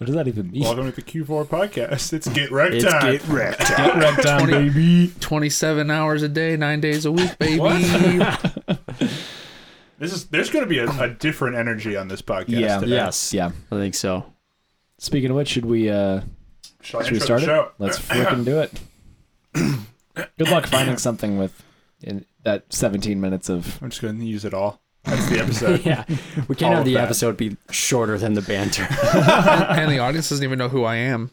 [0.00, 0.62] What does that even mean?
[0.62, 2.14] Welcome to the Q4 podcast.
[2.14, 3.12] It's Get Wrecked It's time.
[3.12, 3.58] get wrecked.
[3.58, 5.12] Get wrecked on, baby.
[5.20, 7.60] 27 hours a day, nine days a week, baby.
[9.98, 12.48] This is there's going to be a, a different energy on this podcast.
[12.60, 12.78] Yeah.
[12.80, 12.92] today.
[12.92, 13.34] Yes.
[13.34, 13.50] Yeah.
[13.70, 14.24] I think so.
[14.96, 16.22] Speaking of which, should we uh
[16.80, 17.48] Shall should we start the it?
[17.48, 17.72] show?
[17.78, 18.80] Let's freaking do it.
[20.38, 21.62] Good luck finding something with
[22.02, 24.79] in that 17 minutes of I'm just going to use it all.
[25.04, 25.80] That's the episode.
[25.84, 26.04] Yeah.
[26.48, 27.04] We can't All have the that.
[27.04, 28.86] episode be shorter than the banter.
[28.90, 31.30] and the audience doesn't even know who I am.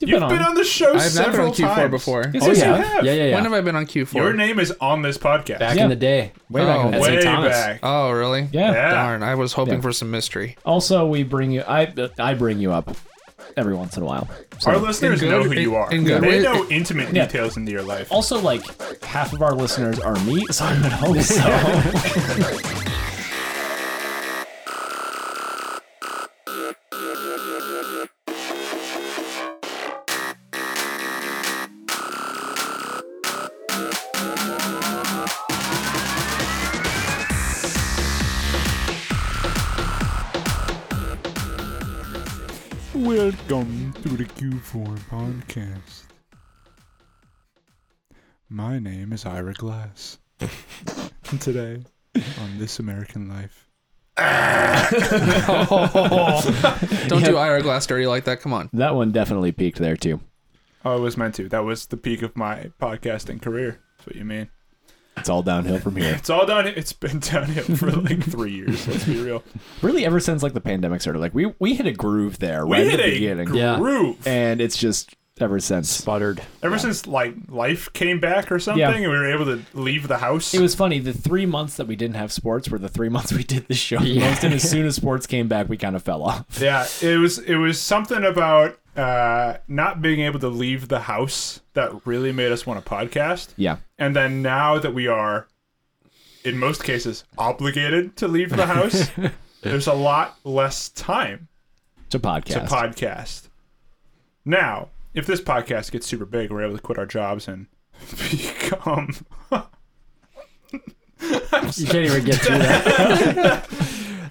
[0.00, 1.90] You've been on, the show I've not been several on Q4 times.
[1.92, 2.24] before.
[2.34, 2.76] Yes, oh yes, yeah.
[2.76, 3.04] you have.
[3.04, 3.34] yeah, yeah, yeah.
[3.36, 4.14] When have I been on Q4?
[4.14, 5.60] Your name is on this podcast.
[5.60, 5.84] Back Yeah.
[5.84, 6.32] in the day.
[6.50, 7.16] way back in the Oh, day.
[7.18, 7.80] Way back.
[7.84, 8.48] oh, really?
[8.52, 8.72] Yeah.
[8.72, 8.90] Yeah.
[8.90, 9.80] Darn, I was hoping Yeah.
[9.80, 10.56] for some mystery.
[10.66, 11.62] Also, we bring you.
[11.62, 12.96] I I bring you up
[13.56, 14.28] every once in a while.
[14.58, 15.90] So- Our listeners In know who you are.
[15.92, 16.44] in good they ways.
[16.44, 17.26] know intimate Yeah.
[17.26, 18.08] details into your life.
[18.10, 18.62] also, like
[19.02, 23.02] half of our listeners are me, so I would hope so.
[43.48, 46.04] Welcome to the Q4 podcast.
[48.48, 50.18] My name is Ira Glass.
[50.40, 51.82] and today,
[52.16, 53.68] on This American Life,
[57.08, 58.40] Don't do Ira Glass dirty like that.
[58.40, 58.70] Come on.
[58.72, 60.20] that one definitely peaked there too.
[60.84, 61.48] oh, it was meant to.
[61.48, 63.80] That was the peak of my podcasting career.
[63.98, 64.48] That's what you mean.
[65.16, 66.14] It's all downhill from here.
[66.14, 66.66] It's all down.
[66.66, 68.86] It's been downhill for like three years.
[68.88, 69.42] Let's be real.
[69.82, 72.78] Really, ever since like the pandemic started, like we we hit a groove there We
[72.78, 73.76] right hit at the a beginning, Yeah.
[73.76, 74.26] groove.
[74.26, 75.88] and it's just ever since.
[75.90, 76.40] Sputtered.
[76.62, 78.90] Ever since like life came back or something, Yeah.
[78.92, 80.54] and we were able to leave the house.
[80.54, 80.98] It was funny.
[80.98, 83.74] The three months that we didn't have sports were the three months we did the
[83.74, 84.30] show the Yeah.
[84.30, 86.44] most, and as soon as sports came back, we kind of fell off.
[86.60, 91.60] Yeah, it was it was something about uh, not being able to leave the house
[91.72, 93.54] that really made us want to podcast.
[93.56, 95.46] Yeah, And then now that we are,
[96.44, 99.08] in most cases, obligated to leave the house,
[99.62, 101.46] there's a lot less time
[102.10, 102.66] to podcast.
[102.68, 103.48] to podcast.
[104.44, 107.68] Now, if this podcast gets super big, we're able to quit our jobs and
[108.30, 109.14] become.
[111.76, 113.68] You can't even get through that.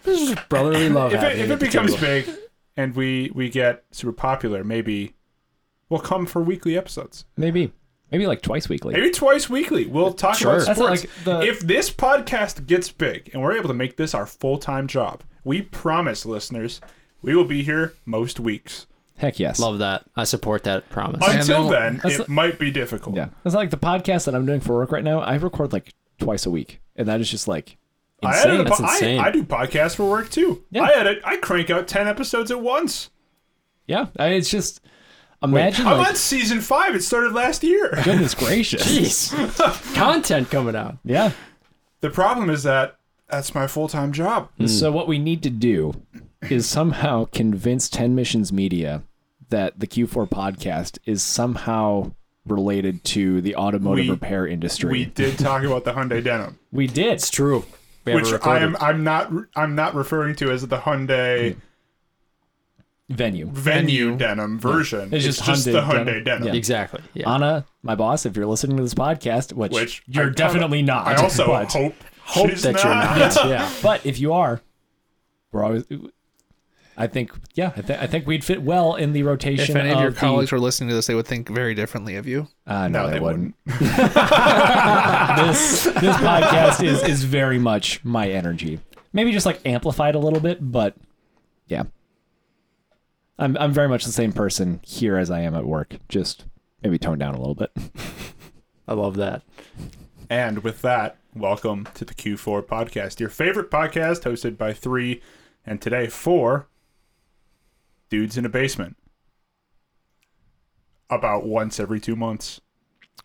[0.04, 1.14] this is brotherly love.
[1.14, 2.30] if it, if it becomes big
[2.76, 5.16] and we we get super popular, maybe
[5.88, 7.24] we'll come for weekly episodes.
[7.38, 7.72] maybe,
[8.12, 8.94] maybe like twice weekly.
[8.94, 9.86] Maybe twice weekly.
[9.86, 10.56] We'll talk Sure.
[10.58, 11.02] about That's sports.
[11.04, 14.58] like the- if this podcast gets big and we're able to make this our full
[14.58, 16.82] time job, we promise listeners
[17.22, 18.88] we will be here most weeks.
[19.18, 19.60] Heck yes.
[19.60, 20.04] Love that.
[20.16, 21.22] I support that promise.
[21.28, 23.16] Until then- then, That's it might be difficult.
[23.16, 25.20] Yeah, it's like the podcast that I'm doing for work right now.
[25.20, 27.78] I record like twice a week, and that is just like
[28.24, 28.52] I, insane.
[28.52, 29.20] edit a That's po- I- insane.
[29.20, 30.64] I, do podcasts for work too.
[30.72, 30.84] Yeah.
[30.84, 31.22] I edit.
[31.24, 33.12] I crank out ten episodes at once.
[33.88, 34.82] yeah, I- it's just
[35.44, 36.96] imagine I'm like on season five.
[36.96, 37.90] It started last year.
[38.03, 38.84] goodness gracious.
[38.84, 39.94] Jeez.
[39.96, 40.97] Content coming out.
[41.03, 41.31] Yeah.
[42.02, 42.97] The problem is that
[43.29, 44.50] that's my full time job.
[44.66, 44.96] So hmm.
[44.96, 45.94] what we need to do
[46.50, 49.03] is somehow convince Ten Missions Media
[49.50, 52.12] that the Q4 podcast is somehow
[52.46, 54.90] related to the automotive We- repair industry.
[54.90, 56.59] We did talk about the Hyundai Denim.
[56.72, 57.13] We did.
[57.13, 57.66] It's true.
[58.06, 58.63] We have which I recorded.
[58.63, 61.59] am I'm not I'm not referring to as the Hyundai hmm.
[63.14, 63.46] Venue.
[63.48, 65.14] venue denim version.
[65.14, 66.08] It's It's, just just, Hyundai the denim.
[66.08, 66.48] Hyundai denim.
[66.48, 66.54] Yeah.
[66.54, 67.02] Exactly.
[67.14, 67.34] Yeah.
[67.34, 70.82] Anna, my boss, if you're listening to this podcast, which, Which you're I kinda- definitely
[70.82, 71.08] not.
[71.08, 73.18] I also but, hope Hope she's that you're not.
[73.18, 73.70] Yes, yeah.
[73.84, 74.62] But if you are,
[75.52, 75.84] we're always.
[76.98, 79.76] I think, yeah, I, th- I think we'd fit well in the rotation.
[79.76, 82.16] If any of your the- colleagues were listening to this, they would think very differently
[82.16, 82.48] of you.
[82.68, 83.56] Uh, no, No, they, they wouldn't.
[83.66, 83.80] this
[85.86, 88.80] this podcast is is very much my energy.
[89.14, 90.96] Maybe just like amplified a little bit, but
[91.68, 91.84] yeah.
[93.41, 95.96] I'm I'm very much the same person here as I am at work.
[96.07, 96.46] Just
[96.84, 97.72] maybe toned down a little bit.
[98.88, 99.41] I love that.
[100.29, 105.24] And with that, welcome to the Q4 podcast, your favorite podcast hosted by three
[105.66, 106.68] and today four
[108.09, 108.96] dudes in a basement.
[111.10, 112.62] About once every two months.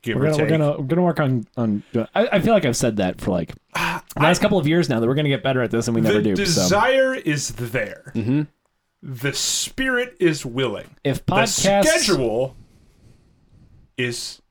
[0.00, 0.58] Give We're or gonna, we're take.
[0.58, 1.82] gonna we're gonna work on on.
[2.14, 4.98] I, I feel like I've said that for like the last couple of years now
[4.98, 6.36] that we're gonna get better at this, and we never the do.
[6.36, 8.12] So desire is there.
[8.14, 8.42] Mm-hmm.
[9.08, 10.96] The spirit is willing.
[11.04, 12.56] if The schedule
[13.96, 14.42] is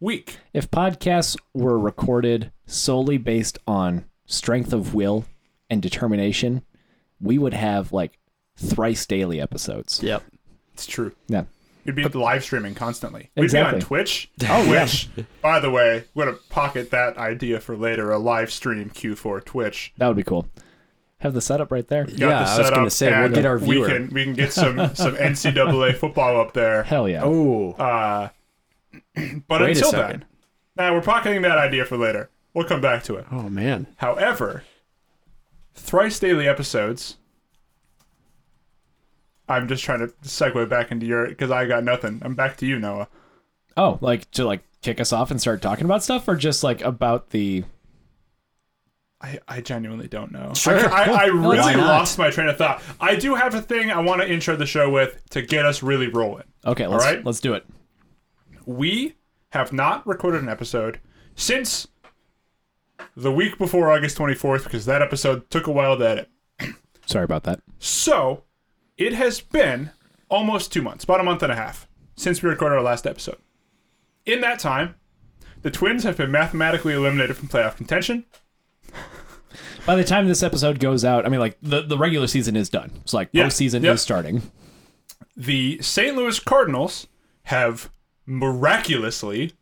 [0.00, 0.38] weak.
[0.52, 5.26] if podcasts were recorded solely based on strength of will
[5.70, 6.62] and determination,
[7.20, 8.18] we would have like
[8.56, 10.02] thrice daily episodes.
[10.02, 10.24] Yep.
[10.74, 11.12] It's true.
[11.28, 11.44] Yeah.
[11.84, 13.30] We'd be live streaming constantly.
[13.36, 13.78] We'd Exactly.
[13.78, 14.30] be on Twitch.
[14.48, 14.88] Oh, yeah.
[15.40, 18.10] By the way, we're gonna pocket that idea for later.
[18.10, 19.92] A live stream Q4 Twitch.
[19.98, 20.48] That would be cool.
[21.20, 22.04] Have the setup right there.
[22.04, 23.88] Got Yeah, the I was gonna say, we'll and get our We viewer.
[23.88, 26.84] can we can get some some NCAA football up there.
[26.84, 27.22] Hell yeah.
[27.24, 28.28] Oh, Uh,
[29.48, 30.24] but Wait until then,
[30.76, 32.30] now we're pocketing that idea for later.
[32.54, 33.26] We'll come back to it.
[33.32, 33.88] oh man.
[33.96, 34.62] However,
[35.74, 37.16] thrice daily episodes.
[39.48, 42.20] I'm just trying to segue back into your because I got nothing.
[42.24, 43.08] I'm back to you, Noah.
[43.76, 46.80] Oh, like to like kick us off and start talking about stuff, or just like
[46.82, 47.64] about the.
[49.20, 50.54] I, I genuinely don't know.
[50.54, 50.78] Sure.
[50.92, 52.82] I, I, I really lost my train of thought.
[53.00, 55.82] I do have a thing I want to intro the show with to get us
[55.82, 56.44] really rolling.
[56.64, 57.24] Okay, let's right.
[57.24, 57.66] let's do it.
[58.64, 59.16] We
[59.50, 61.00] have not recorded an episode
[61.34, 61.88] since
[63.16, 66.30] the week before August 24th because that episode took a while to edit.
[67.06, 67.60] Sorry about that.
[67.78, 68.44] So
[68.96, 69.90] it has been
[70.28, 73.38] almost two months, about a month and a half, since we recorded our last episode.
[74.26, 74.94] In that time,
[75.62, 78.24] the Twins have been mathematically eliminated from playoff contention.
[79.86, 82.68] By the time this episode goes out, I mean, like the, the regular season is
[82.68, 82.90] done.
[83.02, 83.94] It's like Yeah, postseason yep.
[83.94, 84.42] is starting.
[85.36, 86.16] The St.
[86.16, 87.06] Louis Cardinals
[87.44, 87.90] have
[88.26, 89.52] miraculously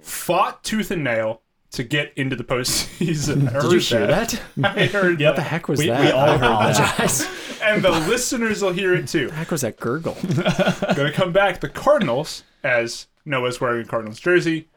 [0.00, 1.42] fought tooth and nail
[1.72, 3.48] to get into the postseason.
[3.54, 4.42] I Did you hear that?
[4.64, 5.46] I heard What the that.
[5.46, 6.00] heck was We- that?
[6.00, 6.76] we all I heard that.
[6.78, 7.28] apologize.
[7.62, 9.28] And the listeners will hear it too.
[9.28, 10.16] the heck was that gurgle?
[10.24, 11.60] Gonna come back.
[11.60, 14.68] The Cardinals, as Noah's wearing a Cardinals jersey,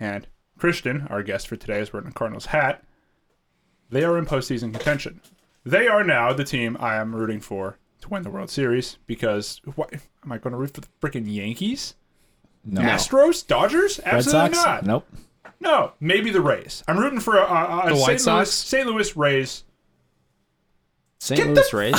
[0.00, 0.26] and
[0.58, 2.82] Christian, our guest for today, is wearing a Cardinals hat.
[3.92, 5.20] They are in postseason contention.
[5.64, 9.60] They are now the team I am rooting for to win the World Series because
[9.76, 9.92] what
[10.24, 11.94] am I going to root for the freaking Yankees?
[12.64, 12.80] No.
[12.80, 13.46] Astros?
[13.46, 14.00] Dodgers?
[14.04, 14.66] Red Absolutely Sox?
[14.66, 14.86] not.
[14.86, 15.06] Nope.
[15.60, 16.82] No, maybe the Rays.
[16.88, 18.34] I'm rooting for a, a, a The White St.
[18.36, 18.50] Louis, Sox?
[18.50, 18.86] St.
[18.86, 19.64] Louis Rays.
[21.20, 21.46] St.
[21.46, 21.94] Louis Rays.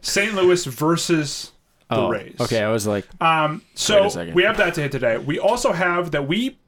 [0.00, 0.34] St.
[0.34, 1.52] Louis versus
[1.88, 2.34] the Oh, Rays.
[2.40, 2.62] okay.
[2.62, 5.18] I was like, Um, Wait so a we have that to hit today.
[5.18, 6.58] We also have that we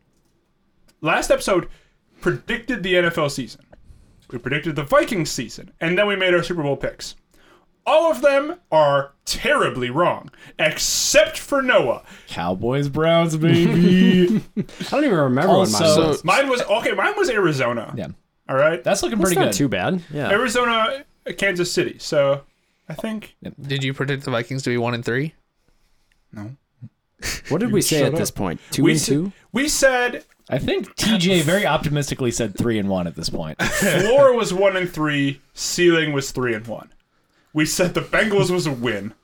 [1.01, 1.69] last episode
[2.21, 3.63] predicted the NFL season.
[4.31, 7.15] We predicted the Vikings season, and then we made our Super Bowl picks.
[7.87, 12.03] All of them are terribly wrong, except for Noah.
[12.27, 14.43] Cowboys, Browns, baby.
[14.59, 16.25] I don't even remember Also- when mine was.
[16.25, 16.93] Mine was okay.
[16.93, 17.95] Mine was Arizona.
[17.97, 18.09] yeah,
[18.49, 19.57] All right, that's looking That's pretty not good.
[19.57, 20.03] too bad.
[20.13, 20.29] Yeah.
[20.31, 21.05] Arizona,
[21.39, 21.97] Kansas City.
[21.99, 22.43] So
[22.91, 25.35] I think Did you predict the Vikings to be one and three?
[26.33, 26.51] no.
[27.49, 28.61] What did we say Shut at this point?
[28.71, 29.33] Two We and s- two.
[29.53, 33.61] We said I think TJ very optimistically said three and one at this point.
[33.63, 36.91] floor was one and three, ceiling was three and one.
[37.53, 39.15] We said the Bengals was a win.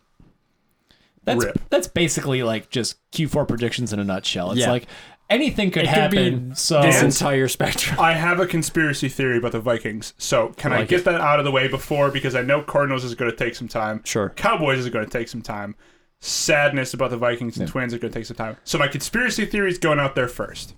[1.25, 1.59] That's Rip.
[1.71, 4.51] that's basically like just Q4 predictions in a nutshell.
[4.51, 4.71] It's Yeah.
[4.73, 4.87] like
[5.31, 6.55] anything could It could be happen.
[6.55, 7.99] so This entire spectrum.
[7.99, 10.13] I have a conspiracy theory about the Vikings.
[10.19, 11.05] So can I like get it.
[11.07, 13.69] that out of the way before because I know Cardinals is going to take some
[13.69, 14.03] time.
[14.05, 14.31] Sure.
[14.37, 15.75] Cowboys is going to take some time.
[16.21, 18.57] Sadness about the Vikings and Twins are going to take some time.
[18.65, 20.75] So my conspiracy theory is going out there first.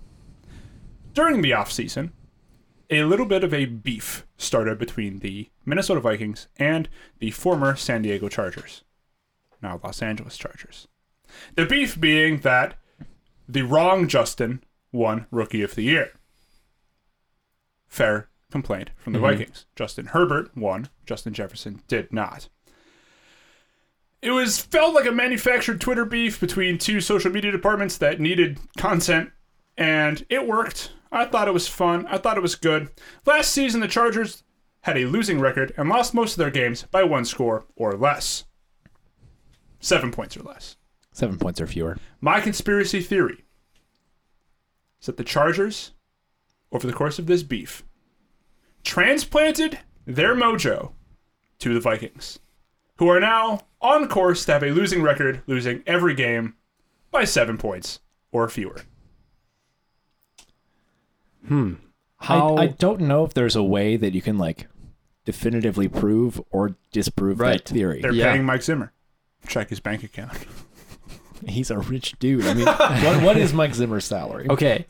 [1.17, 2.11] During the offseason,
[2.91, 6.87] a little bit of a beef started between the Minnesota Vikings and
[7.17, 8.83] the former San Diego Chargers,
[9.59, 10.87] now Los Angeles Chargers.
[11.55, 12.75] The beef being that
[13.49, 16.11] the wrong Justin won Rookie of the Year.
[17.87, 19.39] Fair complaint from the mm-hmm.
[19.39, 19.65] Vikings.
[19.75, 22.47] Justin Herbert won, Justin Jefferson did not.
[24.21, 28.59] It was felt like a manufactured Twitter beef between two social media departments that needed
[28.77, 29.31] content,
[29.75, 30.91] and it worked.
[31.11, 32.05] I thought it was fun.
[32.07, 32.89] I thought it was good.
[33.25, 34.43] Last season, the Chargers
[34.81, 38.45] had a losing record and lost most of their games by one score or less.
[39.79, 40.75] Seven points or less.
[41.11, 41.97] seven points or fewer.
[42.21, 43.45] My conspiracy theory
[44.99, 45.91] is that the Chargers,
[46.71, 47.83] over the course of this beef,
[48.83, 50.93] transplanted their mojo
[51.59, 52.39] to the Vikings,
[52.97, 56.55] who are now on course to have a losing record, losing every game
[57.11, 57.99] by seven points
[58.31, 58.81] or fewer.
[62.19, 62.55] How?
[62.55, 64.67] I, I don't know if there's a way that you can like
[65.25, 67.63] definitively prove or disprove Right.
[67.63, 68.01] that theory.
[68.01, 68.31] They're Yeah.
[68.31, 68.91] paying Mike Zimmer.
[69.47, 70.33] Check his bank account.
[71.47, 72.45] He's a rich dude.
[72.47, 74.47] I mean, what, what is Mike Zimmer's salary?
[74.49, 74.85] okay.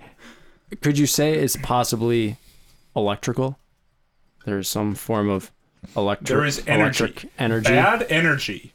[0.82, 2.38] Could you say it's possibly
[2.96, 3.58] electrical?
[4.46, 5.52] There's some form of
[5.96, 6.28] electric.
[6.28, 7.04] There is energy.
[7.04, 7.70] Electric energy.
[7.70, 8.74] Bad energy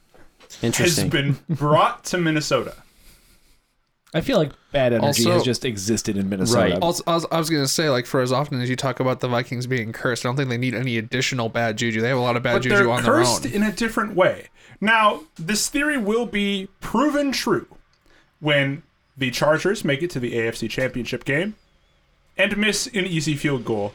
[0.62, 1.04] Interesting.
[1.04, 2.74] has been brought to Minnesota.
[4.14, 6.72] I feel like bad energy Also- has just existed in Minnesota.
[6.74, 6.78] Right.
[6.82, 9.28] Also, I was, was gonna say, like, for as often as you talk about the
[9.28, 12.00] Vikings being cursed, I don't think they need any additional bad juju.
[12.00, 13.24] They have a lot of bad but juju they're on their own.
[13.24, 14.48] cursed in a different way.
[14.80, 17.66] Now, this theory will be proven true
[18.40, 18.82] when
[19.16, 21.54] the Chargers make it to the AFC Championship game
[22.36, 23.92] and miss an easy field goal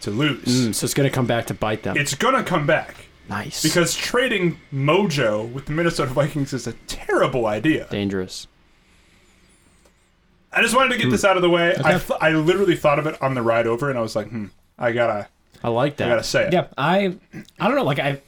[0.00, 0.44] to lose.
[0.68, 1.96] Mm, so it's going to come back to bite them.
[1.96, 3.62] It's gonna come back nice.
[3.62, 7.86] because trading Mojo with the Minnesota Vikings is a terrible idea.
[7.90, 8.46] dangerous.
[10.56, 11.74] I just wanted to get this out of the way.
[11.84, 14.28] I th- I literally thought of it on the ride over, and I was like,
[14.28, 14.46] hmm,
[14.78, 15.28] I gotta.
[15.62, 16.06] I like that.
[16.06, 16.52] I gotta say it.
[16.52, 17.16] Yeah, I
[17.58, 17.84] I don't know.
[17.84, 18.20] Like I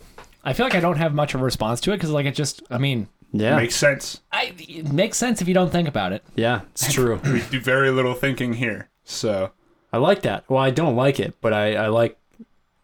[0.45, 2.35] I feel like I don't have much of a response to it because like it
[2.35, 4.21] just I mean Yeah, Makes sense.
[4.33, 6.23] I it makes sense if you don't think about it.
[6.35, 7.21] yeah, it's true.
[7.25, 8.89] We do very little thinking here.
[9.05, 9.51] So
[9.93, 10.45] I like that.
[10.49, 12.19] Well, I don't like it, but I, I like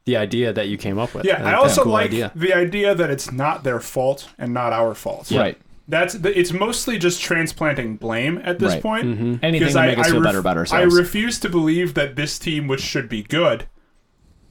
[0.05, 1.25] the idea that you came up with.
[1.25, 2.33] yeah, think I that's a also cool like idea.
[2.35, 5.31] the idea that it's not their fault and not our fault.
[5.31, 5.57] Right.
[5.89, 8.83] That's the, it's mostly just transplanting blame at this Right.
[8.83, 9.05] point.
[9.07, 9.35] Mm-hmm.
[9.45, 10.95] Anything Because to I, make us I feel ref- better about ourselves.
[10.95, 13.67] I refuse to believe that this team, which should be good,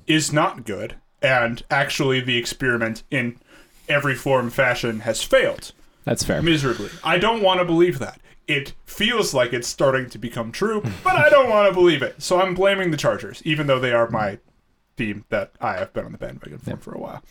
[0.08, 3.40] is not good, and actually the experiment in
[3.88, 5.72] every form fashion has failed
[6.04, 6.42] That's fair.
[6.42, 6.90] miserably.
[7.04, 8.20] I don't want to believe that.
[8.48, 12.22] It feels like it's starting to become true, but I don't want to believe it.
[12.22, 14.40] So I'm blaming the Chargers, even though they are my
[14.98, 17.24] team that I have been on the bandwagon for for a while.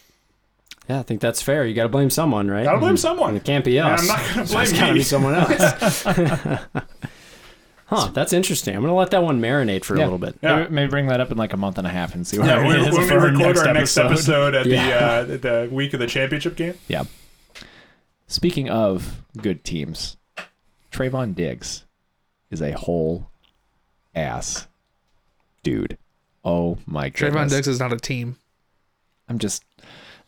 [0.90, 1.64] Yeah, I think that's fair.
[1.66, 2.64] You got to blame someone, right?
[2.64, 3.36] Gotta blame And someone.
[3.36, 4.00] it can't be And us.
[4.00, 4.92] I'm not going to blame it's me.
[4.92, 6.02] be someone else.
[7.86, 8.08] huh?
[8.12, 8.74] That's interesting.
[8.74, 10.36] I'm gonna let that one marinate for a little bit.
[10.42, 10.56] Yeah.
[10.62, 12.48] Maybe, maybe bring that up in like a month and a half and see what
[12.48, 15.22] Yeah, it when, is when we for record our next episode at Yeah.
[15.22, 16.74] the uh, the week of the championship game.
[16.88, 17.04] Yeah.
[18.26, 20.16] Speaking of good teams,
[20.90, 21.84] Trevon Diggs
[22.50, 23.28] is a whole
[24.14, 24.66] ass
[25.62, 25.98] dude.
[26.44, 27.32] Oh my god.
[27.32, 28.36] Trevon Diggs is not a team.
[29.28, 29.62] I'm just.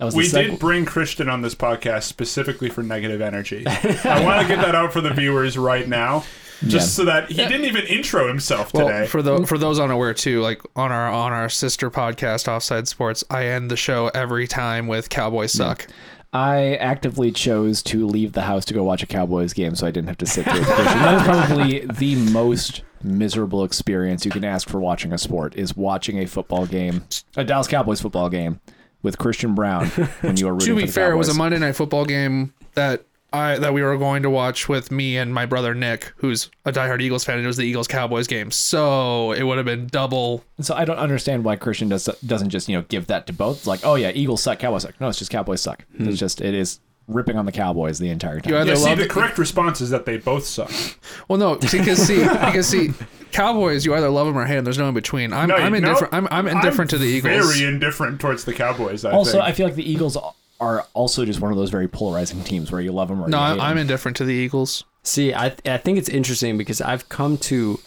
[0.03, 3.63] That was We did bring Christian on this podcast specifically for negative energy.
[3.69, 6.25] I want to get that out for the viewers right now,
[6.67, 6.81] just Yeah.
[6.81, 9.07] so that he didn't even intro himself Well, today.
[9.07, 13.23] for the for those unaware too, like on our on our sister podcast, Offside Sports,
[13.31, 15.87] I end the show every time with "Cowboys suck."
[16.33, 19.93] I actively chose to leave the house to go watch a Cowboys game so I
[19.93, 20.67] didn't have to sit through it.
[20.67, 25.77] that is probably the most miserable experience you can ask for watching a sport is
[25.77, 27.05] watching a football game,
[27.37, 28.59] a Dallas Cowboys football game
[29.03, 29.87] with Christian Brown
[30.21, 33.05] when you were rooting To be fair, it was a Monday night football game that
[33.33, 36.73] I that we were going to watch with me and my brother Nick, who's a
[36.73, 38.51] diehard Eagles fan, and it was the Eagles Cowboys game.
[38.51, 40.45] So it would have been double.
[40.61, 43.59] So I don't understand why Christian does doesn't just you know give that to both.
[43.59, 45.01] It's like, oh yeah, Eagles suck, Cowboys suck.
[45.01, 45.85] No, it's just Cowboys suck.
[45.95, 46.13] It's hmm.
[46.13, 48.53] just it is ripping on the Cowboys the entire time.
[48.53, 50.71] You either yeah, see, love the it- correct response is that they both suck.
[51.29, 52.91] Well, no, because see, because see,
[53.33, 54.65] Cowboys, you either love them or hate them.
[54.65, 55.33] There's no in between.
[55.33, 56.13] I'm No, I'm no, indifferent.
[56.15, 57.55] I'm I'm indifferent to the Eagles.
[57.55, 59.05] Very indifferent towards the Cowboys.
[59.05, 59.45] I also, think.
[59.45, 60.17] I feel like the Eagles
[60.61, 63.37] are also just one of those very polarizing teams where you love them or no,
[63.39, 63.79] you I, hate I'm them.
[63.83, 64.85] indifferent to the Eagles.
[65.03, 67.81] See, I I think it's interesting because I've come to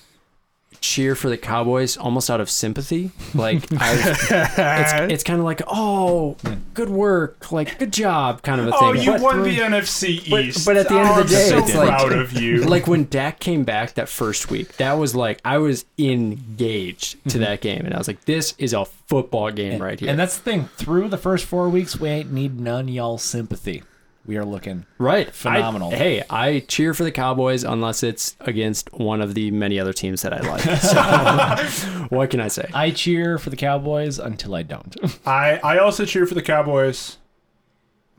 [0.85, 3.11] cheer for the Cowboys almost out of sympathy.
[3.33, 4.29] Like I've, it's
[5.13, 6.37] it's kind of like, oh,
[6.73, 8.89] good work, like good job, kind of a oh, thing.
[8.89, 10.65] oh, you But- won the NFC East.
[10.65, 12.33] but at the end oh, of the oh, day, I'm so it's like- proud of
[12.33, 12.63] you.
[12.75, 17.29] like when Dak came back that first week, that was like I was engaged to
[17.29, 17.39] mm-hmm.
[17.41, 20.37] that game, and I was like, "This is a football game right here." And that's
[20.37, 20.65] the thing.
[20.77, 23.83] Through the first four weeks, we ain't need none y'all sympathy.
[24.25, 24.85] We are looking.
[24.97, 25.91] right, Phenomenal.
[25.93, 29.93] I- hey, I cheer for the Cowboys unless it's against one of the many other
[29.93, 30.63] teams that I like.
[30.81, 32.69] So, what can I say?
[32.73, 34.95] I cheer for the Cowboys until I don't.
[35.25, 37.17] I, I also cheer for the Cowboys.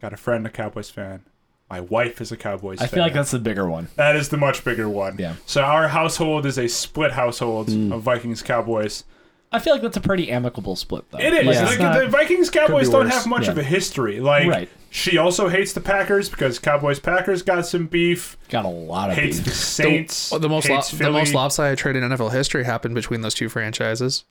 [0.01, 1.25] Got a friend, a Cowboys fan.
[1.69, 2.85] My wife is a Cowboys fan.
[2.85, 2.97] I fan.
[2.97, 3.89] feel like that's the bigger one.
[3.97, 5.17] That is the much bigger one.
[5.19, 5.35] Yeah.
[5.47, 7.93] So our household is a split household mm.
[7.93, 9.05] of Vikings Cowboys.
[9.53, 11.19] I feel like that's a pretty amicable split, though.
[11.19, 11.47] It is.
[11.47, 11.77] Like, Yeah.
[11.77, 13.53] The, not- the Vikings Cowboys don't have much Yeah.
[13.53, 14.21] of a history.
[14.21, 14.69] Like Right.
[14.97, 18.39] She also hates the Packers because Cowboys Packers got some beef.
[18.49, 19.45] got a lot of Hates beef.
[19.45, 20.31] the Saints.
[20.31, 23.51] The, the most lo- the most lopsided trade in NFL history happened between those two
[23.51, 24.25] franchises.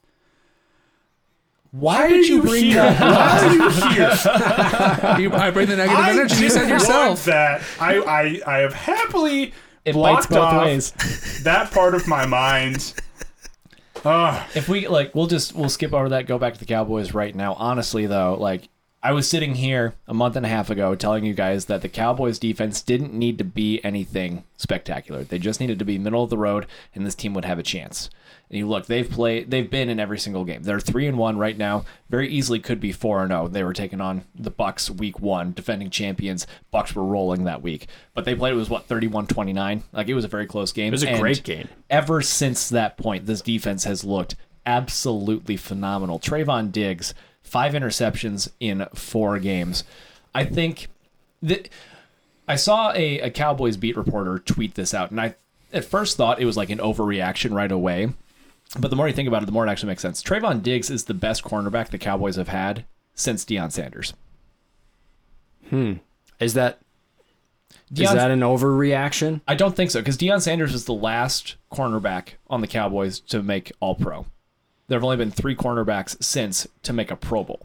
[1.71, 2.75] Why did you bring here?
[2.77, 2.99] that?
[3.01, 5.29] Why are you here?
[5.29, 6.41] You, I bring the negative I energy.
[6.43, 7.25] You said yourself.
[7.25, 7.61] that.
[7.79, 9.53] I, I, I have happily
[9.83, 10.91] It blocked both off ways.
[11.43, 12.93] that part of my mind.
[14.05, 14.43] Ugh.
[14.55, 16.27] If we like, we'll just we'll skip over that.
[16.27, 17.53] Go back to the Cowboys right now.
[17.55, 18.69] Honestly, though, like
[19.05, 21.89] I was sitting here a month and a half ago telling you guys that the
[21.89, 25.23] Cowboys defense didn't need to be anything spectacular.
[25.23, 27.63] They just needed to be middle of the road, and this team would have a
[27.63, 28.09] chance.
[28.49, 30.63] And you look, they've played, they've been in every single game.
[30.63, 31.85] They're three and one right now.
[32.09, 33.47] Very easily could be four and zero.
[33.47, 36.47] They were taking on the Bucks week one, defending champions.
[36.71, 37.85] Bucks were rolling that week,
[38.15, 38.53] but they played.
[38.53, 39.83] It was what 31-29?
[39.93, 40.87] Like it was a very close game.
[40.87, 41.67] It was a And great game.
[41.91, 44.35] ever since that point, this defense has looked
[44.65, 46.19] absolutely phenomenal.
[46.19, 47.13] Trayvon Diggs,
[47.55, 49.85] five interceptions in four games.
[50.33, 50.89] I think
[51.41, 51.69] that
[52.49, 55.35] I saw a, a Cowboys beat reporter tweet this out, and I
[55.71, 58.09] at first thought it was like an overreaction right away.
[58.77, 60.21] But the more you think about it, the more it actually makes sense.
[60.21, 62.83] Trevon Diggs is the best cornerback the Cowboys have had
[63.13, 64.13] since Deion Sanders.
[65.69, 65.93] Hmm.
[66.41, 66.79] Is that
[67.89, 69.39] is Deion- that an overreaction?
[69.47, 73.41] I don't think so because Deion Sanders was the last cornerback on the Cowboys to
[73.41, 74.25] make All Pro.
[74.87, 77.61] There have only been three cornerbacks since to make a Pro Bowl.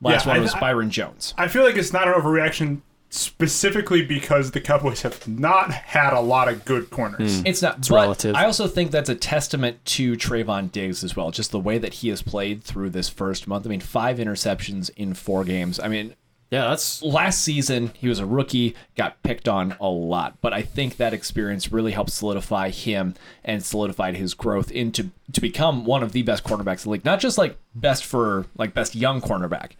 [0.00, 1.34] Last Yeah, one was I- Byron Jones.
[1.38, 2.80] I feel like it's not an overreaction
[3.10, 7.40] specifically because the Cowboys have not had a lot of good corners.
[7.40, 7.46] Hmm.
[7.46, 7.78] It's not.
[7.78, 8.34] It's relative.
[8.36, 11.30] I also think that's a testament to Trevon Diggs as well.
[11.30, 13.66] Just the way that he has played through this first month.
[13.66, 15.80] I mean, five interceptions in four games.
[15.80, 16.14] I mean,
[16.50, 20.62] Yeah, that's last season he was a rookie, got picked on a lot, but I
[20.62, 23.14] think that experience really helped solidify him
[23.44, 27.04] and solidified his growth into to become one of the best cornerbacks in the league.
[27.04, 29.72] Not just like best for like best young cornerback,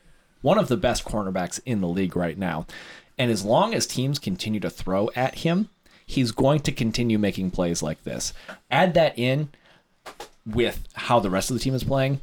[0.43, 2.67] one of the best cornerbacks in the league right now.
[3.19, 5.71] And as long as teams continue to throw at him,
[6.07, 8.33] he's going to continue making plays like this.
[8.71, 9.49] Add that in
[10.47, 12.21] with how the rest of the team is playing.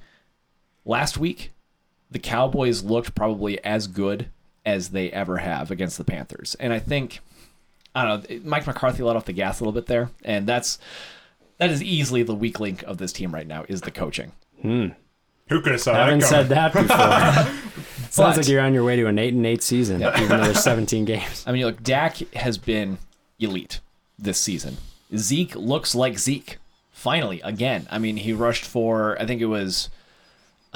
[0.85, 1.51] Last week,
[2.09, 4.29] the Cowboys looked probably as good
[4.67, 6.55] as they ever have against the Panthers.
[6.59, 7.21] And I think
[7.95, 10.77] I don't know, Mike McCarthy let off the gas a little bit there, and that's
[11.57, 14.33] that is easily the weak link of this team right now is the coaching.
[14.61, 14.89] Hmm.
[15.49, 16.87] Who could have saw I haven't that said that before.
[18.09, 20.43] Sounds But- like you're on your way to an eight and eight season, even though
[20.43, 21.43] there's 17 games.
[21.47, 22.97] I mean, look, Dak has been
[23.39, 23.79] elite
[24.19, 24.77] this season.
[25.15, 26.57] Zeke looks like Zeke.
[26.91, 27.87] Finally, again.
[27.89, 29.89] I mean, he rushed for I think it was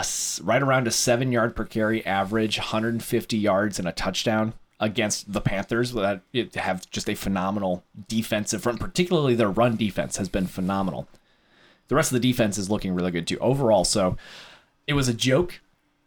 [0.01, 5.31] a right around a seven yard per carry average, 150 yards and a touchdown against
[5.31, 5.93] the Panthers.
[5.93, 6.21] That
[6.55, 11.07] have just a phenomenal defensive front, particularly their run defense has been phenomenal.
[11.87, 13.83] The rest of the defense is looking really good too overall.
[13.83, 14.17] So
[14.87, 15.59] it was a joke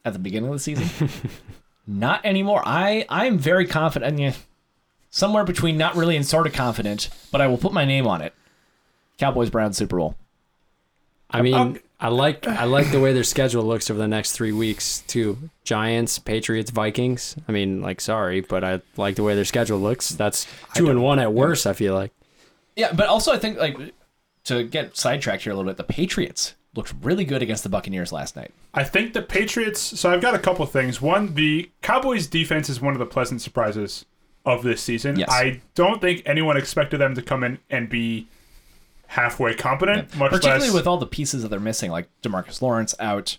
[0.04, 1.08] at the beginning of the season.
[1.86, 2.62] Not anymore.
[2.64, 4.18] I I am very confident.
[4.18, 4.32] Yeah,
[5.10, 8.22] somewhere between not really and sort of confident, but I will put my name on
[8.22, 8.32] it.
[9.18, 10.16] Cowboys Browns Super Bowl.
[11.30, 14.52] I mean, I like I like the way their schedule looks over the next three
[14.52, 15.38] weeks too.
[15.64, 17.34] Giants, Patriots, Vikings.
[17.48, 20.10] I mean, like, sorry, but I like the way their schedule looks.
[20.10, 21.66] That's two and one at worst.
[21.66, 22.12] I feel like.
[22.76, 23.78] Yeah, but also I think like
[24.44, 28.12] to get sidetracked here a little bit, the Patriots looked really good against the Buccaneers
[28.12, 28.52] last night.
[28.74, 29.80] I think the Patriots.
[29.80, 31.00] So I've got a couple things.
[31.00, 34.04] One, the Cowboys' defense is one of the pleasant surprises
[34.44, 35.18] of this season.
[35.18, 35.30] Yes.
[35.30, 38.28] I don't think anyone expected them to come in and be
[39.14, 42.94] halfway competent, much Particularly less with all the pieces that they're missing, like Demarcus Lawrence
[42.98, 43.38] out.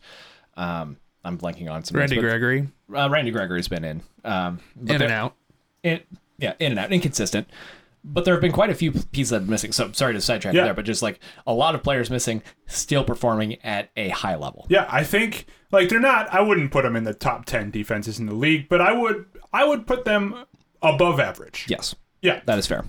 [0.56, 1.98] Um, I'm blanking on some.
[1.98, 4.02] Randy names, Gregory, Uh, Randy Gregory's been in.
[4.24, 5.36] Um, in and out.
[5.84, 6.00] in,
[6.38, 7.48] yeah, in and out, inconsistent.
[8.08, 9.72] But there have been quite a few pieces that are missing.
[9.72, 10.66] So sorry to sidetrack Yeah.
[10.66, 14.68] there, but just like a lot of players missing, still performing at a high level.
[14.70, 16.32] Yeah, I think like they're not.
[16.34, 19.26] I wouldn't put them in the top ten defenses in the league, but I would.
[19.52, 20.46] I would put them
[20.84, 21.66] above average.
[21.68, 22.42] Yes, Yeah.
[22.46, 22.84] that is fair.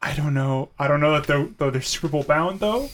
[0.00, 0.68] I don't know.
[0.78, 2.88] I don't know that they're, though they're Super Bowl bound though.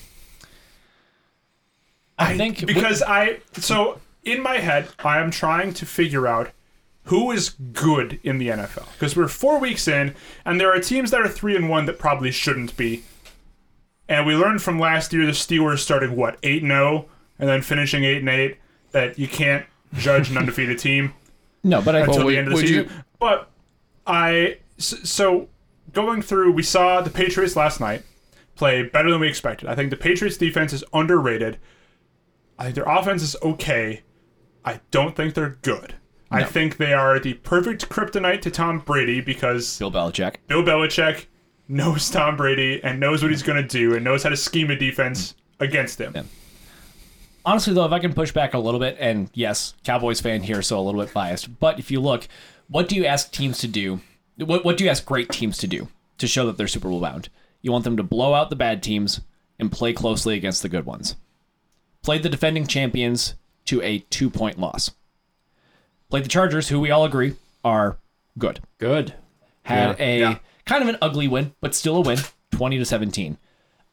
[2.18, 6.50] I think because I so in my head I am trying to figure out
[7.04, 10.14] who is good in the NFL because we're four weeks in
[10.44, 13.02] and there are teams that are three and one that probably shouldn't be.
[14.08, 17.06] And we learned from last year the Steelers started what eight and zero
[17.38, 18.58] and then finishing eight and eight
[18.92, 21.12] that you can't judge an undefeated team
[21.64, 22.76] no, but I until would- the end of the season.
[22.84, 23.50] you- But
[24.06, 25.48] I so
[25.92, 28.02] going through, we saw the Patriots last night
[28.54, 29.68] play better than we expected.
[29.68, 31.58] I think the Patriots defense is underrated.
[32.58, 34.02] I think their offense is okay.
[34.64, 35.96] I don't think they're good.
[36.30, 40.36] I think they are the perfect kryptonite to Tom Brady because Bill Belichick.
[40.48, 41.26] Bill Belichick
[41.68, 44.70] knows Tom Brady and knows what he's going to do and knows how to scheme
[44.70, 46.28] a defense against him.
[47.44, 50.62] Honestly, though, if I can push back a little bit, and yes, Cowboys fan here,
[50.62, 52.26] so a little bit biased, but if you look,
[52.68, 54.00] what do you ask teams to do?
[54.36, 57.00] What, what do you ask great teams to do to show that they're Super Bowl
[57.00, 57.28] bound?
[57.62, 59.20] You want them to blow out the bad teams
[59.58, 61.16] and play closely against the good ones.
[62.02, 63.34] Played the defending champions
[63.66, 64.90] to a two point loss.
[66.10, 67.96] Played the Chargers, who we all agree are
[68.38, 68.60] good.
[68.78, 69.14] Good.
[69.62, 70.04] Had Yeah.
[70.04, 70.38] a Yeah.
[70.66, 72.18] kind of an ugly win, but still a win,
[72.50, 73.38] 20 to 17.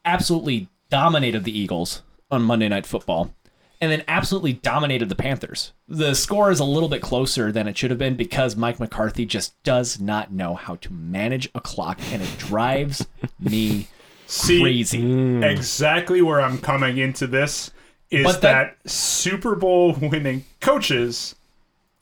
[0.03, 3.33] Absolutely dominated the Eagles on Monday Night Football.
[3.81, 5.73] And then absolutely dominated the Panthers.
[5.87, 9.25] The score is a little bit closer than it should have been because Mike McCarthy
[9.25, 13.07] just does not know how to manage a clock, and it drives
[13.39, 13.87] me
[14.27, 15.01] See, crazy.
[15.01, 15.43] Mm.
[15.43, 17.71] exactly where I'm coming into this
[18.11, 21.35] is that, that- Super Bowl winning coaches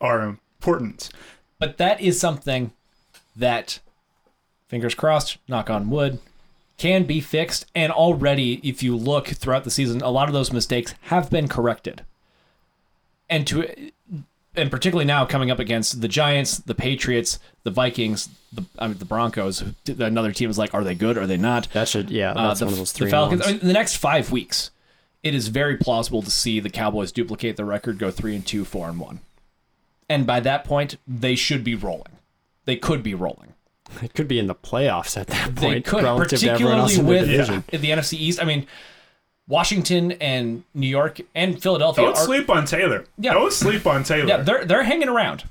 [0.02, 1.10] are important.
[1.60, 2.72] But that is something
[3.38, 3.80] that,
[4.68, 6.20] fingers crossed, knock on wood,
[6.80, 7.68] can be fixed.
[7.76, 11.48] And already, if you look throughout the season, a lot of those mistakes have been
[11.48, 12.04] corrected.
[13.30, 13.92] And to,
[14.56, 18.98] and particularly now coming up against the Giants, the Patriots, the Vikings, the I mean,
[18.98, 19.64] the Broncos.
[19.88, 21.18] Another team is like, are they good?
[21.18, 21.68] Are they not?
[21.74, 22.32] That should yeah.
[22.32, 23.08] Uh, the, one of those the.
[23.08, 23.44] Falcons.
[23.44, 24.72] I mean, in the next five weeks,
[25.22, 28.66] it is very plausible to see the Cowboys duplicate the record, go three and two,
[28.66, 29.20] four and one,
[30.08, 32.18] and by that point, they should be rolling.
[32.66, 33.54] They could be rolling.
[34.02, 36.92] It could be in the playoffs at that They point, could, relative to everyone else
[36.98, 37.64] particularly in the with division.
[37.82, 38.42] the NFC East.
[38.42, 38.68] I mean,
[39.48, 43.06] Washington and New York and Philadelphia Don't are, sleep on Taylor.
[43.18, 43.34] Yeah.
[43.34, 44.28] Don't sleep on Taylor.
[44.28, 45.44] yeah, they're they're hanging around.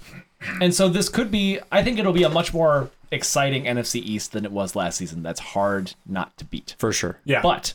[0.61, 4.33] And so this could be I think it'll be a much more exciting NFC East
[4.33, 5.23] than it was last season.
[5.25, 6.77] That's hard not to beat.
[6.79, 7.19] for sure.
[7.25, 7.43] yeah.
[7.43, 7.75] But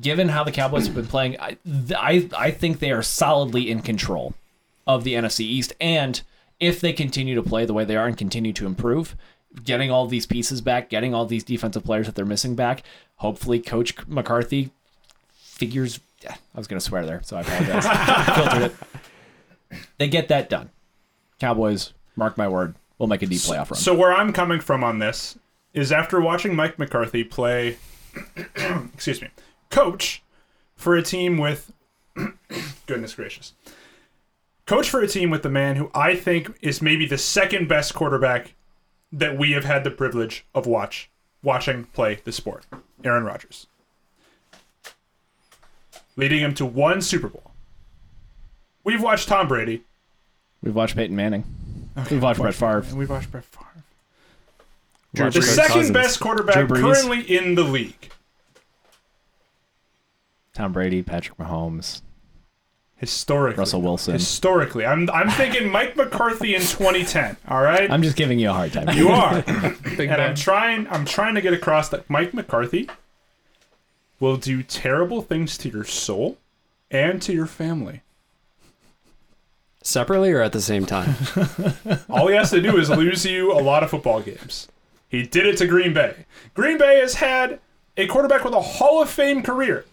[0.00, 1.58] given how the Cowboys have been playing, I,
[1.94, 4.32] I I think they are solidly in control
[4.86, 5.74] of the NFC East.
[5.80, 6.22] And
[6.60, 9.16] if they continue to play the way they are and continue to improve,
[9.64, 12.82] getting all these pieces back, getting all these defensive players that they're missing back,
[13.16, 14.70] hopefully Coach McCarthy
[15.32, 16.00] figures.
[16.22, 17.86] Yeah, I was going to swear there, so I apologize.
[18.36, 18.62] Filtered
[19.70, 19.80] it.
[19.98, 20.70] They get that done.
[21.38, 23.78] Cowboys, mark my word, we'll make a deep playoff run.
[23.78, 25.38] So where I'm coming from on this
[25.72, 27.76] is after watching Mike McCarthy play,
[28.92, 29.28] excuse me,
[29.70, 30.22] coach
[30.74, 31.72] for a team with,
[32.86, 33.52] goodness gracious,
[34.68, 37.94] coach for a team with the man who I think is maybe the second best
[37.94, 38.54] quarterback
[39.10, 41.10] that we have had the privilege of watch
[41.42, 42.66] watching play the sport,
[43.02, 43.66] Aaron Rodgers,
[46.16, 47.50] leading him to one Super Bowl.
[48.84, 49.82] We've watched Tom Brady.
[50.62, 51.44] We've watched Peyton Manning.
[52.10, 52.84] We've watched Brett Favre.
[52.88, 53.64] And we've watched Brett Favre.
[55.14, 55.54] Drew The Brees.
[55.54, 55.90] second Cousins.
[55.90, 58.10] best quarterback currently in the league.
[60.52, 62.02] Tom Brady, Patrick Mahomes,
[62.98, 63.60] Historically.
[63.60, 64.12] Russell Wilson.
[64.12, 64.84] Historically.
[64.84, 67.36] I'm I'm thinking Mike McCarthy in 2010.
[67.48, 67.88] All right?
[67.90, 68.96] I'm just giving you a hard time.
[68.96, 69.42] you are.
[69.96, 72.88] Big and I'm trying I'm trying to get across that Mike McCarthy
[74.18, 76.38] will do terrible things to your soul
[76.90, 78.02] and to your family.
[79.80, 81.14] Separately or at the same time?
[82.10, 84.66] All he has to do is lose you a lot of football games.
[85.08, 86.26] He did it to Green Bay.
[86.52, 87.60] Green Bay has had
[87.96, 89.84] a quarterback with a Hall of Fame career.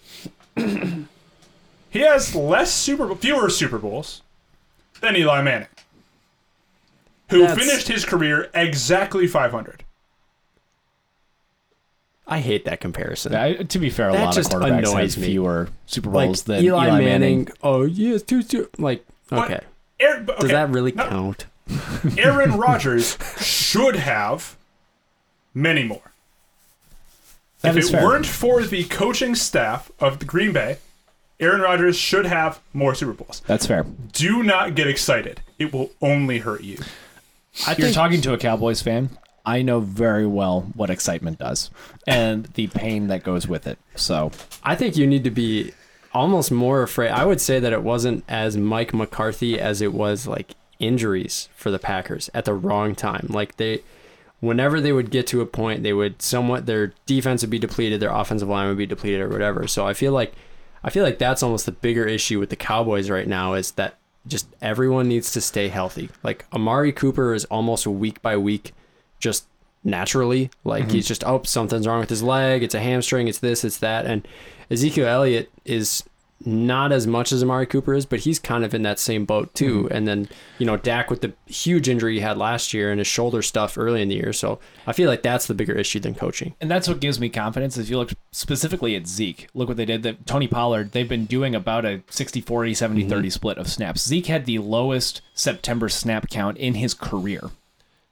[1.96, 4.22] He has less Super fewer Super Bowls
[5.00, 5.68] than Eli Manning,
[7.30, 9.84] who That's- finished his career exactly 500.
[12.28, 13.36] I hate that comparison.
[13.36, 15.28] I, to be fair, a That lot of just quarterbacks annoys have me.
[15.30, 18.68] fewer Super like Bowls than Eli, Eli, Manning, Oh, yes, two, two.
[18.78, 19.62] Like, okay.
[20.00, 21.46] Aaron, but- Does that really no, count?
[22.18, 24.56] Aaron Rodgers should have
[25.54, 26.12] many more.
[27.62, 28.04] That if is it fair.
[28.04, 30.78] weren't for the coaching staff of the Green Bay,
[31.40, 33.42] Aaron Rodgers should have more Super Bowls.
[33.46, 33.86] That's fair.
[34.14, 35.42] Do not get excited.
[35.60, 36.80] It will only hurt you.
[37.66, 39.18] I You're think talking to a Cowboys fan.
[39.46, 41.70] I know very well what excitement does
[42.08, 43.78] and the pain that goes with it.
[43.96, 44.32] So
[44.64, 45.72] I think you need to be
[46.14, 47.12] almost more afraid.
[47.12, 51.70] I would say that it wasn't as Mike McCarthy as it was like injuries for
[51.70, 53.28] the Packers at the wrong time.
[53.30, 53.84] Like they
[54.40, 58.00] whenever they would get to a point they would somewhat their defense would be depleted,
[58.00, 59.68] their offensive line would be depleted or whatever.
[59.68, 60.34] So I feel like
[60.86, 63.98] I feel like that's almost the bigger issue with the Cowboys right now is that
[64.28, 66.10] just everyone needs to stay healthy.
[66.22, 68.72] Like Amari Cooper is almost week by week
[69.20, 69.48] just
[69.84, 70.52] naturally.
[70.64, 70.94] Like mm-hmm.
[70.94, 72.62] he's just oh something's wrong with his leg.
[72.62, 73.28] It's a hamstring.
[73.28, 73.64] It's this.
[73.64, 74.06] It's that.
[74.06, 74.28] And
[74.70, 76.04] Ezekiel Elliott is
[76.44, 79.54] not as much as Amari Cooper is, but he's kind of in that same boat
[79.54, 79.84] too.
[79.84, 79.94] Mm-hmm.
[79.94, 83.08] And then you know Dak with the huge injury he had last year and his
[83.08, 84.34] shoulder stuff early in the year.
[84.34, 86.56] So I feel like that's the bigger issue than coaching.
[86.60, 87.78] and that's what gives me confidence.
[87.78, 90.04] If you look specifically at Zeke, look what they did.
[90.04, 93.30] That Tony Pollard, they've been doing about a 60 40, 70 30 mm-hmm.
[93.30, 94.06] split of snaps.
[94.06, 97.50] Zeke had the lowest September snap count in his career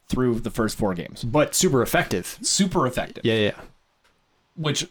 [0.08, 1.24] through the first four games.
[1.24, 2.38] But super effective.
[2.42, 3.26] Super effective.
[3.26, 3.60] Yeah, yeah.
[4.56, 4.88] Which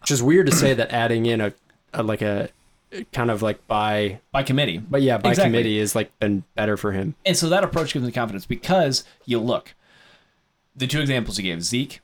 [0.00, 1.52] Which is weird to say that adding in a,
[1.92, 2.48] a like a
[3.12, 4.78] kind of like by by committee.
[4.78, 5.50] but yeah by Exactly.
[5.50, 7.14] committee is like been better for him.
[7.26, 9.74] And so that approach gives me confidence because you look,
[10.76, 12.00] the two examples you gave, Zeke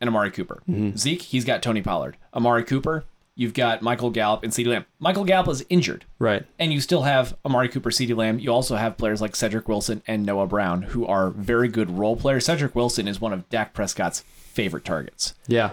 [0.00, 0.62] and Amari Cooper.
[0.68, 0.96] Mm-hmm.
[0.96, 2.16] Zeke, he's got Tony Pollard.
[2.34, 3.04] Amari Cooper,
[3.36, 4.84] you've got Michael Gallup and CeeDee Lamb.
[4.98, 6.04] Michael Gallup is injured.
[6.18, 6.44] Right.
[6.58, 8.38] And you still have Amari Cooper, CeeDee Lamb.
[8.38, 12.16] You also have players like Cedric Wilson and Noah Brown, who are very good role
[12.16, 12.44] players.
[12.44, 15.34] Cedric Wilson is one of Dak Prescott's favorite targets.
[15.46, 15.70] Yeah.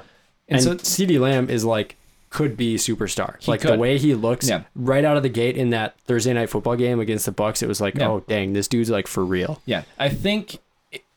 [0.47, 1.97] And And, so- CeeDee Lamb is like
[2.35, 3.35] could be superstar.
[3.47, 4.63] like the way he looks Yeah.
[4.75, 7.67] right out of the gate in that Thursday night football game against the Bucks, it
[7.67, 8.09] was like, Yeah.
[8.09, 9.61] oh dang, this dude's like for real.
[9.65, 10.57] Yeah, I think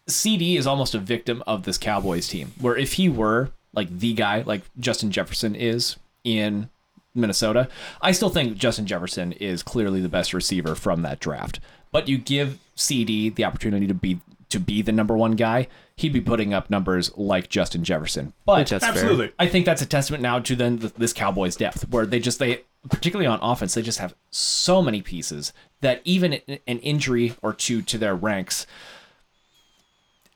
[0.08, 2.52] CeeDee is almost a victim of this Cowboys team.
[2.60, 6.68] Where if he were like the guy, like Justin Jefferson is in
[7.14, 7.68] Minnesota,
[8.00, 11.58] I still think Justin Jefferson is clearly the best receiver from that draft.
[11.90, 16.12] But you give CeeDee the opportunity to be to be the number one guy, he'd
[16.12, 18.32] be putting up numbers like Justin Jefferson.
[18.46, 18.94] But That's fair.
[18.94, 19.32] Absolutely.
[19.38, 22.38] I think that's a testament now to then th- this Cowboys depth, where they just
[22.38, 27.34] they particularly on offense they just have so many pieces that even an an injury
[27.42, 28.66] or two to their ranks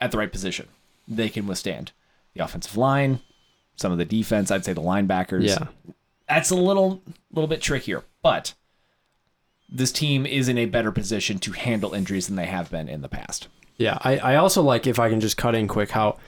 [0.01, 0.69] at the right position,
[1.09, 1.93] they can withstand
[2.35, 3.21] the offensive line,
[3.77, 4.51] some of the defense.
[4.51, 5.47] I'd say the linebackers.
[5.47, 5.67] Yeah.
[6.29, 7.01] that's a little
[7.33, 8.55] little bit trickier, but
[9.75, 13.01] this team is in a better position to handle injuries than they have been in
[13.01, 13.49] the past.
[13.79, 16.19] Yeah, I, I also like if I can just cut in quick how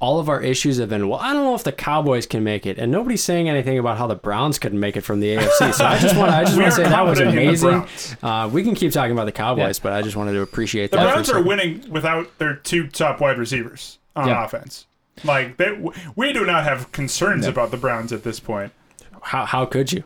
[0.00, 2.66] all of our issues have been, well, I don't know if the Cowboys can make
[2.66, 5.74] it, and nobody's saying anything about how the Browns couldn't make it from the AFC.
[5.74, 7.48] So I just want, I just want to say that was confident in the
[7.82, 8.16] amazing.
[8.22, 10.98] Uh, we can keep talking about the Cowboys, but I just wanted to appreciate The
[10.98, 11.02] that.
[11.02, 14.44] for a Browns are winning without their two top wide receivers on Yeah.
[14.44, 14.86] offense.
[15.24, 15.76] Like they,
[16.14, 18.72] we do not have concerns about the Browns at this point.
[19.20, 20.04] How how could you?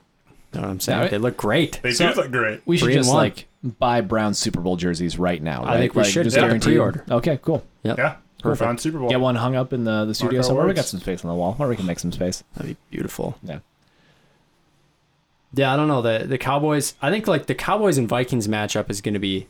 [0.55, 1.03] You know what I'm saying?
[1.03, 1.81] Yeah, they look great.
[1.83, 2.63] They So- do look great.
[2.65, 3.19] We should Three just one.
[3.19, 5.65] like buy Browns Super Bowl jerseys right now.
[5.65, 7.05] I think we Like, should just get a guaranteed- pre-order.
[7.11, 7.65] Okay, cool.
[7.85, 7.99] Yep.
[7.99, 8.59] Yeah, Perfect.
[8.67, 9.09] Browns Super Bowl.
[9.09, 10.67] Get one hung up in the, the studio our somewhere.
[10.67, 12.43] We got some space on the wall, or we can make some space.
[12.55, 13.39] That'd be beautiful.
[13.43, 13.59] Yeah.
[15.55, 16.95] Yeah, I don't know the the Cowboys.
[17.03, 19.49] I think like the Cowboys and Vikings matchup is going to be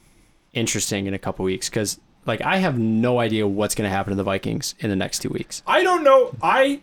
[0.52, 4.10] interesting in a couple weeks because like I have no idea what's going to happen
[4.10, 5.62] to the Vikings in the next two weeks.
[5.66, 6.34] I don't know.
[6.42, 6.80] I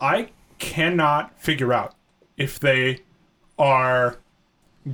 [0.00, 1.94] I cannot figure out
[2.36, 3.00] if they
[3.58, 4.18] are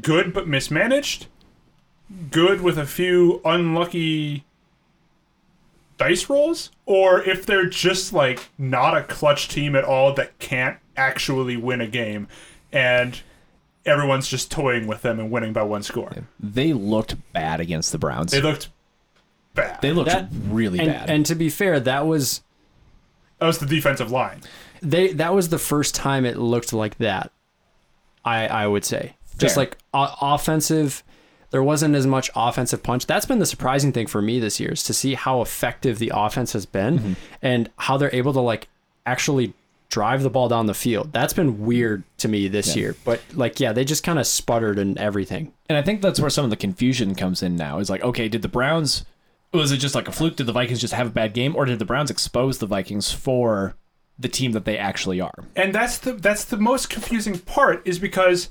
[0.03, 1.27] good but mismanaged,
[2.31, 4.45] good with a few unlucky
[5.99, 10.79] dice rolls, or if they're just like not a clutch team at all that can't
[10.97, 12.29] actually win a game
[12.73, 13.21] and
[13.87, 16.13] everyone's just toying with them and winning by one score.
[16.41, 18.33] They looked bad against the Browns.
[18.33, 18.69] They looked
[19.55, 19.81] bad.
[19.81, 21.11] They looked That- really And bad.
[21.11, 22.43] and to be fair, that was
[23.39, 24.41] that was the defensive line.
[24.81, 27.33] they that was the first time it looked like that.
[28.25, 31.03] I I would say just like o- offensive.
[31.53, 33.07] There wasn't as much offensive punch.
[33.07, 36.11] That's been the surprising thing for me this year is to see how effective the
[36.15, 37.13] offense has been Mm-hmm.
[37.43, 38.69] and how they're able to like
[39.07, 39.53] actually
[39.91, 41.13] drive the ball down the field.
[41.13, 42.97] That's been weird to me this year.
[43.05, 45.53] But like yeah, they just kind of sputtered and everything.
[45.69, 47.79] And I think that's where some of the confusion comes in now.
[47.79, 49.05] Is like, okay, did the Browns
[49.53, 50.37] was it just like a fluke?
[50.37, 53.13] Did the Vikings just have a bad game, or did the Browns expose the Vikings
[53.13, 53.75] for
[54.19, 55.35] the team that they actually are?
[55.57, 58.49] and that's the that's the most confusing part is because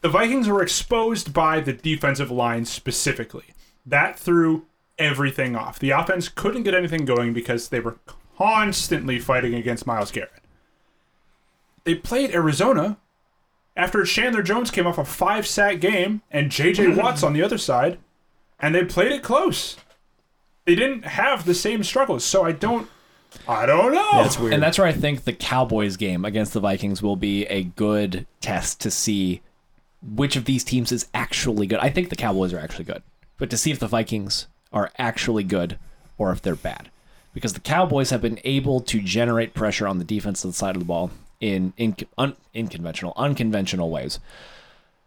[0.00, 3.46] the Vikings were exposed by the defensive line specifically.
[3.86, 4.66] That threw
[4.98, 5.78] everything off.
[5.78, 7.98] The offense couldn't get anything going because they were
[8.36, 10.42] constantly fighting against Myles Garrett.
[11.84, 12.98] They played Arizona
[13.76, 17.58] after Chandler Jones came off a five sack game and JJ Watts on the other
[17.58, 17.98] side,
[18.60, 19.76] and they played it close.
[20.64, 22.88] They didn't have the same struggles, so I don't
[23.48, 24.22] I don't know.
[24.22, 24.54] That's weird.
[24.54, 28.26] And that's where I think the Cowboys game against the Vikings will be a good
[28.40, 29.42] test to see
[30.04, 31.78] which of these teams is actually good.
[31.78, 33.02] I think the Cowboys are actually good,
[33.38, 35.78] but to see if the Vikings are actually good
[36.18, 36.90] or if they're bad.
[37.32, 40.86] Because the Cowboys have been able to generate pressure on the defensive side of the
[40.86, 44.20] ball in, in un, unconventional, unconventional ways.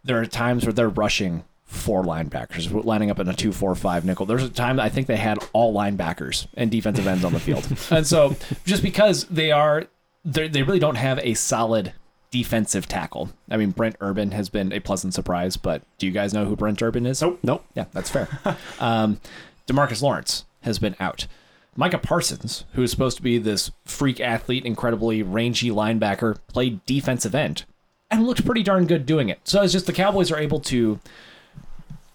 [0.03, 4.25] There are times where they're rushing four linebackers, lining up in a two-four-five nickel.
[4.25, 7.67] There's a time I think they had all linebackers and defensive ends on the field,
[7.91, 9.85] and so just because they are,
[10.23, 11.93] they they really don't have a solid
[12.31, 13.29] defensive tackle.
[13.49, 16.55] I mean, Brent Urban has been a pleasant surprise, but do you guys know who
[16.55, 17.21] Brent Urban is?
[17.21, 17.39] Nope.
[17.43, 17.65] nope.
[17.73, 18.27] Yeah, that's fair.
[18.79, 19.19] um,
[19.67, 21.27] Demarcus Lawrence has been out.
[21.75, 27.35] Micah Parsons, who is supposed to be this freak athlete, incredibly rangy linebacker, played defensive
[27.35, 27.65] end
[28.09, 29.39] and looked pretty darn good doing it.
[29.43, 30.99] So it's just the Cowboys are able to.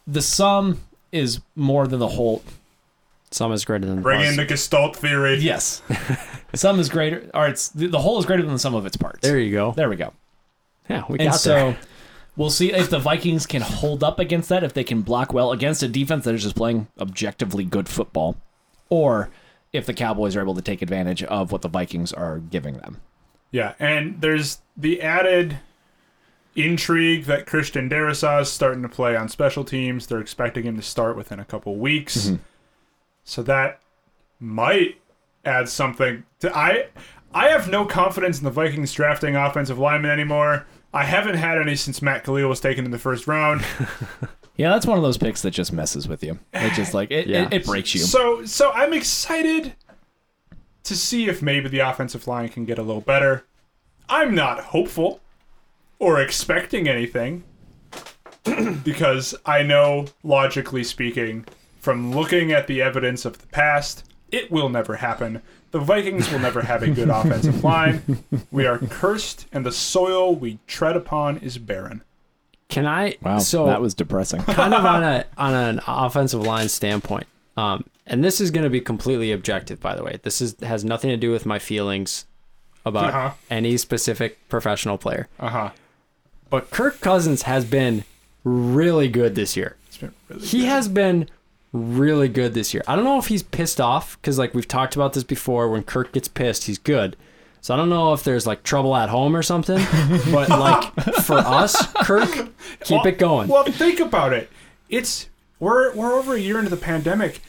[0.07, 0.81] The sum
[1.12, 2.42] is more than the whole.
[3.31, 4.31] Sum is greater than the Bring plus.
[4.31, 5.37] in the Gestalt theory.
[5.37, 5.81] Yes,
[6.52, 8.86] the sum is greater, or it's the, the whole is greater than the sum of
[8.86, 9.20] its parts.
[9.20, 9.72] There you go.
[9.72, 10.12] There we go.
[10.88, 11.78] Yeah, we And got so there.
[12.36, 15.50] we'll see if the Vikings can hold up against that, if they can block well
[15.52, 18.36] against a defense that is just playing objectively good football,
[18.88, 19.30] or
[19.72, 23.00] if the Cowboys are able to take advantage of what the Vikings are giving them.
[23.50, 25.58] Yeah, and there's the added
[26.54, 30.06] intrigue that Christian Darrisaw is starting to play on special teams.
[30.06, 32.26] They're expecting him to start within a couple weeks.
[32.26, 32.36] Mm-hmm.
[33.24, 33.80] So that
[34.40, 35.00] might
[35.44, 36.87] add something to I
[37.35, 40.66] I have no confidence in the Vikings drafting offensive linemen anymore.
[40.92, 43.64] I haven't had any since Matt Kalil was taken in the first round.
[44.55, 46.38] Yeah, that's one of those picks that just messes with you.
[46.52, 47.46] It just like it, Yeah.
[47.46, 48.00] it, it breaks you.
[48.02, 49.72] So so I'm excited
[50.85, 53.46] to see if maybe the offensive line can get a little better.
[54.11, 55.20] I'm not hopeful
[55.98, 57.44] or expecting anything
[58.85, 61.46] because I know logically speaking
[61.81, 65.42] from looking at the evidence of the past, it will never happen.
[65.70, 68.02] The Vikings will never have a good offensive line.
[68.50, 72.02] We are cursed and the soil we tread upon is barren.
[72.68, 73.16] Can I?
[73.22, 74.40] Wow, so that was depressing.
[74.44, 77.26] kind of on a on an offensive line standpoint.
[77.56, 80.18] Um, and this is going to be completely objective, by the way.
[80.22, 82.26] This is has nothing to do with my feelings
[82.84, 83.30] about Uh-huh.
[83.50, 85.28] any specific professional player.
[85.38, 85.70] Uh-huh.
[86.50, 88.04] But Kirk Cousins has been
[88.44, 89.76] really good this year.
[89.88, 90.68] It's been really He good.
[90.68, 91.28] has been
[91.72, 92.82] really good this year.
[92.87, 95.68] I don't know if he's pissed off because like we've talked about this before.
[95.68, 97.16] When Kirk gets pissed, he's good.
[97.61, 99.76] So I don't know if there's like trouble at home or something.
[100.32, 102.30] but like for us, Kirk,
[102.80, 103.48] keep Well- it going.
[103.48, 104.50] Well, think about it.
[104.88, 105.28] It's
[105.61, 107.40] we're we're over a year into the pandemic.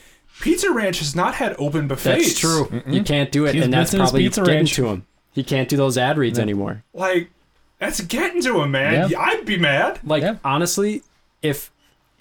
[0.42, 2.26] Pizza Ranch has not had open buffets.
[2.26, 2.82] That's true.
[2.88, 4.74] You can't do it, He's and that's probably Pizza getting Ranch.
[4.76, 5.06] to him.
[5.32, 6.84] He can't do those ad reads anymore.
[6.94, 7.30] Like,
[7.80, 9.10] that's getting to him, man.
[9.10, 9.20] Yeah.
[9.20, 10.00] I'd be mad.
[10.04, 10.38] Like Yeah.
[10.44, 11.02] honestly,
[11.42, 11.72] if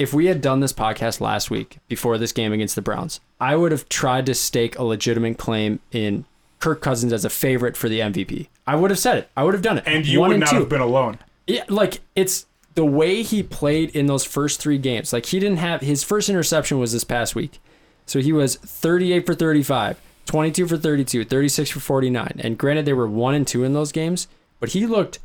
[0.02, 3.54] if we had done this podcast last week before this game against the Browns, I
[3.56, 6.24] would have tried to stake a legitimate claim in
[6.58, 8.48] Kirk Cousins as a favorite for the MVP.
[8.66, 9.30] I would have said it.
[9.36, 9.84] I would have done it.
[9.86, 10.56] And you One would and not two.
[10.56, 11.18] have been alone.
[11.46, 15.12] Yeah, like it's the way he played in those first three games.
[15.12, 17.60] Like he didn't have his first interception was this past week.
[18.06, 22.40] So he was 38 for 35, 22 for 32, 36 for 49.
[22.40, 24.26] And granted they were 1 and 2 in those games,
[24.58, 25.20] but he looked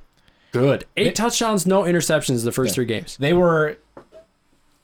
[0.52, 0.86] good.
[0.96, 3.18] 8 touchdowns, no interceptions the first 3 games.
[3.18, 3.78] They were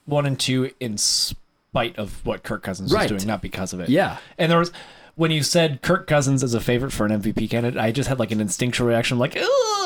[0.06, 3.12] one and two in spite of what Kirk Cousins Right.
[3.12, 3.90] was doing, not because of it.
[3.90, 4.18] Yeah.
[4.38, 4.72] And there was
[5.16, 8.18] when you said Kirk Cousins is a favorite for an MVP candidate, I just had
[8.20, 9.38] like an instinctual reaction, like,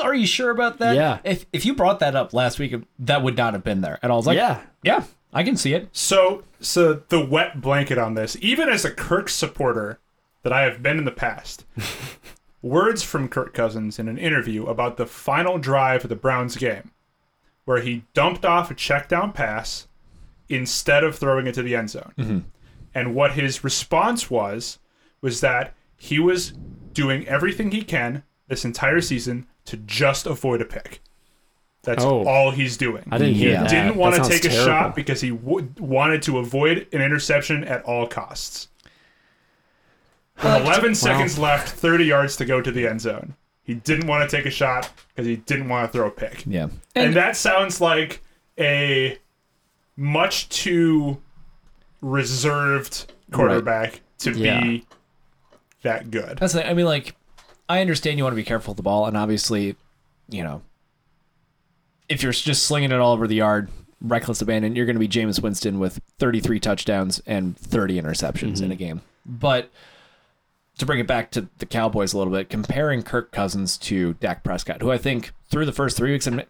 [0.04, 1.20] "Are you sure about that?" Yeah.
[1.24, 4.00] If if you brought that up last week, that would not have been there.
[4.02, 4.62] And I was like, Yeah.
[4.84, 5.04] yeah,
[5.34, 9.28] I can see it." So, so the wet blanket on this, even as a Kirk
[9.28, 10.00] supporter
[10.44, 11.66] that I have been in the past,
[12.62, 16.92] words from Kirk Cousins in an interview about the final drive of the Browns game,
[17.66, 19.88] where he dumped off a check down pass
[20.50, 22.14] instead of throwing it to the end zone.
[22.18, 22.40] Mm-hmm.
[22.94, 24.80] And what his response was
[25.22, 26.52] was that he was
[26.94, 31.02] doing everything he can this entire season to just avoid a pick.
[31.84, 32.26] That's Oh.
[32.26, 33.62] all he's doing I didn't hear Yeah.
[33.62, 33.70] that.
[33.70, 37.02] didn't want That to sounds take a shot because he w- wanted to avoid an
[37.02, 38.68] interception at all costs.
[40.38, 43.36] With 11 seconds left, 30 yards to go to the end zone.
[43.64, 46.44] He didn't want to take a shot because he didn't want to throw a pick.
[46.46, 46.68] Yeah.
[46.96, 48.22] And, that sounds like
[48.60, 49.18] a
[49.98, 51.20] much too
[52.02, 54.62] reserved quarterback to Yeah.
[54.62, 54.86] be
[55.82, 56.38] that good.
[56.38, 57.16] That's the, I mean, like,
[57.68, 59.76] I understand you want to be careful with the ball, and obviously,
[60.30, 60.62] you know,
[62.08, 63.70] if you're just slinging it all over the yard,
[64.02, 68.72] reckless abandon, you're going to be Jameis Winston with 33 touchdowns and 30 interceptions in
[68.72, 68.84] a mm-hmm.
[68.84, 69.02] game.
[69.26, 69.70] But
[70.78, 74.44] to bring it back to the Cowboys a little bit, comparing Kirk Cousins to Dak
[74.44, 76.46] Prescott, who I think through the first three weeks, and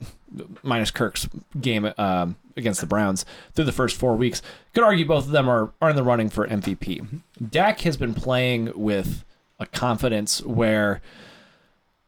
[0.63, 4.42] minus Kirk's game um, against the Browns, through the first four weeks,
[4.74, 7.22] could argue both of them are, are in the running for MVP.
[7.50, 9.24] Dak has been playing with
[9.60, 11.02] a confidence where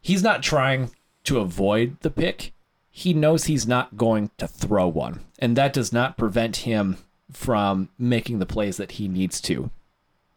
[0.02, 0.92] he's not trying
[1.24, 2.54] to avoid the pick.
[2.90, 5.22] He knows he's not going to throw one.
[5.40, 6.98] And that does not prevent him
[7.32, 9.70] from making the plays that he needs to.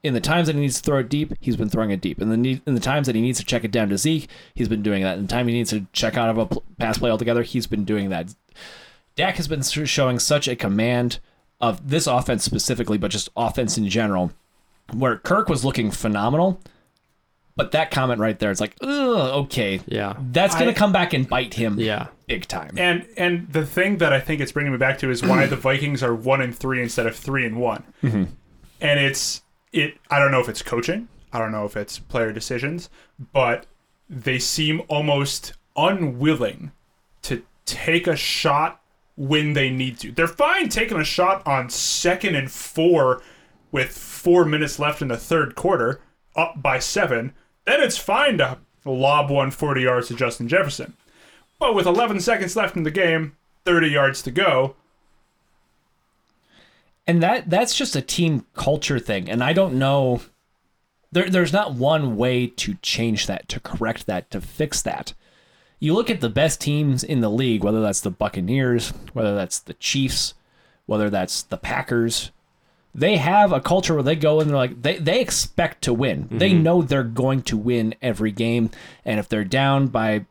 [0.02, 2.20] In the times that he needs to throw it deep, he's been throwing it deep.
[2.20, 4.28] In the need, in the times that he needs to check it down to Zeke,
[4.54, 5.16] he's been doing that.
[5.16, 7.68] In the time he needs to check out of a pl- pass play altogether, he's
[7.68, 8.34] been doing that.
[9.14, 11.20] Dak has been showing such a command
[11.60, 14.32] of this offense specifically, but just offense in general,
[14.92, 16.60] where Kirk was looking phenomenal.
[17.54, 20.14] But that comment right there, it's like, Ugh, okay, Yeah.
[20.32, 22.06] that's gonna I- come back and bite him, Yeah.
[22.26, 22.74] big time.
[22.76, 25.56] And and the thing that I think it's bringing me back to is why the
[25.68, 27.84] Vikings are one and three instead of three and one.
[28.02, 28.24] Mm-hmm.
[28.80, 29.96] And it's it.
[30.10, 31.08] I don't know if it's coaching.
[31.32, 32.90] I don't know if it's player decisions,
[33.32, 33.66] but
[34.08, 36.72] they seem almost unwilling
[37.22, 38.80] to take a shot
[39.16, 40.12] when they need to.
[40.12, 43.22] They're fine taking a shot on second and four
[43.70, 46.00] with four minutes left in the third quarter,
[46.36, 47.32] up by seven.
[47.64, 50.94] Then it's fine to lob one 40 yards to Justin Jefferson.
[51.58, 54.74] But with 11 seconds left in the game, 30 yards to go,
[57.06, 59.28] and that that's just a team culture thing.
[59.28, 60.22] And i don't know
[61.10, 65.12] there, there's not one way to change that to correct that to fix that.
[65.78, 69.58] You look at the best teams in the league whether that's the buccaneers whether that's
[69.58, 70.34] the chiefs
[70.86, 72.30] whether that's the packers
[72.94, 76.28] they have a culture where they go and they're like they, they expect to win.
[76.30, 76.62] They mm-hmm.
[76.62, 78.70] know they're going to win every game.
[79.04, 80.26] And if they're down by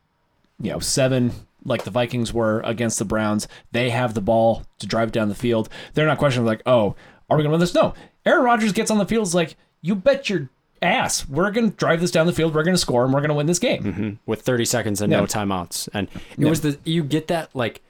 [0.62, 1.32] you know, seven
[1.64, 3.48] like the Vikings were against the Browns.
[3.72, 5.70] They have the ball to drive down the field.
[5.94, 6.96] They're not questioning like, oh,
[7.30, 7.74] are we gonna win this?
[7.74, 7.94] No.
[8.26, 10.50] Aaron Rodgers gets on the field is like, you bet your
[10.84, 13.46] ass we're gonna drive this down the field, we're gonna score, and we're gonna win
[13.46, 13.84] this game.
[13.84, 14.10] Mm-hmm.
[14.26, 15.88] with 30 seconds and no timeouts.
[15.94, 17.82] And it was the you get that like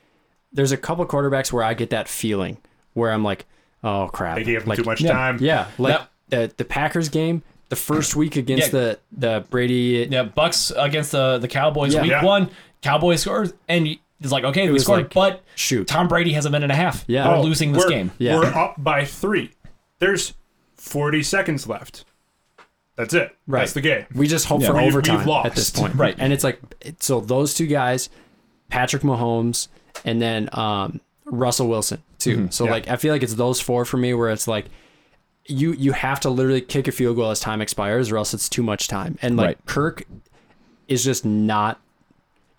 [0.53, 2.57] there's a couple quarterbacks where I get that feeling
[2.93, 3.45] where I'm like,
[3.83, 4.35] oh crap.
[4.35, 5.11] they gave him like, too much yeah.
[5.13, 5.37] time.
[5.39, 8.79] Yeah, like the the Packers game, the first week against Yeah.
[8.79, 12.01] the the Brady Yeah, Bucks against the the Cowboys Yeah.
[12.01, 12.25] week Yeah.
[12.25, 12.49] one.
[12.81, 13.87] Cowboys scores and
[14.19, 15.87] it's like, okay, we scored, like, but shoot.
[15.87, 17.03] Tom Brady has a minute and a half.
[17.07, 17.27] Yeah.
[17.29, 18.11] We're Oh, losing this we're, game.
[18.19, 18.37] Yeah.
[18.37, 19.51] We're up by three.
[19.99, 20.33] There's
[20.77, 22.05] 40 seconds left.
[22.95, 23.35] That's it.
[23.47, 23.59] Right.
[23.61, 24.05] That's the game.
[24.13, 24.67] We just hope Yeah.
[24.67, 25.45] for We've- we've overtime lost.
[25.47, 25.95] at this point.
[25.95, 26.15] Right.
[26.19, 26.59] And it's like
[26.99, 28.09] so those two guys,
[28.69, 29.67] Patrick Mahomes
[30.05, 32.47] and then um, Russell Wilson too.
[32.51, 32.71] So Yeah.
[32.71, 34.65] like I feel like it's those four for me where it's like
[35.47, 38.47] you you have to literally kick a field goal as time expires or else it's
[38.49, 39.17] too much time.
[39.21, 39.65] And like Right.
[39.65, 40.03] Kirk
[40.87, 41.79] is just not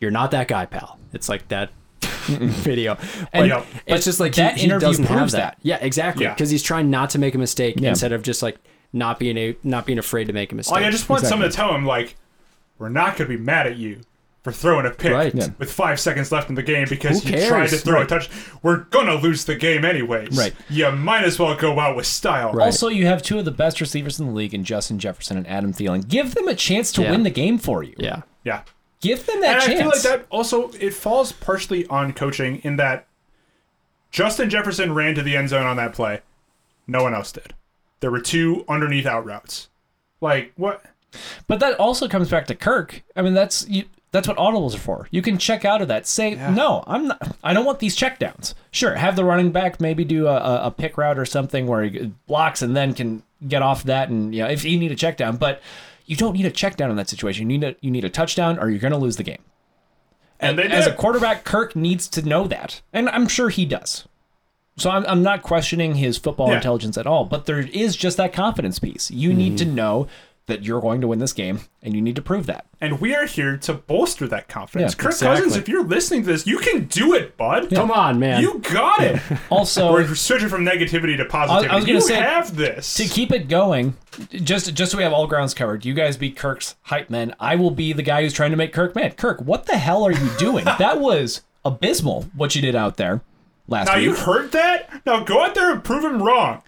[0.02, 0.98] you're not that guy, pal.
[1.12, 1.70] It's like that
[2.26, 2.96] video.
[2.96, 3.66] And- But Yep.
[3.86, 5.38] it's just like that he, he interview doesn't have proves that.
[5.38, 5.58] that.
[5.62, 6.24] Yeah, exactly.
[6.24, 6.34] Yeah.
[6.34, 7.90] Because he's trying not to make a mistake Yeah.
[7.90, 8.58] instead of just like
[8.92, 10.72] not being a not being afraid to make a mistake.
[10.74, 12.16] Like I just want someone to tell him like,
[12.78, 14.00] we're not going to be mad at you
[14.42, 15.32] for throwing a pick Right.
[15.34, 15.48] Yeah.
[15.58, 17.82] with five seconds left in the game because Who you tried to cares?
[17.82, 18.28] throw a touch.
[18.62, 20.36] We're gonna lose the game anyways.
[20.36, 20.52] Right.
[20.68, 22.52] You might as well go out with style.
[22.52, 22.64] Right.
[22.64, 25.46] Also, you have two of the best receivers in the league in Justin Jefferson and
[25.46, 26.08] Adam Thielen.
[26.08, 27.12] Give them a chance to Yeah.
[27.12, 27.94] win the game for you.
[27.98, 28.22] yeah.
[28.44, 28.62] Yeah.
[29.02, 29.80] Give them that and chance.
[29.80, 33.06] I feel like that also it falls partially on coaching in that
[34.10, 36.20] Justin Jefferson ran to the end zone on that play.
[36.86, 37.52] No one else did.
[38.00, 39.68] There were two underneath out routes.
[40.20, 40.84] Like what?
[41.46, 43.02] But that also comes back to Kirk.
[43.16, 45.08] I mean, that's you, that's what audibles are for.
[45.10, 46.06] You can check out of that.
[46.06, 47.36] Say no, I'm not.
[47.42, 48.54] I don't want these checkdowns.
[48.70, 51.82] Sure, have the running back maybe do a, a, a pick route or something where
[51.82, 54.10] he blocks and then can get off that.
[54.10, 55.60] And you know, if you need a check down, but
[56.06, 57.50] you don't need a check down in that situation.
[57.50, 59.42] You need a you need a touchdown or you're going to lose the game.
[60.40, 64.08] And they as a quarterback, Kirk needs to know that, and I'm sure he does.
[64.76, 66.56] So I'm, I'm not questioning his football Yeah.
[66.56, 69.10] intelligence at all, but there is just that confidence piece.
[69.10, 69.74] You need to mm-hmm.
[69.74, 70.08] know
[70.46, 72.66] that you're going to win this game, and you need to prove that.
[72.80, 74.94] And we are here to bolster that confidence.
[74.94, 75.44] Yeah, Kirk exactly.
[75.44, 77.70] Cousins, if you're listening to this, you can do it, bud.
[77.70, 78.42] Come on, man.
[78.42, 79.20] You got it.
[79.50, 81.68] Also, We're switching from negativity to positivity.
[81.68, 82.94] I was gonna you say, have this.
[82.94, 83.96] to keep it going,
[84.30, 87.34] just just so we have all grounds covered, you guys be Kirk's hype men.
[87.38, 89.16] I will be the guy who's trying to make Kirk mad.
[89.16, 90.64] Kirk, what the hell are you doing?
[90.78, 93.20] that was abysmal what you did out there
[93.68, 94.04] last now week.
[94.04, 95.02] you heard that?
[95.06, 96.62] Now go out there and prove him wrong.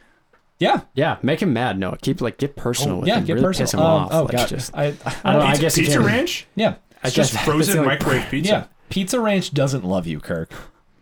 [0.58, 0.82] Yeah.
[0.94, 1.78] yeah, make him mad.
[1.78, 3.24] No, keep like get personal with Oh, Yeah, him.
[3.24, 3.64] get really personal.
[3.66, 4.08] piss him Um, off.
[4.12, 5.40] oh like, god, just- I, I don't know.
[5.40, 6.00] I Pizza, guess Pizza.
[6.00, 6.46] Ranch?
[6.54, 8.50] yeah, I It's just guess frozen that's like- microwave pizza.
[8.52, 8.64] yeah.
[8.90, 10.50] Pizza Ranch doesn't love you, Kirk.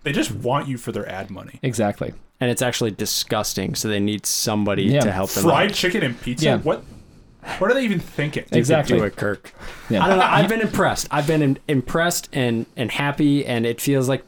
[0.04, 1.58] They just want you for their ad money.
[1.62, 2.14] Exactly.
[2.40, 3.74] and it's actually disgusting.
[3.76, 5.00] So they need somebody Yeah.
[5.02, 5.44] to help them.
[5.44, 5.74] Fried out.
[5.76, 6.44] chicken and pizza?
[6.44, 6.56] Yeah.
[6.58, 6.82] What
[7.58, 8.44] what are they even thinking?
[8.50, 8.98] Exactly.
[8.98, 9.52] Do it, Kirk.
[9.90, 10.04] Yeah.
[10.04, 10.24] I don't know.
[10.24, 11.06] I've been impressed.
[11.12, 14.24] I've been im- impressed and and happy, and it feels like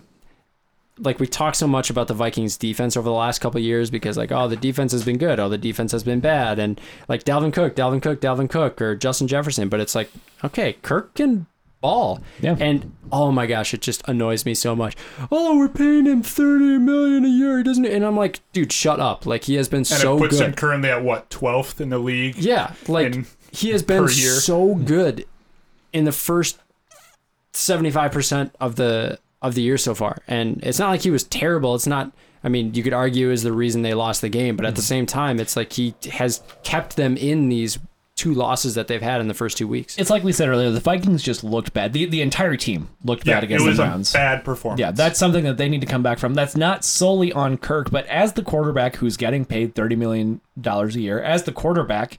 [0.99, 3.91] like we talk so much about the Vikings defense over the last couple of years
[3.91, 6.81] because like oh the defense has been good, oh the defense has been bad, and
[7.09, 10.11] like Dalvin Cook, Dalvin Cook, Dalvin Cook, or Justin Jefferson, but it's like
[10.45, 11.47] okay, Kirk can
[11.81, 12.57] ball, Yeah.
[12.61, 14.97] and oh my gosh, it just annoys me so much.
[15.31, 19.01] Oh, we're paying him thirty million a year, he doesn't, and I'm like, dude, shut
[19.01, 19.27] up.
[19.27, 20.47] Like he has been and so it puts good.
[20.49, 22.37] him currently at what, twelfth in the league?
[22.37, 24.09] Yeah, like in- he has been year.
[24.09, 25.27] so good
[25.93, 26.59] in the first
[27.53, 31.11] seventy five percent of the of the year so far, and it's not like he
[31.11, 31.75] was terrible.
[31.75, 32.13] It's not.
[32.43, 34.83] I mean, you could argue is the reason they lost the game, but at the
[34.83, 34.87] Mm-hmm.
[34.89, 37.79] same time, it's like he has kept them in these
[38.17, 39.99] two losses that they've had in the first two weeks.
[39.99, 41.93] It's like we said earlier, the Vikings just looked bad.
[41.95, 44.13] The the entire team looked Yeah, bad it against was the a Browns.
[44.13, 44.79] bad performance.
[44.81, 46.35] Yeah, that's something that they need to come back from.
[46.35, 50.87] That's not solely on Kirk, but as the quarterback who's getting paid $30 million a
[50.91, 52.19] year, as the quarterback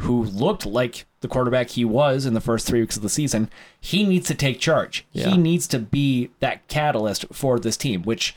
[0.00, 3.50] who looked like the quarterback he was in the first three weeks of the season,
[3.80, 5.06] he needs to take charge.
[5.12, 5.30] Yeah.
[5.30, 8.34] He needs to be that catalyst for this team, which,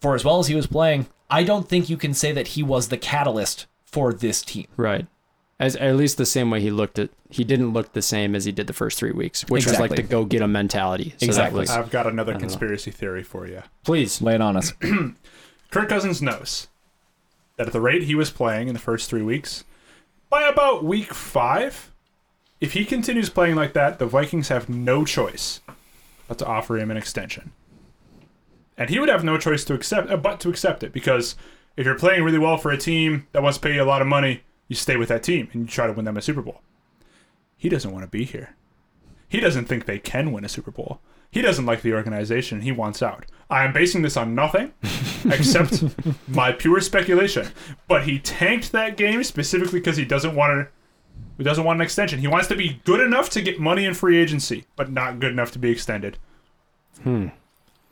[0.00, 2.62] for as well as he was playing, I don't think you can say that he
[2.62, 4.66] was the catalyst for this team.
[4.76, 5.06] Right.
[5.58, 8.44] As at least the same way he looked at, he didn't look the same as
[8.44, 10.02] he did the first three weeks, which was like Exactly.
[10.02, 11.14] the go get him mentality.
[11.18, 11.60] So Exactly.
[11.60, 13.62] Was, I've got another conspiracy theory for you.
[13.84, 14.20] please.
[14.20, 14.72] Lay it on us.
[15.70, 16.68] Kirk Cousins knows
[17.56, 19.62] that at the rate he was playing in the first three weeks,
[20.32, 21.92] by about week five,
[22.58, 25.60] if he continues playing like that, the Vikings have no choice
[26.26, 27.52] but to offer him an extension.
[28.78, 31.36] And he would have no choice to accept, uh, but to accept it because
[31.76, 34.00] if you're playing really well for a team that wants to pay you a lot
[34.00, 36.40] of money, you stay with that team and you try to win them a Super
[36.40, 36.62] Bowl.
[37.58, 38.56] He doesn't want to be here.
[39.28, 41.00] He doesn't think they can win a Super Bowl.
[41.32, 42.60] He doesn't like the organization.
[42.60, 43.24] He wants out.
[43.50, 44.72] I am basing this on nothing
[45.24, 45.82] except
[46.28, 47.48] my pure speculation.
[47.88, 50.68] But he tanked that game specifically because he doesn't want to.
[51.38, 52.20] He doesn't want an extension.
[52.20, 55.32] He wants to be good enough to get money in free agency, but not good
[55.32, 56.18] enough to be extended.
[57.04, 57.30] Uh,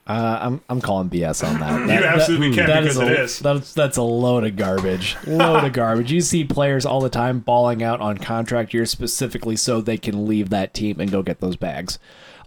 [0.07, 1.81] I'm I'm calling BS on that.
[1.81, 3.39] You That- that- absolutely can that because a, it is.
[3.39, 5.17] That's that's a load of garbage.
[5.27, 6.11] Load of garbage.
[6.13, 10.27] You see players all the time balling out on contract years specifically so they can
[10.27, 11.99] leave that team and go get those bags.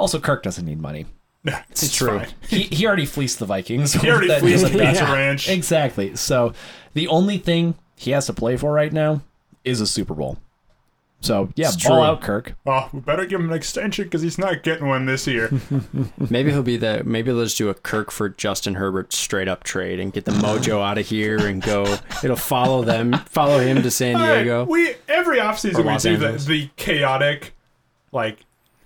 [0.04, 1.06] Also, Kirk doesn't need money.
[1.70, 2.20] It's true.
[2.20, 2.28] fine.
[2.50, 3.94] He he already fleeced the Vikings.
[3.94, 5.00] He already That fleeced doesn't the matter.
[5.00, 5.48] Pizza Ranch.
[5.60, 6.16] Exactly.
[6.18, 6.52] So
[6.94, 9.22] the only thing he has to play for right now
[9.64, 10.38] is a Super Bowl.
[11.22, 12.04] So yeah, It's ball true.
[12.06, 12.56] out, Kirk.
[12.66, 15.50] Oh, we better give him an extension because he's not getting one this year.
[16.30, 17.02] Maybe he'll be the.
[17.06, 20.32] Maybe they'll just do a Kirk for Justin Herbert straight up trade and get the
[20.34, 21.98] mojo out of here and go.
[22.24, 24.66] It'll follow them, follow him to San All right, Diego.
[24.66, 27.54] we every offseason we Los do the, the chaotic,
[28.12, 28.40] like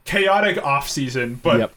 [0.08, 1.38] chaotic offseason.
[1.44, 1.74] But Yep.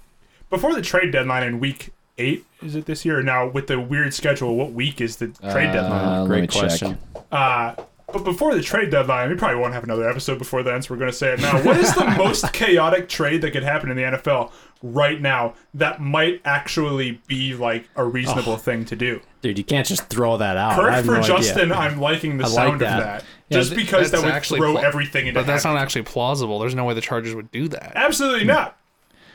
[0.49, 3.23] before the trade deadline in week eight, is it this year?
[3.23, 6.21] Now with the weird schedule, what week is the trade Uh, deadline?
[6.21, 6.99] let Great question.
[7.31, 7.75] Uh,
[8.13, 10.99] But before the trade deadline, we probably won't have another episode before then, so we're
[10.99, 11.63] going to say it now.
[11.63, 14.51] What is the most chaotic trade that could happen in the NFL
[14.83, 19.21] right now that might actually be like a reasonable thing to do?
[19.43, 20.79] Dude, you can't just throw that out.
[20.83, 21.37] I have for no idea.
[21.37, 22.99] Justin, I'm liking the I like sound that.
[22.99, 23.25] of that.
[23.49, 25.77] Yeah, Just th- because that would actually throw pla- everything into But that's heaven.
[25.77, 26.59] not actually plausible.
[26.59, 27.93] There's no way the Chargers would do that.
[27.95, 28.77] Absolutely not.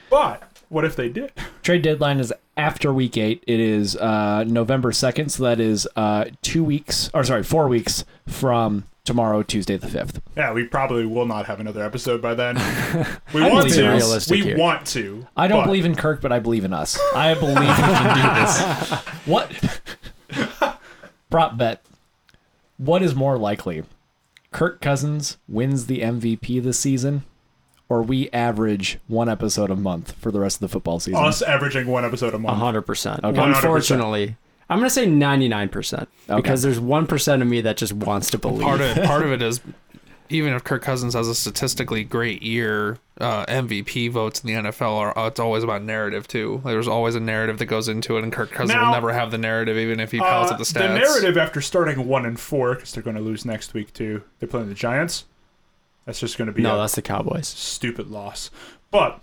[0.09, 1.31] But what if they did?
[1.63, 3.43] Trade deadline is after week eight.
[3.47, 8.05] It is uh, November 2nd, so that is uh, two weeks, or sorry, four weeks
[8.27, 10.19] from tomorrow, Tuesday the 5th.
[10.35, 12.55] Yeah, we probably will not have another episode by then.
[13.33, 14.25] We want to.
[14.31, 14.57] We here.
[14.57, 15.27] want to.
[15.35, 16.97] I don't but- believe in Kirk, but I believe in us.
[17.15, 19.01] I believe we can do this.
[19.25, 20.79] What?
[21.29, 21.83] Prop bet.
[22.77, 23.83] What is more likely?
[24.51, 27.23] Kirk Cousins wins the MVP this season,
[27.89, 31.21] or we average one episode a month for the rest of the football season?
[31.23, 32.57] us averaging one episode a month.
[32.59, 33.21] hundred percent.
[33.23, 33.41] Okay.
[33.41, 34.37] Unfortunately,
[34.69, 38.29] I'm gonna say ninety nine percent because there's one percent of me that just wants
[38.31, 38.63] to believe.
[38.63, 39.61] Part of part of it is
[40.29, 44.93] even if Kirk Cousins has a statistically great year, uh, MVP votes in the NFL
[44.97, 46.61] are uh, it's always about narrative too.
[46.65, 49.29] There's always a narrative that goes into it, and Kirk Cousins Now- will never have
[49.29, 50.73] the narrative, even if he calls Uh, it the stats.
[50.73, 54.23] the narrative after starting one and four, because they're going to lose next week too.
[54.39, 55.25] They're playing the Giants.
[56.05, 57.47] That's just going to be no, a that's the Cowboys.
[57.47, 58.49] stupid loss.
[58.89, 59.19] But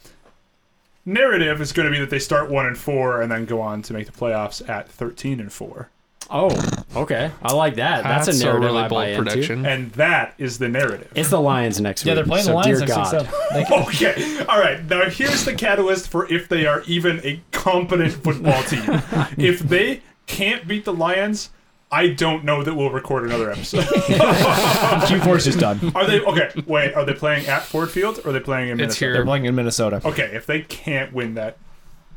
[1.04, 3.82] narrative is going to be that they start one and four and then go on
[3.82, 5.88] to make the playoffs at thirteen and four,
[6.30, 6.48] Oh,
[6.96, 7.30] okay.
[7.42, 8.04] I like that.
[8.04, 9.52] That's, a narrative really I bold buy into.
[9.68, 11.12] and that is the narrative.
[11.14, 12.08] It's the Lions next week.
[12.08, 13.28] yeah, they're playing so the Lions Dear next God.
[13.54, 13.66] week.
[13.68, 14.82] So Okay, all right.
[14.88, 18.82] Now here's the catalyst for if they are even a competent football team.
[19.36, 21.50] if they can't beat the Lions,
[21.92, 23.84] I don't know that we'll record another episode.
[23.84, 25.92] Q4 is done.
[25.94, 26.50] Are they okay?
[26.66, 29.12] Wait, are they playing at Ford Field or are they playing in It's Minnesota?
[29.12, 30.00] They're playing in Minnesota.
[30.02, 31.58] Okay, if they can't win that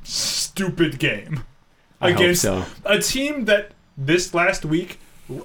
[0.03, 1.43] stupid game
[1.99, 2.65] I hope against so.
[2.85, 4.99] a team that this last week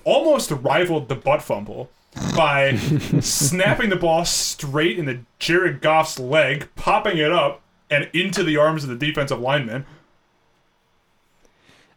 [0.05, 1.91] almost rivaled the butt fumble
[2.37, 2.77] by
[3.21, 8.57] snapping the ball straight in the Jared Goff's leg, popping it up and into the
[8.57, 9.87] arms of the defensive lineman.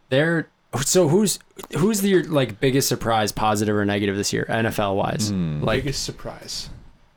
[0.10, 0.50] They're
[0.82, 1.40] so who's
[1.78, 5.30] who's the like biggest surprise, positive or negative this year, NFL wise?
[5.30, 5.64] Hmm.
[5.64, 6.70] Like Biggest surprise.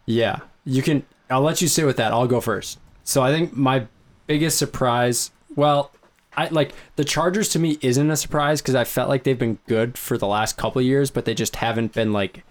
[0.05, 1.05] Yeah, you can.
[1.31, 2.13] I'll let you sit with that.
[2.13, 2.79] I'll go first.
[3.05, 3.87] So I think my
[4.27, 5.31] biggest surprise.
[5.55, 5.91] Well,
[6.37, 9.59] I like the Chargers to me isn't a surprise because I felt like they've been
[9.67, 12.45] good for the last couple of years, but they just haven't been like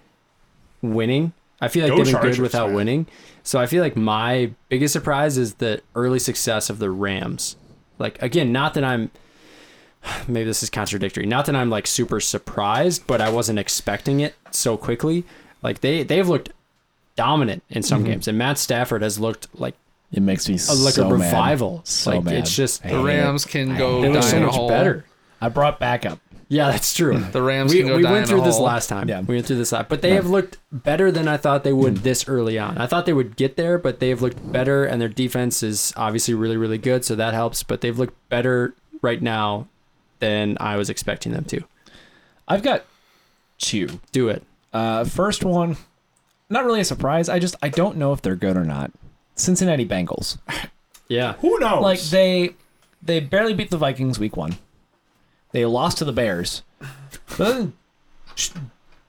[0.82, 1.34] winning.
[1.62, 2.76] I feel like Go they've been Chargers, good without man.
[2.76, 3.08] winning.
[3.44, 7.56] So I feel like my biggest surprise is the early success of the Rams.
[8.00, 9.12] Like again, not that I'm
[10.28, 11.26] maybe this is contradictory.
[11.26, 15.24] Not that I'm like super surprised, but I wasn't expecting it so quickly.
[15.62, 16.50] Like they they've looked
[17.16, 18.12] dominant in some Mm-hmm.
[18.12, 19.76] games, and Matt Stafford has looked like
[20.12, 21.26] It makes me a, like so a mad.
[21.26, 21.82] revival.
[21.86, 22.34] So like mad.
[22.36, 23.04] it's just The hate it.
[23.04, 24.68] Rams can go they look so much hole.
[24.70, 25.06] better.
[25.42, 26.20] I brought backup.
[26.48, 27.18] Yeah, that's true.
[27.32, 29.10] The Rams we can go we went through this last time.
[29.10, 29.22] Yeah.
[29.22, 31.98] We went through this last, but they have looked better than I thought they would
[31.98, 32.78] this early on.
[32.78, 35.92] I thought they would get there, but they have looked better, and their defense is
[35.98, 37.64] obviously really really good, so that helps.
[37.64, 39.68] But they've looked better right now
[40.20, 41.62] than I was expecting them to.
[42.48, 42.86] I've got
[43.58, 44.00] two.
[44.12, 44.44] Do it.
[44.74, 45.78] Uh, first one,
[46.50, 47.30] not really a surprise.
[47.30, 48.92] I just I don't know if they're good or not.
[49.36, 50.38] Cincinnati Bengals.
[51.08, 51.34] Yeah.
[51.34, 51.84] Who knows?
[51.84, 52.56] Like they
[53.00, 54.58] they barely beat the Vikings week one.
[55.52, 57.74] They lost to the Bears, but then
[58.34, 58.50] sh-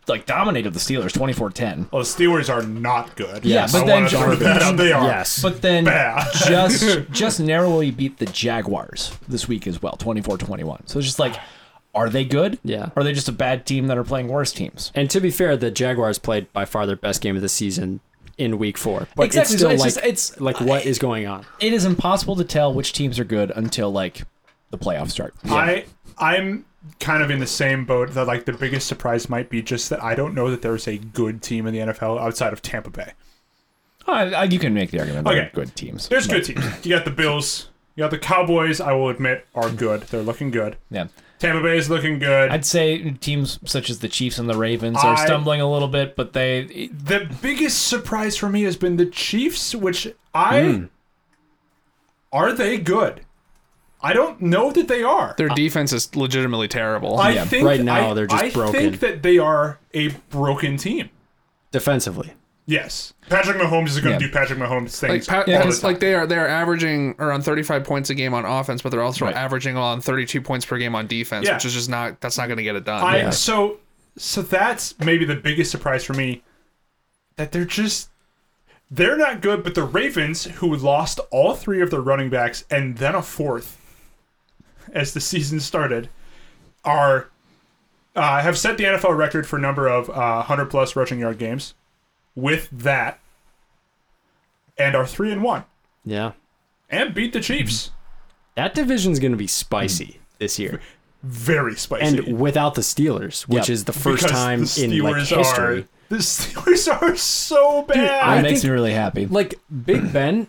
[0.08, 1.90] like dominated the Steelers 24-10.
[1.92, 3.44] well, the Steelers are not good.
[3.44, 4.76] Yeah, but I then wanna throw that out.
[4.76, 5.04] They are.
[5.06, 5.42] Yes.
[5.42, 6.26] But then Bad.
[6.46, 10.88] just just narrowly beat the Jaguars this week as well, 24-21.
[10.88, 11.36] So it's just like,
[11.94, 12.58] are they good?
[12.62, 12.90] Yeah.
[12.94, 14.92] Or are they just a bad team that are playing worse teams?
[14.94, 18.00] And to be fair, the Jaguars played by far their best game of the season
[18.38, 19.08] in Week Four.
[19.16, 21.46] But Exactly, it's so still it's like just- it's- like what is going on?
[21.58, 24.22] It is impossible to tell which teams are good until like
[24.70, 25.34] the playoffs start.
[25.46, 25.86] I
[26.18, 26.64] I'm
[27.00, 30.02] kind of in the same boat that like the biggest surprise might be just that
[30.02, 33.12] I don't know that there's a good team in the NFL outside of Tampa Bay.
[34.06, 35.50] I, I, you can make the argument Okay.
[35.52, 36.08] good teams.
[36.08, 36.86] There's but- good teams.
[36.86, 37.70] You got the Bills.
[37.96, 38.80] You got the Cowboys.
[38.80, 40.02] I will admit are good.
[40.02, 40.76] They're looking good.
[40.90, 41.08] Yeah.
[41.38, 42.50] Tampa Bay is looking good.
[42.50, 45.88] I'd say teams such as the Chiefs and the Ravens are I- stumbling a little
[45.88, 50.84] bit, but they the biggest surprise for me has been the Chiefs, which I Hmm.
[52.32, 53.20] are they good?
[54.06, 55.34] I don't know that they are.
[55.36, 57.18] Their defense is legitimately terrible.
[57.18, 58.76] I yeah, think right now I- they're just I broken.
[58.76, 61.10] I think that they are a broken team.
[61.72, 62.32] Defensively.
[62.68, 64.18] Yes, Patrick Mahomes is going Yeah.
[64.18, 65.26] to do Patrick Mahomes like things.
[65.28, 65.80] Pat, all the time.
[65.82, 69.02] like they are they are averaging around 35 points a game on offense, but they're
[69.02, 69.36] also Right.
[69.36, 71.54] averaging on 32 points per game on defense, Yeah.
[71.54, 73.04] which is just not that's not going to get it done.
[73.04, 73.30] I Yeah.
[73.30, 73.78] so
[74.18, 76.42] so that's maybe the biggest surprise for me
[77.36, 78.08] that they're just
[78.90, 82.98] they're not good, but the Ravens, who lost all three of their running backs and
[82.98, 83.76] then a fourth
[84.92, 86.08] as the season started,
[86.84, 87.28] are
[88.14, 91.74] uh, have set the NFL record for number of uh, 100 plus rushing yard games
[92.34, 93.18] with that,
[94.78, 95.64] and are three and one,
[96.04, 96.32] Yeah.
[96.90, 97.90] and beat the Chiefs.
[98.54, 100.80] That division's going to be spicy this year.
[101.22, 102.04] Very spicy.
[102.28, 103.70] And without the Steelers, which Yep.
[103.70, 105.80] is the first Because time the in like history.
[105.80, 108.22] Are, the Steelers are so bad.
[108.22, 109.26] I It makes think- me really happy.
[109.26, 110.46] Like Big Ben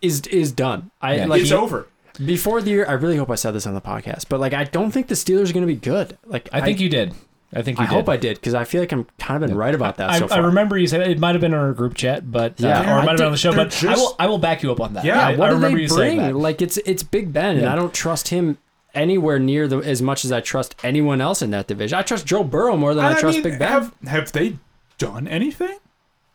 [0.00, 0.90] is is done.
[1.02, 1.26] I Yeah.
[1.26, 1.86] like it's he- over.
[2.24, 2.86] Before the year.
[2.88, 5.14] I really hope I said this on the podcast, but like I don't think the
[5.14, 6.18] Steelers are going to be good.
[6.26, 7.14] Like I think you did.
[7.56, 7.94] I think you I did.
[7.94, 10.18] hope I did because I feel like I'm kind of been right about that I,
[10.18, 12.66] so I remember you said it might have been on our group chat, but uh,
[12.66, 12.96] Yeah.
[12.96, 13.54] or it might have been on the show.
[13.54, 15.04] But they're I will I will back you up on that.
[15.04, 16.32] Yeah, I, what I do remember they you saying bring?
[16.32, 16.38] that.
[16.38, 18.58] Like it's it's Big Ben, and I don't trust him
[18.92, 21.98] anywhere near the, as much as I trust anyone else in that division.
[21.98, 23.68] I trust Joe Burrow more than I, And trust mean, Big Ben.
[23.68, 24.58] Have, have they
[24.98, 25.78] done anything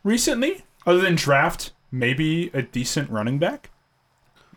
[0.04, 3.69] recently other than draft maybe a decent running back?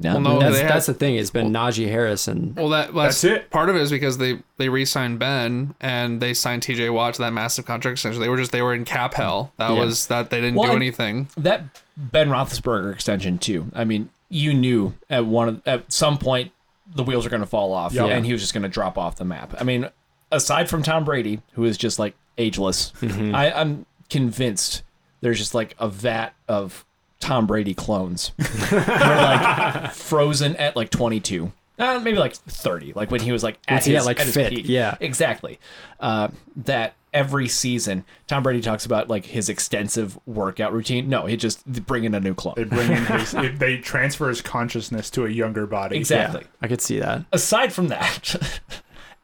[0.03, 1.15] No, Well, no, that's they that's the thing.
[1.15, 3.49] It's been Najee Harris and Well, that that's, That's it.
[3.49, 6.89] Part of it is because they they re-signed Ben and they signed T.J.
[6.89, 8.21] Watt to that massive contract extension.
[8.21, 9.51] They were just they were in cap hell.
[9.57, 9.79] That Yeah.
[9.79, 11.29] was that they didn't Well, do anything.
[11.37, 11.63] that
[11.97, 13.67] Ben Roethlisberger extension too.
[13.73, 16.51] I mean, you knew at one of- at some point
[16.95, 18.05] the wheels are going to fall off, Yeah.
[18.05, 19.55] and he was just going to drop off the map.
[19.59, 19.89] I mean,
[20.31, 23.33] aside from Tom Brady, who is just like ageless, mm-hmm.
[23.33, 24.83] I, I'm convinced
[25.21, 26.85] there's just like a vat of
[27.23, 28.33] Tom Brady clones.
[28.37, 31.51] They're like frozen at like 22.
[31.79, 34.19] Uh, maybe like 30, like when he was like at Once he his, got, like,
[34.19, 34.65] at his fit, peak.
[34.67, 34.95] yeah.
[34.99, 35.57] exactly.
[35.99, 41.07] Uh, that every season, Tom Brady talks about like his extensive workout routine.
[41.09, 42.55] No, he just bring in a new clone.
[42.57, 45.95] They bring in his, it, they transfer his consciousness to a younger body.
[45.97, 46.43] Exactly.
[46.61, 47.25] I could see that.
[47.31, 48.59] Aside from that,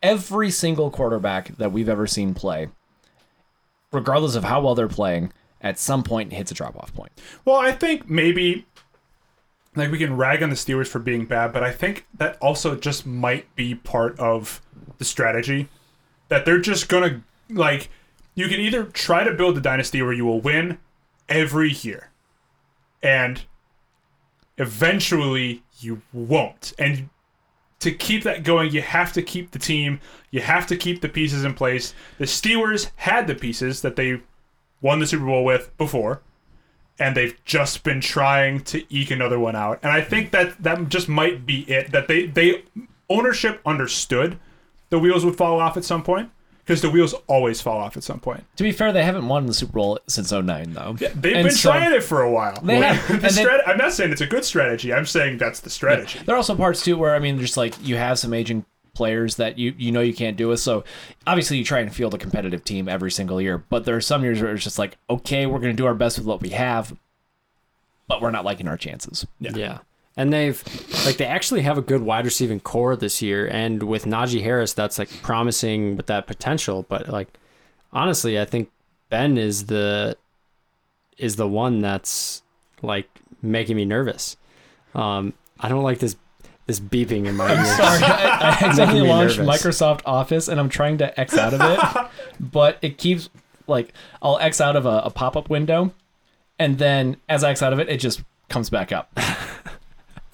[0.01, 2.69] every single quarterback that we've ever seen play,
[3.91, 7.11] regardless of how well they're playing, at some point hits a drop off point.
[7.45, 8.65] Well, I think maybe
[9.75, 12.75] like we can rag on the Steelers for being bad, but I think that also
[12.75, 14.61] just might be part of
[14.97, 15.69] the strategy
[16.29, 17.89] that they're just gonna like.
[18.35, 20.77] You can either try to build a dynasty where you will win
[21.27, 22.11] every year,
[23.03, 23.41] and
[24.57, 26.73] eventually you won't.
[26.79, 27.09] And
[27.79, 29.99] to keep that going, you have to keep the team.
[30.31, 31.93] You have to keep the pieces in place.
[32.17, 34.21] The Steelers had the pieces that they
[34.81, 36.21] won the Super Bowl with before,
[36.99, 39.79] and they've just been trying to eke another one out.
[39.83, 41.91] And I think that that just might be it.
[41.91, 42.63] That they they
[43.09, 44.37] ownership understood
[44.89, 46.29] the wheels would fall off at some point
[46.65, 48.43] because the wheels always fall off at some point.
[48.57, 50.95] To be fair, they haven't won the Super Bowl since 09, though.
[50.99, 52.59] Yeah, They've And been so- trying it for a while.
[52.61, 54.93] They have, The and they- I'm not saying it's a good strategy.
[54.93, 56.19] I'm saying that's the strategy.
[56.25, 58.65] There are also parts too where I mean, just like you have some aging
[58.99, 60.59] players that you you know you can't do with.
[60.59, 60.83] So
[61.25, 64.25] obviously you try and field a competitive team every single year, but there are some
[64.25, 66.49] years where it's just like, okay, we're going to do our best with what we
[66.49, 66.93] have,
[68.09, 69.25] but we're not liking our chances.
[69.39, 69.77] Yeah.
[70.17, 70.61] And they've
[71.05, 74.73] like they actually have a good wide receiving core this year, and with Najee Harris,
[74.73, 76.85] that's like promising with that potential.
[76.89, 77.29] But like
[77.93, 78.69] honestly, I think
[79.07, 80.17] Ben is the
[81.17, 82.43] is the one that's
[82.81, 83.07] like
[83.41, 84.35] making me nervous.
[84.93, 86.17] Um, I don't like this
[86.69, 87.67] this beeping in my ears.
[87.75, 89.61] Sorry, I, I accidentally launched nervous.
[89.63, 92.09] Microsoft Office and I'm trying to X out of it,
[92.39, 93.29] but it keeps
[93.65, 93.91] like
[94.21, 95.91] I'll X out of a, a pop up window,
[96.59, 99.11] and then as I X out of it, it just comes back up.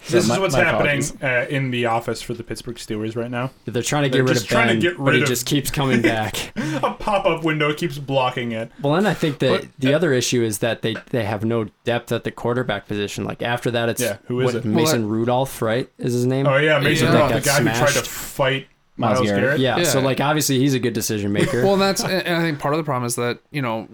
[0.05, 3.31] So This my- is what's happening uh, in the office for the Pittsburgh Steelers right
[3.31, 3.49] now.
[3.65, 5.21] They're trying to get They're rid just of trying to Ben, get but rid he
[5.23, 6.55] of- just keeps coming back.
[6.57, 8.71] A pop up window keeps blocking it.
[8.81, 11.65] Well, then I think that But- the other issue is that they they have no
[11.85, 13.23] depth at the quarterback position.
[13.23, 14.65] Like after that, it's Yeah, who is what, it?
[14.65, 15.89] Mason Well, Rudolph, right?
[15.97, 16.45] Is his name?
[16.47, 17.13] Oh yeah, Mason Yeah.
[17.13, 19.41] Rudolph, the Got guy who tried to fight Myles Miles Garrett.
[19.43, 19.59] Garrett.
[19.59, 21.63] Yeah, so like obviously he's a good decision maker.
[21.65, 23.87] Well, that's and I think part of the problem is that you know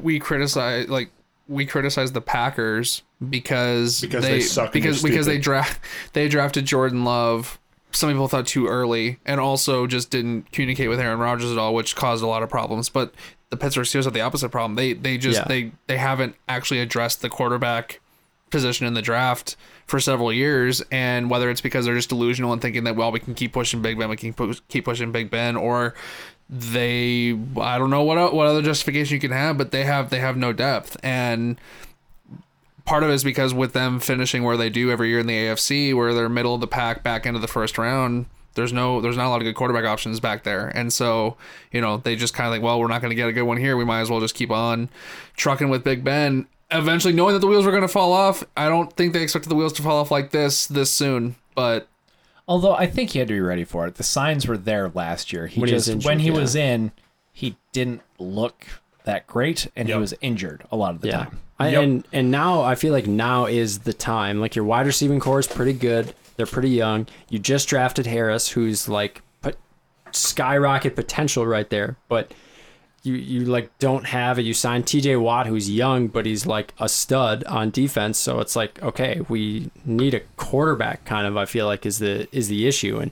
[0.00, 1.10] we criticize like
[1.48, 5.80] we criticize the Packers because Because they suck because because they draft
[6.12, 7.58] they drafted Jordan Love.
[7.92, 11.74] Some people thought too early, and also just didn't communicate with Aaron Rodgers at all,
[11.74, 12.88] which caused a lot of problems.
[12.88, 13.12] But
[13.50, 14.76] the Pittsburgh Steelers have the opposite problem.
[14.76, 15.44] They they just Yeah.
[15.48, 18.00] they they haven't actually addressed the quarterback
[18.50, 19.56] position in the draft
[19.86, 23.18] for several years, and whether it's because they're just delusional and thinking that well we
[23.18, 25.94] can keep pushing Big Ben, we can pu- keep pushing Big Ben, or
[26.48, 30.20] they I don't know what what other justification you can have, but they have they
[30.20, 31.60] have no depth, and
[32.90, 35.34] part of it is because with them finishing where they do every year in the
[35.34, 38.26] AFC, where they're middle of the pack, back into the first round.
[38.54, 41.36] There's no, there's not a lot of good quarterback options back there, and so
[41.70, 43.44] you know they just kind of like, well, we're not going to get a good
[43.44, 43.76] one here.
[43.76, 44.88] We might as well just keep on
[45.36, 46.48] trucking with Big Ben.
[46.72, 49.50] Eventually, knowing that the wheels were going to fall off, I don't think they expected
[49.50, 51.36] the wheels to fall off like this this soon.
[51.54, 51.86] But
[52.48, 53.94] Although I think he had to be ready for it.
[53.94, 55.46] The signs were there last year.
[55.46, 56.38] He When he was injured, when he yeah.
[56.40, 56.90] was in,
[57.32, 58.66] he didn't look
[59.04, 59.96] that great, and Yep.
[59.96, 61.38] he was injured a lot of the yeah, time.
[61.60, 61.82] I, Yep.
[61.82, 64.40] and and now I feel like now is the time.
[64.40, 66.14] Like your wide receiving core is pretty good.
[66.36, 67.06] They're pretty young.
[67.28, 69.56] You just drafted Harris, who's like, but
[70.12, 72.32] skyrocket potential right there, but
[73.02, 74.42] you you like don't have it.
[74.42, 75.16] You signed T.J.
[75.16, 78.18] Watt, who's young, but he's like a stud on defense.
[78.18, 81.04] So it's like, okay, we need a quarterback.
[81.04, 83.10] Kind of, I feel like is the is the issue, and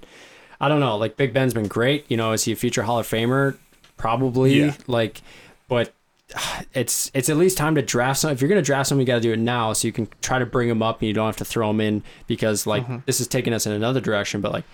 [0.60, 0.96] I don't know.
[0.96, 2.04] Like Big Ben's been great.
[2.08, 3.56] You know, is he a future Hall of Famer?
[3.96, 4.60] Probably.
[4.60, 4.74] Yeah.
[4.86, 5.22] Like,
[5.68, 5.92] but
[6.74, 8.30] it's it's at least time to draft some.
[8.30, 10.38] If you're gonna draft someone, you got to do it now, so you can try
[10.38, 12.98] to bring them up, and you don't have to throw them in because like mm-hmm.
[13.06, 14.40] this is taking us in another direction.
[14.40, 14.64] But like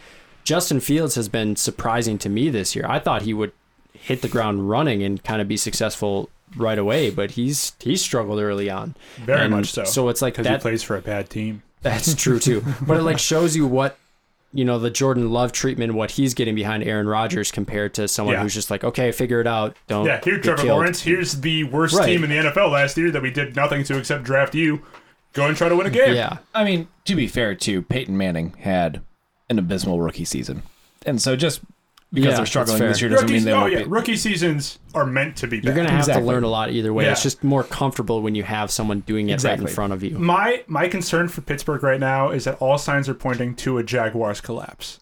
[0.42, 2.86] Justin Fields has been surprising to me this year.
[2.88, 3.52] I thought he would
[3.92, 8.40] hit the ground running and kind of be successful right away, but he's he's struggled
[8.40, 8.96] early on.
[9.16, 9.84] Very And much so.
[9.84, 10.60] So it's like he that.
[10.60, 11.62] plays for a bad team.
[11.82, 12.64] That's true too.
[12.82, 13.96] but it like shows you what
[14.54, 18.34] you know the Jordan Love treatment, what he's getting behind Aaron Rodgers compared to someone
[18.36, 18.42] Yeah.
[18.42, 19.76] who's just like, okay, figure it out.
[19.88, 20.68] Don't Yeah, here, get Trevor killed.
[20.78, 21.02] Lawrence.
[21.02, 22.06] Here's the worst Right.
[22.06, 24.80] team in the NFL last year that we did nothing to except draft you.
[25.32, 26.14] Go and try to win a game.
[26.14, 29.00] Yeah, I mean, to be fair, too, Peyton Manning had
[29.50, 30.62] an abysmal rookie season,
[31.04, 31.60] and so just
[32.14, 33.16] because Yeah, they're struggling that's this year fair.
[33.20, 33.84] doesn't mean they oh won't yeah, be.
[33.84, 35.64] rookie seasons are meant to be bad.
[35.64, 36.22] you're gonna have Exactly.
[36.22, 37.04] to learn a lot either way.
[37.04, 37.12] Yeah.
[37.12, 39.68] It's just more comfortable when you have someone doing it right Exactly.
[39.68, 40.18] in front of you.
[40.18, 43.82] My my concern for Pittsburgh right now is that all signs are pointing to a
[43.82, 45.00] Jaguars collapse.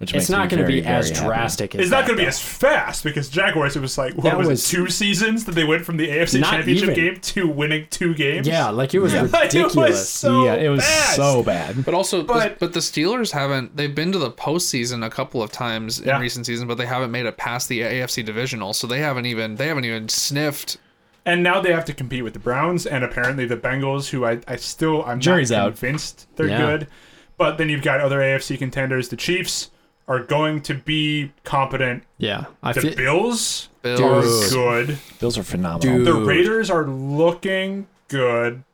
[0.00, 1.26] Which It's not going to be very, as happy.
[1.26, 1.74] drastic.
[1.74, 3.76] As It's not going to be as fast because Jaguars.
[3.76, 4.74] It was like what That was, was- it?
[4.74, 6.94] Two seasons that they went from the AFC Championship even.
[6.94, 8.46] game to winning two games.
[8.48, 9.74] Yeah, like it was Like, ridiculous.
[9.76, 11.16] It was so yeah, it was fast.
[11.16, 11.84] so bad.
[11.84, 13.76] But also, But- but, the Steelers haven't.
[13.76, 16.16] They've been to the postseason a couple of times Yeah.
[16.16, 18.72] in recent seasons, but they haven't made it past the AFC divisional.
[18.72, 19.56] So they haven't even.
[19.56, 20.78] They haven't even sniffed.
[21.26, 24.40] And now they have to compete with the Browns and apparently the Bengals, who I,
[24.48, 25.76] I still I'm Jury's not out.
[25.76, 26.58] convinced they're Yeah.
[26.58, 26.86] good.
[27.36, 29.10] But then you've got other AFC contenders.
[29.10, 29.70] The Chiefs
[30.10, 32.02] are going to be competent.
[32.18, 34.00] Yeah, I The feel Bills Bills.
[34.00, 34.22] are
[34.82, 34.88] Dude.
[34.88, 34.98] good.
[35.20, 35.98] Bills are phenomenal.
[35.98, 36.06] Dude.
[36.06, 38.64] The Raiders are looking good.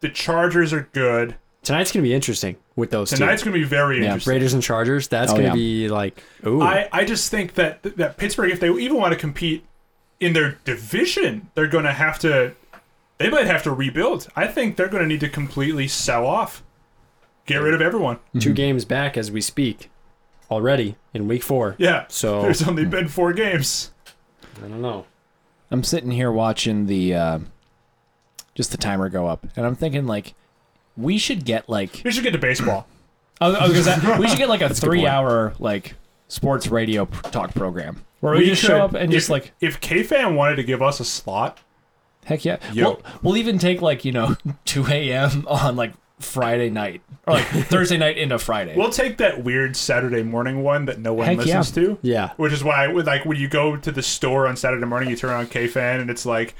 [0.00, 1.36] The Chargers are good.
[1.62, 3.50] tonight's going to be interesting with those Tonight's two.
[3.50, 4.32] going to be very Yeah, interesting.
[4.32, 5.08] Raiders and Chargers.
[5.08, 5.86] That's Oh, going to yeah.
[5.86, 9.18] be like, ooh, I, I just think that that Pittsburgh, if they even want to
[9.18, 9.64] compete
[10.20, 12.54] in their division, they're going to have to.
[13.16, 14.28] They might have to rebuild.
[14.36, 16.62] I think they're going to need to completely sell off,
[17.46, 18.18] get rid of everyone.
[18.34, 18.52] 2 mm-hmm.
[18.54, 19.88] games back as we speak
[20.52, 21.74] already in week four.
[21.78, 22.04] Yeah.
[22.08, 23.90] So There's only been four games.
[24.58, 25.06] I don't know.
[25.70, 27.38] I'm sitting here watching the uh,
[28.54, 30.34] just the timer go up, and I'm thinking like
[30.96, 32.86] we should get like We should get to baseball.
[33.40, 35.08] I was, I was gonna say, we should get like a a good three point.
[35.10, 35.94] hour like
[36.28, 39.30] sports radio p- talk program where we, We just could- show up and if, just
[39.30, 41.58] like if KFan wanted to give us a slot,
[42.26, 42.58] heck yeah.
[42.72, 42.84] Yo.
[42.90, 44.36] We'll, we'll even take like you know
[44.66, 45.46] 2 a.m.
[45.48, 45.92] on like
[46.22, 48.74] Friday night or like Thursday night into Friday.
[48.76, 51.58] we'll take that weird Saturday morning one that no one Heck yeah.
[51.58, 51.98] listens to.
[52.02, 52.30] Yeah.
[52.36, 55.16] Which is why, with like, when you go to the store on Saturday morning, you
[55.16, 56.54] turn on KFan and it's like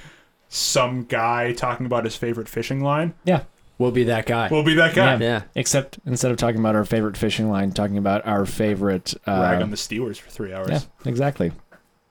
[0.49, 3.15] some guy talking about his favorite fishing line.
[3.25, 3.45] yeah.
[3.79, 4.49] We'll be that guy.
[4.49, 5.15] We'll be that guy.
[5.15, 5.19] Yeah.
[5.19, 5.43] yeah.
[5.57, 9.13] Except instead of talking about our favorite fishing line, talking about our favorite.
[9.27, 10.69] Uh, Rag on the Steelers for three hours.
[10.71, 11.51] yeah, exactly.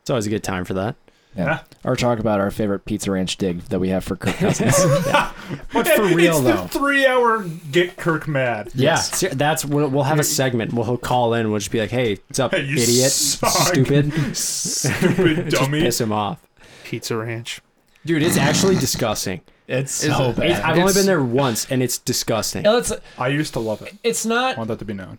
[0.01, 0.95] It's always a good time for that.
[1.35, 1.45] Yeah.
[1.45, 1.59] Yeah.
[1.83, 4.75] Or talk about our favorite Pizza Ranch dig that we have for Kirk Cousins.
[5.05, 5.31] yeah.
[5.73, 8.69] But for real, it's real the though, three hour get Kirk mad.
[8.75, 9.23] Yeah, Yes.
[9.33, 10.73] that's we'll, we'll have a segment.
[10.73, 11.49] We'll call in.
[11.49, 15.79] We'll just be like, "Hey, what's up, Hey, you idiot, suck." stupid?" Stupid Just dummy.
[15.81, 16.39] piss him off,
[16.83, 17.61] Pizza Ranch.
[18.05, 18.23] dude.
[18.23, 19.41] It's actually disgusting.
[19.67, 20.61] it's so it- It's, bad.
[20.63, 22.65] I've only been there once, and it's disgusting.
[22.65, 23.93] Yeah, let's- I used to love it.
[24.03, 24.43] it's not.
[24.43, 25.17] I not want that to be known.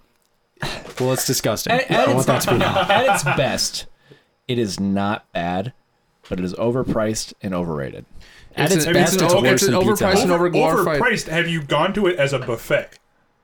[1.01, 1.73] Well, it's disgusting.
[1.73, 2.77] at, I want that to be known.
[2.77, 3.87] at its best.
[4.47, 5.73] It is not bad,
[6.29, 8.05] but it is overpriced and overrated.
[8.57, 10.51] At It's its an- it's best, an it's over- worse it's an overpriced and Over,
[10.51, 11.29] overpriced.
[11.29, 12.99] Have you gone to it as a buffet?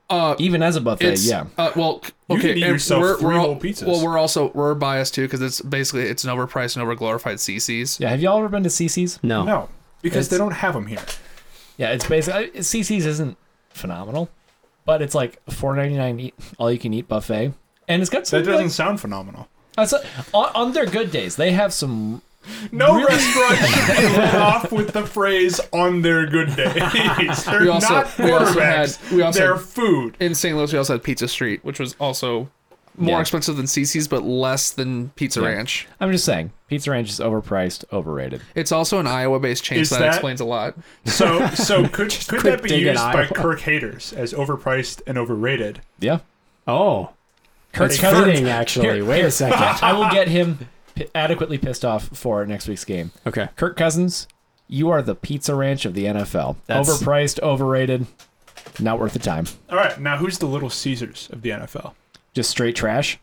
[0.09, 1.45] Uh, Even as a buffet, yeah.
[1.57, 2.41] Uh, well, You okay.
[2.49, 3.85] can eat and yourself we're, three we're all- whole pizzas.
[3.85, 7.99] Well, we're also we're biased too because it's basically it's an overpriced and overglorified CiCi's.
[7.99, 9.19] Yeah, have y'all ever been to CiCi's?
[9.21, 9.43] No.
[9.43, 9.69] No,
[10.01, 10.99] because It's- they don't have them here.
[11.77, 13.37] Yeah, it's basically CiCi's isn't
[13.69, 14.29] phenomenal,
[14.85, 17.53] but it's like four ninety nine all you can eat buffet,
[17.87, 18.39] and it's got some.
[18.39, 19.47] That doesn't like- sound phenomenal.
[19.75, 20.03] that's a-
[20.33, 22.21] on, on their good days, they have some.
[22.71, 23.05] No Really?
[23.05, 27.93] restaurant should be let off with the phrase "on their good days." They're We also-
[27.93, 28.95] not we also quarterbacks.
[28.97, 30.17] had- we also they're had- food.
[30.19, 30.55] In St.
[30.57, 32.49] Louis, we also had Pizza Street, which was also
[32.97, 33.21] more Yeah.
[33.21, 35.47] expensive than CiCi's, but less than Pizza Yeah.
[35.49, 35.87] Ranch.
[36.01, 38.41] I'm just saying, Pizza Ranch is overpriced, overrated.
[38.55, 40.75] It's also an Iowa-based chain, Is so that, that- explains a lot.
[41.05, 43.33] So, so could could that be used by Iowa.
[43.33, 45.81] Kirk haters as overpriced and overrated?
[45.99, 46.19] Yeah,
[46.67, 47.11] Oh,
[47.73, 48.87] Kirk it's fitting actually.
[48.95, 49.59] Here- Wait a second.
[49.81, 50.65] I will get him p-
[51.15, 53.11] adequately pissed off for next week's game.
[53.27, 53.49] Okay.
[53.55, 54.27] Kirk Cousins,
[54.67, 56.57] you are the Pizza Ranch of the NFL.
[56.67, 58.05] That's- Overpriced, overrated,
[58.79, 59.45] not worth the time.
[59.69, 61.93] All right, now who's the Little Caesars of the NFL?
[62.33, 63.19] Just straight trash.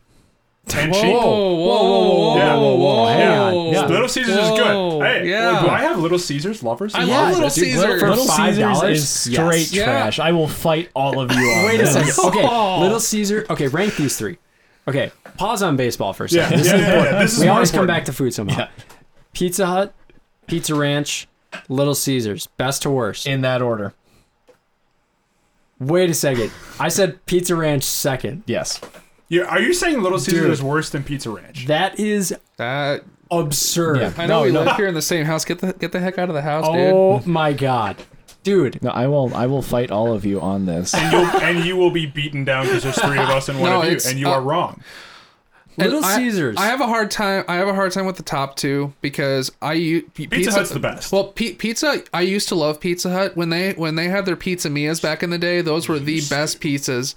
[0.75, 1.13] And Whoa, cheap.
[1.13, 1.21] whoa,
[1.55, 2.55] whoa, whoa, Yeah.
[2.57, 3.53] whoa, whoa, hang on.
[3.67, 3.85] Yeah, Yeah.
[3.87, 5.05] Little Caesars is Whoa, good.
[5.07, 5.61] Hey, yeah.
[5.61, 6.93] do I have Little Caesars lovers?
[6.93, 8.01] I Yeah, love Little dude, Caesars.
[8.01, 8.97] for Little five Caesars dollars?
[8.97, 9.73] is straight Yes.
[9.73, 9.85] Yeah.
[9.85, 10.19] trash.
[10.19, 11.93] I will fight all of you on Wait a this.
[11.93, 12.25] second.
[12.31, 12.81] Okay, oh.
[12.81, 13.45] Little Caesar.
[13.49, 14.39] Okay, rank these three:
[14.87, 16.65] Okay, pause on baseball for a Yeah, second.
[16.65, 17.19] yeah, yeah, yeah.
[17.19, 18.67] This is we more always come back to food somehow.
[19.33, 19.93] Pizza Hut,
[20.47, 21.27] Pizza Ranch,
[21.69, 23.27] Little Caesars, best to worst.
[23.27, 23.93] In that order.
[25.79, 26.51] Wait a second.
[26.79, 28.43] I said Pizza Ranch second.
[28.47, 28.81] Yes.
[29.29, 30.51] Yeah, are you saying Little Caesars Dude.
[30.51, 31.65] is worse than Pizza Ranch?
[31.67, 33.97] That is That absurd.
[33.99, 34.13] Yeah.
[34.17, 34.63] I know No, we no.
[34.63, 35.43] live here in the same house.
[35.45, 36.93] Get the get the heck out of the house, dude.
[36.93, 37.97] Oh my god.
[38.47, 39.35] Dude, No, I will.
[39.35, 40.93] I will fight all of you on this.
[40.93, 43.69] and, you'll, and you will be beaten down because there's three of us and one
[43.71, 44.81] No, of you, it's, and you uh, are wrong.
[45.75, 46.55] Little I- Caesars.
[46.57, 47.43] I have a hard time.
[47.49, 50.79] I have a hard time with the top two because I use pizza, Hut's the
[50.79, 51.11] best.
[51.11, 52.01] Well, P- pizza.
[52.13, 55.21] I used to love Pizza Hut when they when they had their pizza mias back
[55.23, 55.61] in the day.
[55.61, 57.13] Those were the best pizzas.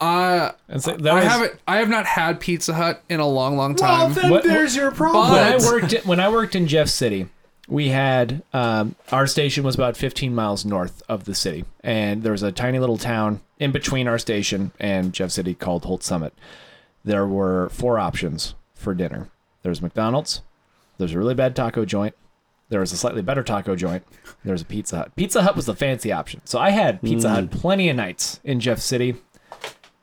[0.00, 1.52] Uh, And so that I was- haven't.
[1.68, 3.98] I have not had Pizza Hut in a long, long time.
[3.98, 5.30] Well, then What- there's your problem.
[5.30, 7.28] when I But- worked when I worked in Jeff City,
[7.72, 12.32] we had um, our station was about 15 miles north of the city, and there
[12.32, 16.34] was a tiny little town in between our station and Jeff City called Holt Summit.
[17.04, 19.30] There were four options for dinner.
[19.62, 20.42] There was McDonald's.
[20.98, 22.14] There's a really bad taco joint.
[22.68, 24.04] There was a slightly better taco joint.
[24.44, 25.12] There was a Pizza Hut.
[25.16, 26.40] Pizza Hut was the fancy option.
[26.44, 29.16] So I had Pizza Hut plenty of nights in Jeff City.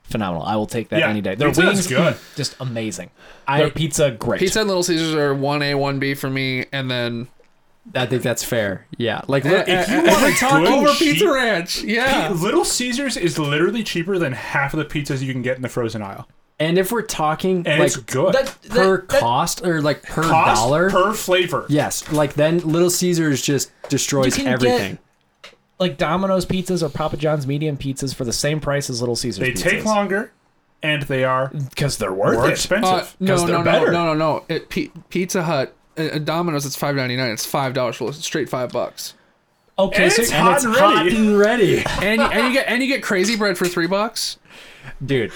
[0.03, 0.43] Phenomenal.
[0.45, 1.35] I will take that Yeah, any day.
[1.35, 2.17] Their Pizza Hut's wings, good.
[2.35, 3.11] just amazing.
[3.47, 4.39] I- Their pizza, great.
[4.39, 7.27] Pizza and Little Caesars are one A, one B for me, and then
[7.95, 8.85] I think that's fair.
[8.97, 9.21] Yeah.
[9.27, 11.81] Like Uh, if you you want want to talk over cheap- Pizza Ranch.
[11.83, 12.29] Yeah.
[12.31, 15.69] Little Caesars is literally cheaper than half of the pizzas you can get in the
[15.69, 16.27] frozen aisle.
[16.61, 18.33] and if we're talking And like good.
[18.33, 20.89] That- per that- that- cost or like per Cost dollar.
[20.89, 21.65] per flavor.
[21.69, 24.97] yes, like then Little Caesars just destroys You can everything.
[25.79, 29.39] like Domino's pizzas or Papa John's medium pizzas for the same price as Little Caesars.
[29.39, 30.31] They take longer,
[30.83, 32.51] and they are because they're worth more it.
[32.51, 32.89] expensive.
[32.91, 33.91] Uh, no, 'Cause they're no, no, better.
[33.93, 34.43] no, no, no.
[34.49, 34.69] It,
[35.09, 37.31] Pizza Hut, uh, Domino's, it's five ninety nine.
[37.31, 39.13] It's five dollars for straight five bucks.
[39.77, 41.15] Okay, And so it's And hot it's and hot ready.
[41.17, 41.77] and ready.
[42.01, 44.37] And and you get and you get crazy bread for three bucks.
[45.05, 45.31] Dude.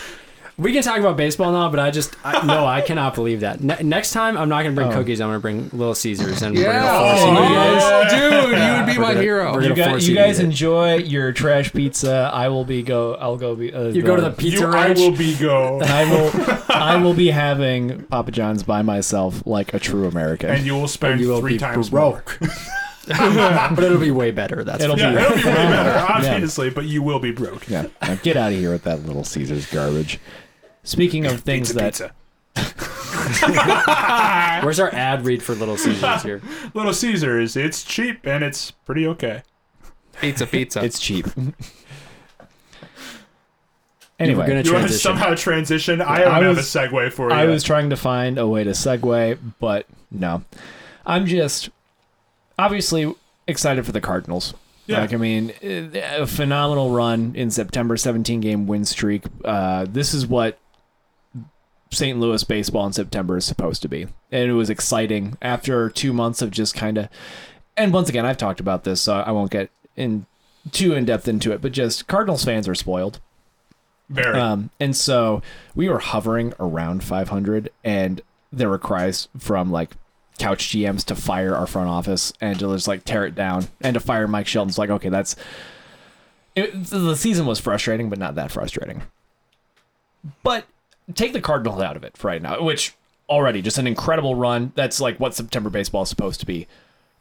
[0.55, 3.61] We can talk about baseball now, but I just I, no, I cannot believe that.
[3.61, 5.19] Ne- next time, I'm not gonna bring cookies.
[5.19, 8.11] I'm gonna bring Little Caesars, and we're gonna force Oh, you guys.
[8.11, 9.53] dude, you would be my gonna- hero.
[9.59, 10.45] you gonna guys, you you guys eat it.
[10.45, 12.29] enjoy your trash pizza.
[12.31, 13.15] I will be go.
[13.15, 13.73] I'll go be.
[13.73, 16.31] Uh, You go to the pizza you, I will be go, I will.
[16.69, 20.49] I will be having Papa John's by myself, like a true American.
[20.51, 22.37] and you will spend you will three be times broke.
[22.39, 22.51] more.
[23.07, 24.63] but it'll be way better.
[24.63, 26.31] That's It'll for Yeah, be- it'll be way better, Yeah.
[26.33, 27.67] obviously, but you will be broke.
[27.67, 30.19] yeah, now get out of here with that Little Caesars garbage.
[30.84, 32.13] Speaking of things Pizza,
[32.55, 34.59] that pizza.
[34.63, 36.41] Where's our ad read for Little Caesars here?
[36.73, 39.43] Little Caesars, it's cheap and it's pretty okay.
[40.21, 40.84] Pizza, pizza.
[40.84, 41.25] it's cheap.
[41.36, 41.53] You
[44.38, 46.01] were anyway, gonna You want to somehow transition?
[46.01, 47.36] I don't I have was- a segue for you.
[47.36, 50.43] I was trying to find a way to segue, but no.
[51.05, 51.69] I'm just
[52.57, 53.13] obviously
[53.47, 54.53] excited for the Cardinals.
[54.86, 55.01] Yeah.
[55.01, 59.23] Like, I mean, eh, a phenomenal run in September, 17 game win streak.
[59.43, 60.59] Uh, this is what
[61.93, 62.19] St.
[62.19, 64.07] Louis baseball in September is supposed to be.
[64.31, 67.09] And it was exciting after two months of just kind of.
[67.75, 70.25] And once again, I've talked about this, so I won't get in
[70.71, 73.19] too in depth into it, but just Cardinals fans are spoiled.
[74.09, 74.39] Very.
[74.39, 75.41] Um, and so
[75.75, 78.21] we were hovering around 500, and
[78.51, 79.91] there were cries from like
[80.37, 83.93] couch GMs to fire our front office and to just like tear it down and
[83.93, 85.35] to fire Mike Shildt's like, okay, that's
[86.55, 89.03] it, the season was frustrating, but not that frustrating.
[90.43, 90.65] But
[91.13, 92.95] take the Cardinals out of it for right now, which
[93.29, 94.71] already just an incredible run.
[94.75, 96.67] That's like what September baseball is supposed to be.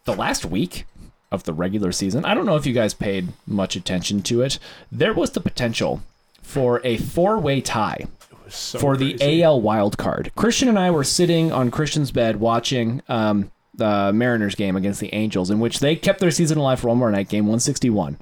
[0.04, 0.84] The last week
[1.30, 4.58] of the regular season, I don't know if you guys paid much attention to it.
[4.90, 6.02] There was the potential
[6.42, 8.06] for a four-way tie
[8.48, 9.42] So for the crazy.
[9.42, 10.32] AL wild card.
[10.34, 15.14] Christian and I were sitting on Christian's bed watching um, the Mariners game against the
[15.14, 18.18] Angels, in which they kept their season alive for one more night, game 161.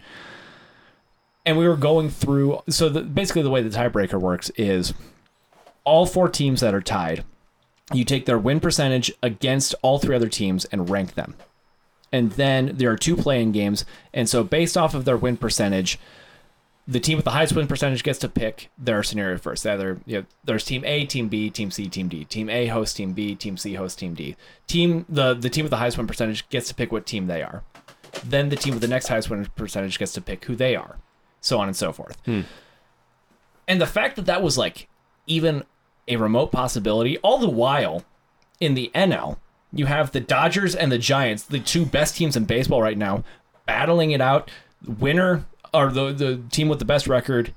[1.46, 2.60] And we were going through.
[2.68, 4.92] So the, basically, the way the tiebreaker works is
[5.84, 7.24] all four teams that are tied,
[7.92, 11.34] you take their win percentage against all three other teams and rank them.
[12.12, 13.84] And then there are two playing games.
[14.12, 15.98] And so, based off of their win percentage,
[16.86, 19.64] the team with the highest win percentage gets to pick their scenario first.
[19.64, 22.24] Either you know, there's team A, team B, team C, team D.
[22.24, 24.34] Team A hosts team B, team C hosts team D.
[24.66, 27.42] Team the the team with the highest win percentage gets to pick what team they
[27.42, 27.62] are.
[28.24, 30.98] Then the team with the next highest win percentage gets to pick who they are,
[31.40, 32.20] so on and so forth.
[32.24, 32.40] Hmm.
[33.68, 34.88] And the fact that that was like
[35.30, 35.64] even
[36.08, 38.04] a remote possibility, all the while
[38.58, 39.38] in the NL,
[39.72, 43.24] you have the Dodgers and the Giants, the two best teams in baseball right now,
[43.66, 44.50] battling it out.
[44.84, 47.54] Winner or the the team with the best record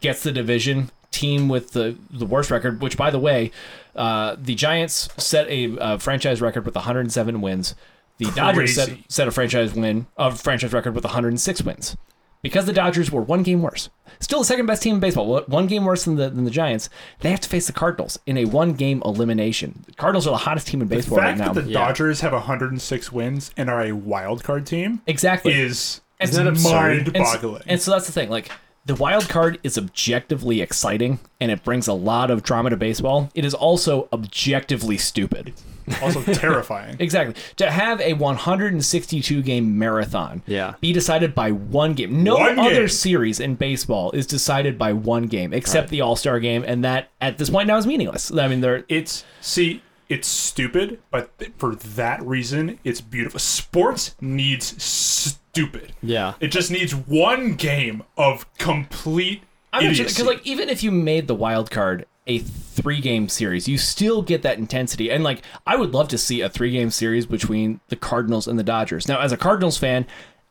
[0.00, 0.90] gets the division.
[1.10, 3.52] Team with the the worst record, which by the way,
[3.94, 7.76] uh, the Giants set a uh, franchise record with 107 wins.
[8.18, 11.96] The Dodgers set, set a franchise win, a franchise record with 106 wins.
[12.44, 13.88] Because the Dodgers were one game worse,
[14.20, 16.50] still the second best team in baseball, one- one game worse than the than the
[16.52, 16.88] Giants.
[17.20, 19.82] They have to face the Cardinals in a one game elimination.
[19.86, 21.52] The Cardinals are the hottest team in baseball right fact now.
[21.54, 21.86] that the Yeah.
[21.86, 25.52] Dodgers have 106 wins and are a wild card team exactly.
[25.54, 26.70] is Isn't that absurd?
[26.70, 27.62] mind And boggling.
[27.66, 28.30] and so that's the thing.
[28.30, 28.50] Like
[28.86, 33.30] the wild card is objectively exciting and it brings a lot of drama to baseball.
[33.34, 35.54] It is also objectively stupid.
[36.02, 36.96] Also terrifying.
[37.00, 37.34] Exactly.
[37.56, 40.74] To have a 162 game marathon Yeah.
[40.80, 42.22] be decided by one game.
[42.22, 42.88] No One other game.
[42.88, 47.10] series in baseball is decided by one game except the All Star game, and that
[47.20, 48.32] at this point now is meaningless.
[48.32, 53.40] I mean, they're It's see, it's stupid, but for that reason, it's beautiful.
[53.40, 55.92] Sports needs stupid.
[56.02, 56.34] Yeah.
[56.40, 59.42] It just needs one game of complete
[59.74, 63.76] I'm because like even if you made the wild card a three game series, you
[63.76, 65.10] still get that intensity.
[65.10, 68.58] And like I would love to see a three game series between the Cardinals and
[68.58, 69.08] the Dodgers.
[69.08, 70.06] Now, as a Cardinals fan,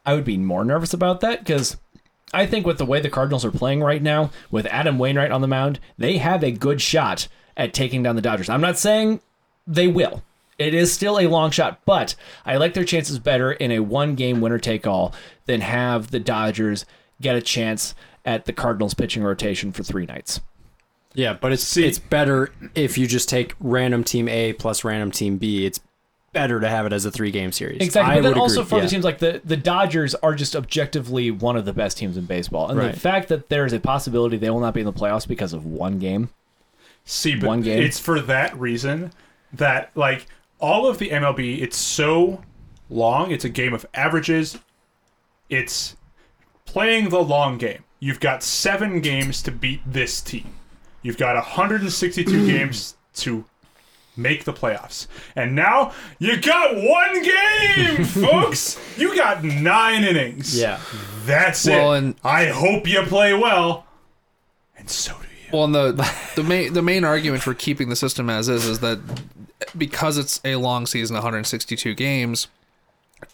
[0.05, 1.77] I would be more nervous about that because
[2.33, 5.41] I think with the way the Cardinals are playing right now, with Adam Wainwright on
[5.41, 8.49] the mound, they have a good shot at taking down the Dodgers.
[8.49, 9.21] I'm not saying
[9.65, 10.23] they will.
[10.59, 12.15] It is still a long shot, but
[12.45, 15.13] I like their chances better in a one game winner take all
[15.45, 16.85] than have the Dodgers
[17.21, 17.95] get a chance
[18.25, 20.41] at the Cardinals pitching rotation for three nights.
[21.13, 25.11] Yeah, but it's See- it's better if you just take random team A plus random
[25.11, 25.65] team B.
[25.65, 25.79] It's
[26.31, 27.79] better to have it as a three game series.
[27.81, 28.13] Exactly.
[28.13, 28.81] I but then also agree, for yeah.
[28.83, 32.25] the teams like the, the Dodgers are just objectively one of the best teams in
[32.25, 32.69] baseball.
[32.69, 32.91] And Right.
[32.93, 35.53] the fact that there is a possibility they will not be in the playoffs because
[35.53, 36.29] of one game.
[37.05, 37.83] See, but One game.
[37.83, 39.11] it's for that reason
[39.51, 40.25] that like
[40.59, 42.41] all of the MLB, it's so
[42.89, 43.29] long.
[43.29, 44.57] It's a game of averages.
[45.49, 45.95] It's
[46.65, 47.83] playing the long game.
[48.03, 50.55] You've got seven games to beat this team.
[51.03, 52.45] You've got 162 hmm.
[52.45, 53.45] games to
[54.17, 55.07] make the playoffs.
[55.37, 58.77] And now you got one game, folks.
[58.97, 60.59] You got nine innings.
[60.59, 60.81] Yeah.
[61.23, 61.97] That's Well, it.
[61.99, 63.85] and- I hope you play well.
[64.77, 65.49] And so do you.
[65.53, 68.79] Well, and the the main the main argument for keeping the system as is is
[68.79, 68.99] that
[69.77, 72.47] because it's a long season, 162 games,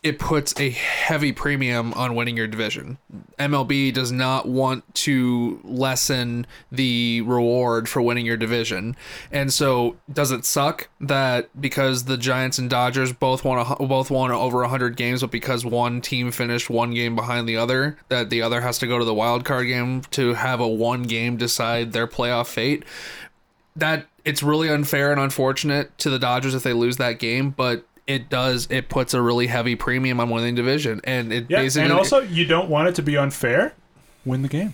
[0.03, 2.97] it puts a heavy premium on winning your division.
[3.37, 8.95] MLB does not want to lessen the reward for winning your division.
[9.31, 14.31] And so does it suck that because the Giants and Dodgers both won both won
[14.31, 18.41] over 100 games but because one team finished one game behind the other that the
[18.41, 21.91] other has to go to the wild card game to have a one game decide
[21.93, 22.83] their playoff fate?
[23.75, 27.85] that it's really unfair and unfortunate to the Dodgers if they lose that game, but
[28.09, 31.83] it does it puts a really heavy premium on winning division, and it Yeah, basically
[31.85, 33.73] and also you don't want it to be unfair.
[34.25, 34.73] Win the game.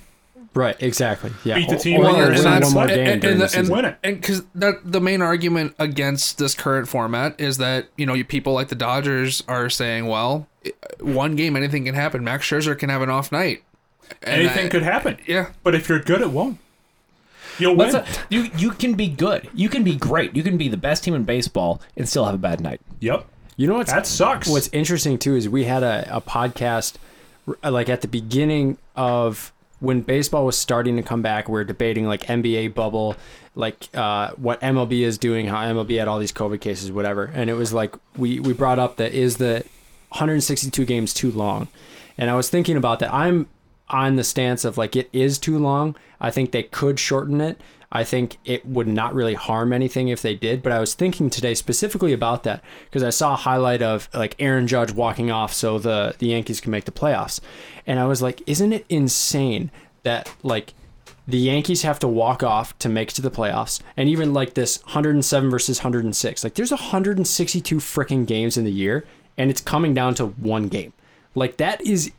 [0.53, 1.31] Right, exactly.
[1.43, 1.55] Yeah.
[1.55, 2.63] Beat the team or on your win side.
[2.63, 3.69] one more And- game and, and, the and.
[3.69, 3.97] Win it.
[4.05, 8.23] and because that the main argument against this current format is that you know you
[8.23, 10.47] people like the Dodgers are saying, well,
[11.01, 12.23] one game anything can happen.
[12.23, 13.63] Max Scherzer can have an off night.
[14.23, 15.17] And Anything I- could happen.
[15.27, 16.57] Yeah, But if you're good, it won't.
[17.59, 17.93] You'll win.
[17.93, 18.19] What's?
[18.29, 19.49] You you can be good.
[19.53, 20.35] You can be great.
[20.35, 22.81] You can be the best team in baseball and still have a bad night.
[22.99, 23.25] Yep.
[23.57, 23.87] You know what?
[23.87, 24.47] That sucks.
[24.49, 26.95] What's interesting too is we had a, a podcast
[27.63, 31.47] like at the beginning of when baseball was starting to come back.
[31.47, 33.15] We are debating like NBA bubble,
[33.55, 37.31] like uh, what MLB is doing, how MLB had all these COVID cases, whatever.
[37.33, 39.63] And it was like we we brought up that is the
[40.09, 41.67] 162 games too long,
[42.17, 43.13] and I was thinking about that.
[43.13, 43.47] I'm
[43.89, 45.95] on the stance of like it is too long.
[46.19, 47.59] I think they could shorten it.
[47.91, 50.61] I think it would not really harm anything if they did.
[50.61, 54.35] But I was thinking today specifically about that because I saw a highlight of like
[54.39, 57.39] Aaron Judge walking off so the the Yankees can make the playoffs,
[57.87, 59.71] and I was like, isn't it insane
[60.03, 60.73] that like
[61.27, 64.83] the Yankees have to walk off to make to the playoffs, and even like this
[64.83, 69.05] 107 versus 106, like there's 162 freaking games in the year,
[69.37, 70.93] and it's coming down to one game.
[71.33, 72.11] Like that is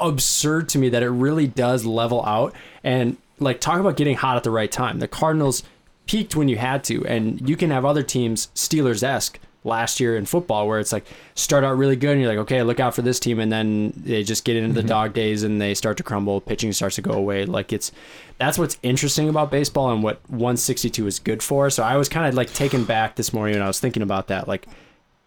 [0.00, 2.54] absurd to me that it really does level out.
[2.82, 4.98] And like talk about getting hot at the right time.
[4.98, 5.62] The Cardinals
[6.06, 10.16] peaked when you had to, and you can have other teams Steelers esque last year
[10.16, 12.94] in football where it's like start out really good and you're like okay look out
[12.94, 14.88] for this team and then they just get into the mm-hmm.
[14.88, 16.40] dog days and they start to crumble.
[16.40, 17.44] Pitching starts to go away.
[17.44, 17.92] Like it's
[18.38, 21.68] that's what's interesting about baseball and what 162 is good for.
[21.68, 24.28] So i was kind of like taken back this morning when i was thinking about
[24.28, 24.48] that.
[24.48, 24.66] Like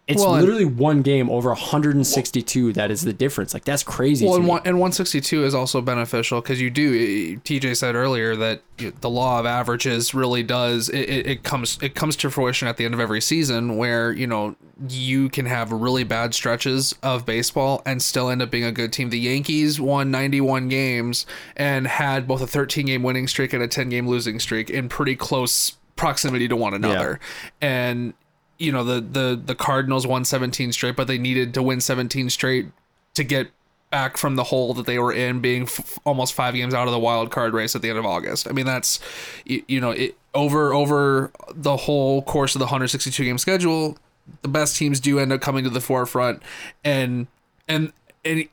[0.06, 4.26] it's Well, and- literally one game over 162 that is the difference like that's crazy
[4.26, 6.92] Well, and, one, and 162 is also beneficial because you do.
[6.92, 10.88] Eh, eh, TJ said earlier that the law of averages really does.
[10.88, 14.12] It, it, it comes it comes to fruition at the end of every season, where
[14.12, 14.56] you know
[14.88, 18.92] you can have really bad stretches of baseball and still end up being a good
[18.92, 19.08] team.
[19.10, 21.24] The Yankees won 91 games
[21.56, 24.88] and had both a 13 game winning streak and a 10 game losing streak in
[24.88, 27.20] pretty close proximity to one another,
[27.60, 28.12] and
[28.58, 32.30] you know the the the Cardinals won 17 straight, but they needed to win 17
[32.30, 32.66] straight
[33.14, 33.48] to get
[33.90, 36.92] back from the hole that they were in, being f- almost five games out of
[36.92, 38.48] the wild card race at the end of August.
[38.48, 38.98] I mean, that's
[39.44, 43.96] you, you know it over over the whole course of the 162 game schedule.
[44.42, 46.42] The best teams do end up coming to the forefront,
[46.82, 47.26] and
[47.68, 47.92] and
[48.24, 48.48] and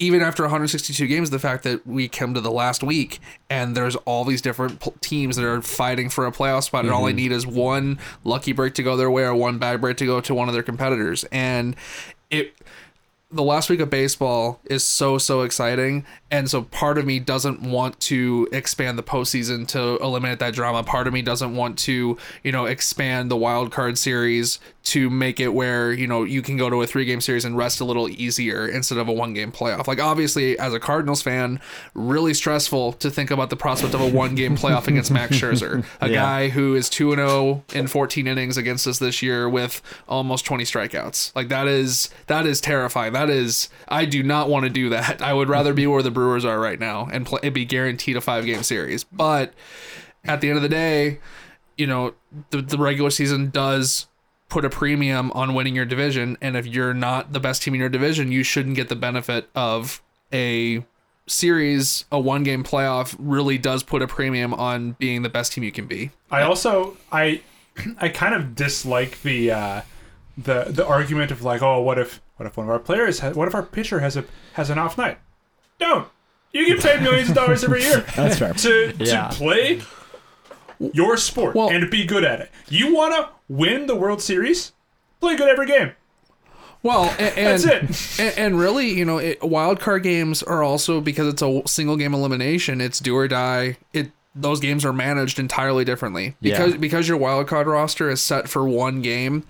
[0.00, 3.20] even after 162 games, the fact that we come to the last week
[3.50, 7.04] and there's all these different teams that are fighting for a playoff spot, and all
[7.04, 7.16] I mm-hmm.
[7.16, 10.20] need is one lucky break to go their way or one bad break to go
[10.22, 11.76] to one of their competitors, and
[12.30, 12.54] it.
[13.32, 17.60] The last week of baseball is so so exciting, and so part of me doesn't
[17.62, 20.82] want to expand the postseason to eliminate that drama.
[20.84, 25.38] Part of me doesn't want to, you know, expand the wild card series to make
[25.40, 27.84] it where you know you can go to a three game series and rest a
[27.84, 29.86] little easier instead of a one game playoff.
[29.86, 31.60] Like obviously, as a Cardinals fan,
[31.94, 35.84] really stressful to think about the prospect of a one game playoff against Max Scherzer,
[36.00, 36.14] a Yeah.
[36.14, 40.44] guy who is two and zero in 14 innings against us this year with almost
[40.46, 41.34] 20 strikeouts.
[41.36, 43.12] Like that is that is terrifying.
[43.12, 45.20] That is I do not want to do that.
[45.20, 48.14] I would rather be where the Brewers are right now and play, it be guaranteed
[48.14, 49.04] a five game series.
[49.04, 49.54] But
[50.26, 51.18] at the end of the day,
[51.78, 52.12] you know,
[52.50, 54.06] the, the regular season does
[54.50, 56.36] put a premium on winning your division.
[56.42, 59.48] And if you're not the best team in your division, you shouldn't get the benefit
[59.54, 60.84] of a
[61.26, 65.64] series, a one game playoff really does put a premium on being the best team
[65.64, 66.10] you can be.
[66.30, 67.40] I also I
[67.98, 69.82] I kind of dislike the uh,
[70.36, 73.48] the the argument of like, oh, what if what if one of our players what
[73.48, 75.18] if our pitcher has a has an off night?
[75.80, 76.06] Don't.
[76.52, 78.52] You get paid millions of dollars every year That's fair.
[78.54, 79.28] to Yeah.
[79.28, 79.80] to play
[80.92, 82.50] your sport Well- and be good at it.
[82.68, 84.72] You want to win the World Series?
[85.20, 85.92] Play good every game.
[86.82, 88.20] Well, a- and, That's it.
[88.20, 91.96] And, and really, you know, it, wild card games are also because it's a single
[91.96, 92.80] game elimination.
[92.80, 93.76] It's do or die.
[93.92, 96.76] It those games are managed entirely differently because Yeah.
[96.78, 99.44] because your wild card roster is set for one game.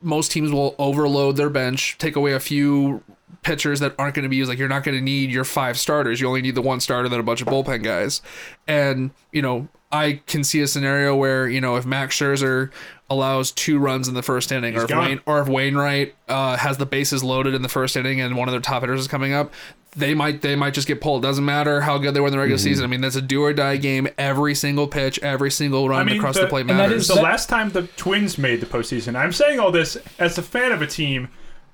[0.00, 3.02] Most teams will overload their bench, take away a few
[3.42, 4.48] pitchers that aren't going to be used.
[4.48, 6.20] Like you're not going to need your five starters.
[6.20, 8.22] You only need the one starter, then a bunch of bullpen guys.
[8.66, 12.70] And you know, I can see a scenario where you know if Max Scherzer
[13.10, 15.04] allows two runs in the first inning, or if, gone.
[15.06, 18.48] Wayne, or if Wainwright uh, has the bases loaded in the first inning and one
[18.48, 19.52] of their top hitters is coming up,
[19.94, 21.22] they might they might just get pulled.
[21.22, 22.84] Doesn't matter how good they were in the regular season.
[22.84, 24.08] I mean, that's a do or die game.
[24.16, 27.08] Every single pitch, every single run I mean, across the- the plate and that matters.
[27.08, 30.42] The That- last time the Twins made the postseason, I'm saying all this as a
[30.42, 31.28] fan of a team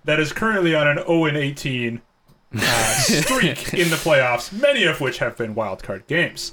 [0.05, 2.01] that is currently on an 0 and 18
[2.55, 2.59] uh,
[2.99, 6.53] streak in the playoffs, many of which have been wild card games.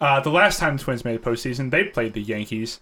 [0.00, 2.80] Uh, the last time the Twins made the postseason, they played the Yankees,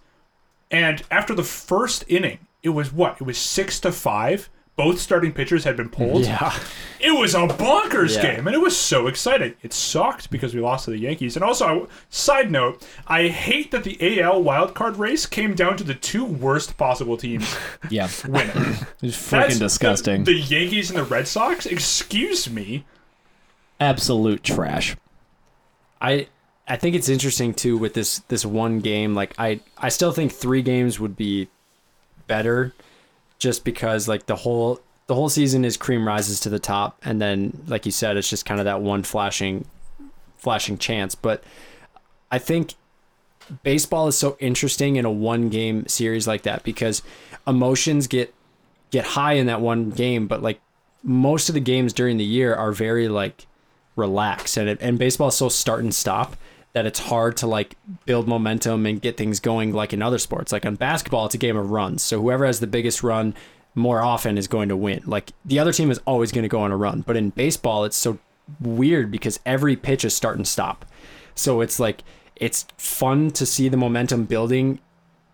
[0.69, 3.17] and after the first inning, it was what?
[3.21, 4.49] It was six to five.
[4.77, 6.23] Both starting pitchers had been pulled.
[6.25, 6.53] Yeah.
[6.99, 8.35] It was a bonkers Yeah.
[8.35, 9.55] game, and it was so exciting.
[9.63, 11.35] It sucked because we lost to the Yankees.
[11.35, 15.83] And also, I- side note, I hate that the AL wildcard race came down to
[15.83, 17.55] the two worst possible teams
[17.89, 18.07] Yeah.
[18.27, 18.75] winning.
[19.01, 20.23] It's That's freaking disgusting.
[20.25, 21.65] The, the Yankees and the Red Sox.
[21.65, 22.85] Excuse me.
[23.79, 24.95] Absolute trash.
[26.01, 26.27] I
[26.67, 29.15] I think it's interesting too with this this one game.
[29.15, 31.47] Like I I still think three games would be
[32.27, 32.73] better,
[33.39, 37.21] just because like the whole the whole season is cream rises to the top, and
[37.21, 39.65] then like you said, it's just kind of that one flashing
[40.37, 41.15] flashing chance.
[41.15, 41.43] But
[42.31, 42.75] I think
[43.63, 47.01] baseball is so interesting in a one game series like that because
[47.47, 48.33] emotions get
[48.91, 50.59] get high in that one game, but like
[51.03, 53.47] most of the games during the year are very like
[53.95, 54.57] relaxed.
[54.57, 56.35] And it, and baseball is so start and stop
[56.77, 57.75] that it's hard to like
[58.05, 60.51] build momentum and get things going like in other sports.
[60.51, 62.03] Like on basketball, it's a game of runs.
[62.03, 63.33] So whoever has the biggest run
[63.73, 65.01] more often is going to win.
[65.07, 67.01] Like the other team is always going to go on a run.
[67.01, 68.19] But in baseball, it's so
[68.61, 70.85] weird because every pitch is start and stop.
[71.33, 72.03] So it's like
[72.35, 74.79] it's fun to see the momentum building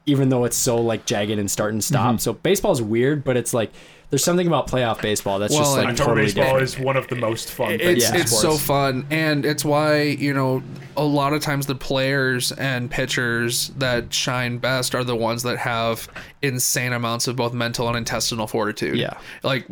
[0.06, 2.08] even though it's so like jagged and start and stop.
[2.08, 2.18] Mm-hmm.
[2.20, 3.72] So baseball is weird, but it's like
[4.14, 6.64] there's something about playoff baseball that's Well, just and like October totally baseball different.
[6.64, 10.04] is one of the most fun things it's in it's so fun and it's why
[10.04, 10.62] you know
[10.96, 15.58] a lot of times the players and pitchers that shine best are the ones that
[15.58, 16.08] have
[16.44, 19.18] insane amounts of both mental and intestinal fortitude Yeah.
[19.42, 19.66] like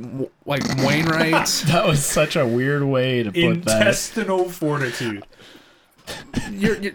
[0.48, 3.78] like wainwright That was such a weird way to put that.
[3.82, 5.24] Intestinal fortitude.
[6.51, 6.93] you're, you're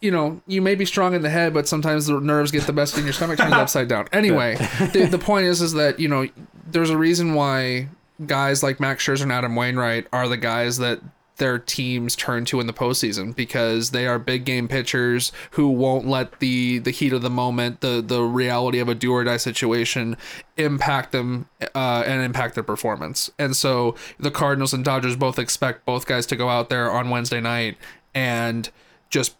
[0.00, 2.72] you know you may be strong in the head but sometimes the nerves get the
[2.72, 4.54] best in your stomach turns upside down anyway
[4.92, 6.26] the, the point is is that you know
[6.70, 7.88] there's a reason why
[8.26, 11.00] guys like max scherzer and adam wainwright are the guys that
[11.36, 16.06] their teams turn to in the postseason because they are big game pitchers who won't
[16.06, 19.36] let the the heat of the moment, the the reality of a do or die
[19.36, 20.16] situation,
[20.56, 23.30] impact them uh, and impact their performance.
[23.38, 27.10] And so the Cardinals and Dodgers both expect both guys to go out there on
[27.10, 27.76] Wednesday night
[28.14, 28.70] and
[29.10, 29.36] just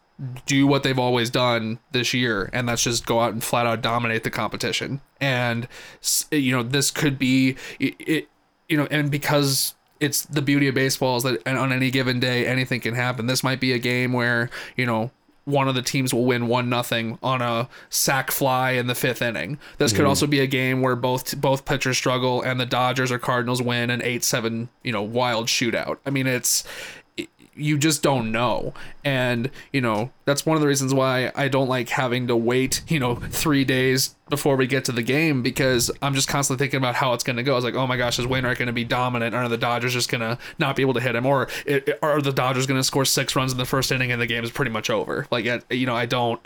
[0.47, 3.83] do what they've always done this year and that's just go out and flat out
[3.83, 5.69] dominate the competition and
[6.31, 8.29] you know this could be it, it
[8.67, 12.47] you know and because it's the beauty of baseball is that on any given day
[12.47, 13.27] anything can happen.
[13.27, 15.11] This might be a game where you know
[15.45, 19.23] one of the teams will win one nothing on a sac fly in the fifth
[19.23, 19.59] inning.
[19.79, 20.09] This could mm-hmm.
[20.09, 23.91] also be a game where both both pitchers struggle and the Dodgers or Cardinals win
[23.91, 25.99] an eight seven you know wild shootout.
[26.05, 26.65] I mean it's
[27.57, 28.75] you just don't know.
[29.05, 32.83] And you know that's one of the reasons why i don't like having to wait
[32.89, 36.79] you know three days before we get to the game because i'm just constantly thinking
[36.79, 37.53] about how it's going to go.
[37.53, 39.35] I was like oh my gosh is wainwright going to be dominant?
[39.35, 41.27] Or are the dodgers just going to not be able to hit him?
[41.27, 44.21] Or it, are the dodgers going to score six runs in the first inning and
[44.21, 45.27] the game is pretty much over?
[45.31, 46.41] Like you know i don't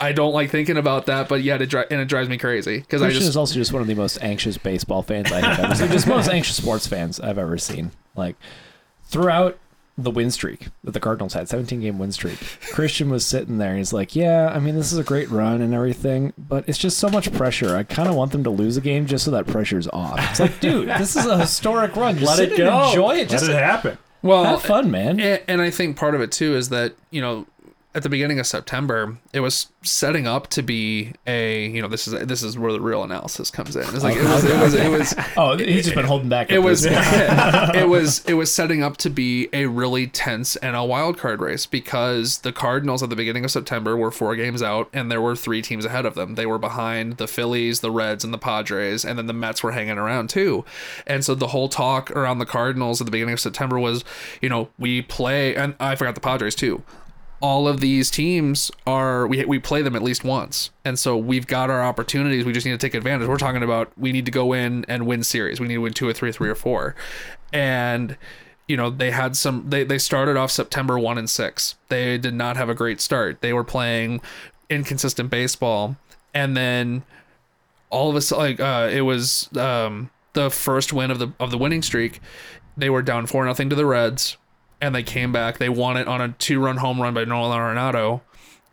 [0.00, 2.78] I don't like thinking about that, but yet it dri- and it drives me crazy
[2.78, 5.60] because I just is also just one of the most anxious baseball fans I have
[5.60, 5.88] ever seen.
[5.92, 7.92] Just most anxious sports fans I've ever seen.
[8.16, 8.34] Like
[9.04, 9.56] throughout
[9.96, 12.38] the win streak that the Cardinals had, 17 game win streak.
[12.72, 15.60] Christian was sitting there and he's like, Yeah, I mean, this is a great run
[15.62, 17.76] and everything, but it's just so much pressure.
[17.76, 20.18] I kind of want them to lose a game just so that pressure's off.
[20.30, 22.14] It's like, dude, this is a historic run.
[22.18, 22.88] Just Let sit it and go.
[22.88, 23.18] Enjoy it.
[23.18, 23.98] Let Just it happen.
[24.22, 25.20] well have fun, man.
[25.20, 27.46] And, and I think part of it too is that you know
[27.94, 32.08] at the beginning of September it was setting up to be a you know this
[32.08, 33.82] is this is where the real analysis comes in.
[33.82, 36.50] It's like it was it was it was oh, he's just been holding back.
[36.50, 41.18] it was it was it was setting up to be a really tense NL wild
[41.18, 45.10] card race because the Cardinals at the beginning of September were four games out and
[45.10, 46.34] there were three teams ahead of them.
[46.34, 49.72] They were behind the Phillies, the Reds, and the Padres, and then the Mets were
[49.72, 50.64] hanging around too.
[51.06, 54.04] And so the whole talk around the Cardinals at the beginning of September was,
[54.40, 56.82] you know, we play and I forgot the Padres too
[57.44, 60.70] all of these teams are we we play them at least once.
[60.82, 62.46] And so we've got our opportunities.
[62.46, 63.28] We just need to take advantage.
[63.28, 65.60] We're talking about we need to go in and win series.
[65.60, 66.94] We need to win two or three, three or four.
[67.52, 68.16] And
[68.66, 71.74] you know, they had some they, they started off September one and six.
[71.90, 73.42] They did not have a great start.
[73.42, 74.22] They were playing
[74.70, 75.96] inconsistent baseball.
[76.32, 77.04] And then
[77.90, 81.50] all of a sudden like uh it was um the first win of the of
[81.50, 82.22] the winning streak.
[82.74, 84.38] They were down four nothing to the Reds
[84.84, 85.56] and they came back.
[85.56, 88.20] They won it on a two-run home run by Nolan Arenado,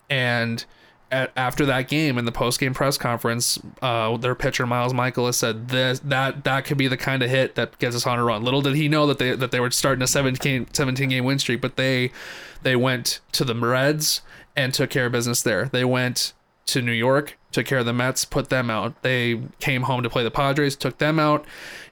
[0.09, 0.63] and
[1.09, 5.69] at, after that game in the post-game press conference, uh, their pitcher Miles Mikolas said
[5.69, 8.43] this that that could be the kind of hit that gets us on a run.
[8.43, 11.39] Little did he know that they that they were starting a 17 17 game win
[11.39, 12.11] streak, but they
[12.61, 14.21] they went to the Reds
[14.53, 15.69] and took care of business there.
[15.71, 16.33] They went
[16.67, 19.01] to New York, took care of the Mets, put them out.
[19.01, 21.45] They came home to play the Padres, took them out.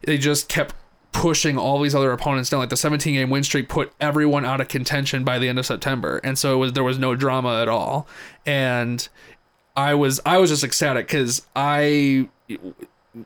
[0.04, 0.76] They just kept
[1.12, 2.60] pushing all these other opponents down.
[2.60, 5.66] Like the 17 game win streak put everyone out of contention by the end of
[5.66, 8.08] September, and so it was there was no drama at all.
[8.46, 9.08] And
[9.76, 12.30] I was I was just ecstatic because I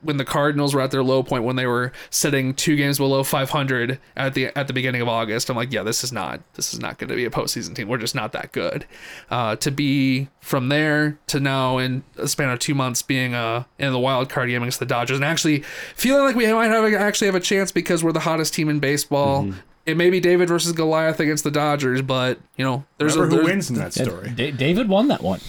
[0.02, 3.24] when the Cardinals were at their low point when they were sitting two games below
[3.24, 6.74] 500 at the at the beginning of August, I'm like, yeah, this is not this
[6.74, 7.88] is not going to be a postseason team.
[7.88, 8.86] We're just not that good.
[9.30, 13.64] Uh, to be from there to now in a span of two months being uh,
[13.80, 15.64] in the wild card game against the Dodgers and actually
[15.96, 18.80] feeling like we might have actually have a chance because we're the hottest team in
[18.80, 19.52] baseball.
[19.86, 23.40] It may be David versus Goliath against the Dodgers, but you know, there's Remember a
[23.40, 24.30] who there's- wins in that Yeah, story.
[24.30, 25.42] David won that one.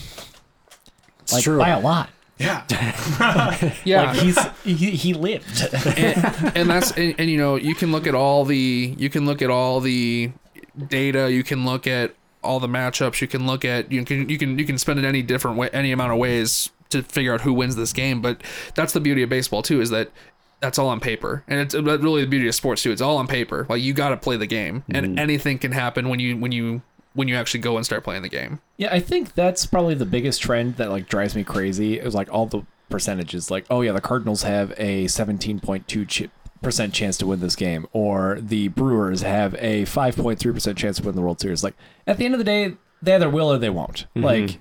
[1.32, 1.58] Like true.
[1.58, 2.10] by a lot.
[2.38, 2.64] Yeah.
[3.84, 5.62] Yeah, Like he's he, he lived.
[5.96, 9.26] and, and that's and, and you know you can look at all the you can
[9.26, 10.32] look at all the
[10.88, 14.38] data you can look at all the matchups you can look at you can you
[14.38, 17.40] can you can spend it any different way any amount of ways to figure out
[17.42, 18.42] who wins this game but
[18.74, 20.10] that's the beauty of baseball too is that
[20.60, 23.26] that's all on paper and it's really the beauty of sports too it's all on
[23.26, 25.18] paper like you got to play the game and mm-hmm.
[25.18, 26.82] anything can happen when you when you
[27.14, 30.04] when you actually go and start playing the game Yeah, I think that's probably the
[30.06, 31.98] biggest trend that like drives me crazy.
[31.98, 33.50] Is like all the percentages.
[33.50, 36.28] Like, oh yeah, the Cardinals have a 17.2 ch-
[36.62, 41.02] percent chance to win this game, or the Brewers have a 5.3 percent chance to
[41.04, 41.62] win the World Series.
[41.64, 41.74] Like,
[42.06, 44.06] at the end of the day, they either will or they won't.
[44.16, 44.24] Mm-hmm.
[44.24, 44.60] Like,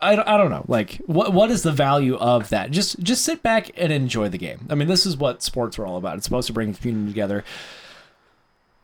[0.00, 0.64] I, don't- I don't know.
[0.68, 2.70] Like, what what is the value of that?
[2.72, 4.66] Just just sit back and enjoy the game.
[4.70, 6.16] I mean, this is what sports are all about.
[6.16, 7.44] It's supposed to bring the community together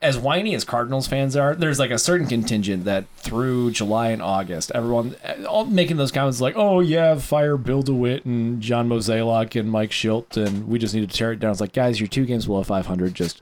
[0.01, 4.21] as whiny as Cardinals fans are, there's like a certain contingent that through July and
[4.21, 5.15] August, everyone
[5.47, 9.91] all making those comments like, "Oh yeah, fire Bill DeWitt and John Mozeliak and Mike
[9.91, 12.45] Shildt, and we just need to tear it down." It's like, guys, you're two games
[12.45, 13.13] below 500.
[13.13, 13.41] Just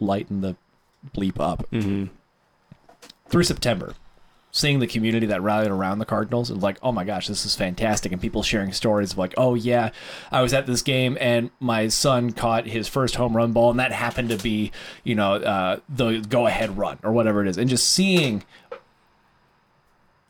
[0.00, 0.56] lighten the
[1.14, 1.70] bleep up.
[1.70, 2.06] Mm-hmm.
[3.28, 3.94] Through September,
[4.54, 7.56] seeing the community that rallied around the Cardinals and like, oh my gosh, this is
[7.56, 9.90] fantastic, and people sharing stories of like, oh yeah,
[10.30, 13.80] I was at this game and my son caught his first home run ball, and
[13.80, 14.70] that happened to be,
[15.04, 18.44] you know, uh, the go ahead run or whatever it is, and just seeing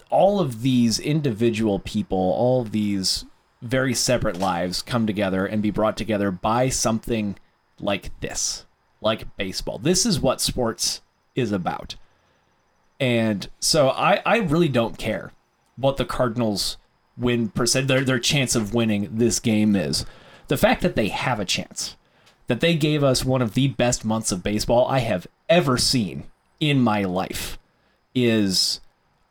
[0.09, 3.25] all of these individual people, all these
[3.61, 7.37] very separate lives come together and be brought together by something
[7.81, 8.67] like this,
[9.01, 9.79] like baseball.
[9.79, 11.01] This is what sports
[11.35, 11.97] is about.
[13.03, 15.33] And so I, I really don't care
[15.75, 16.77] what the Cardinals
[17.17, 20.07] win percent their their chance of winning this game is.
[20.47, 21.97] The fact that they have a chance
[22.47, 26.31] that they gave us one of the best months of baseball I have ever seen
[26.61, 27.59] in my life
[28.15, 28.79] is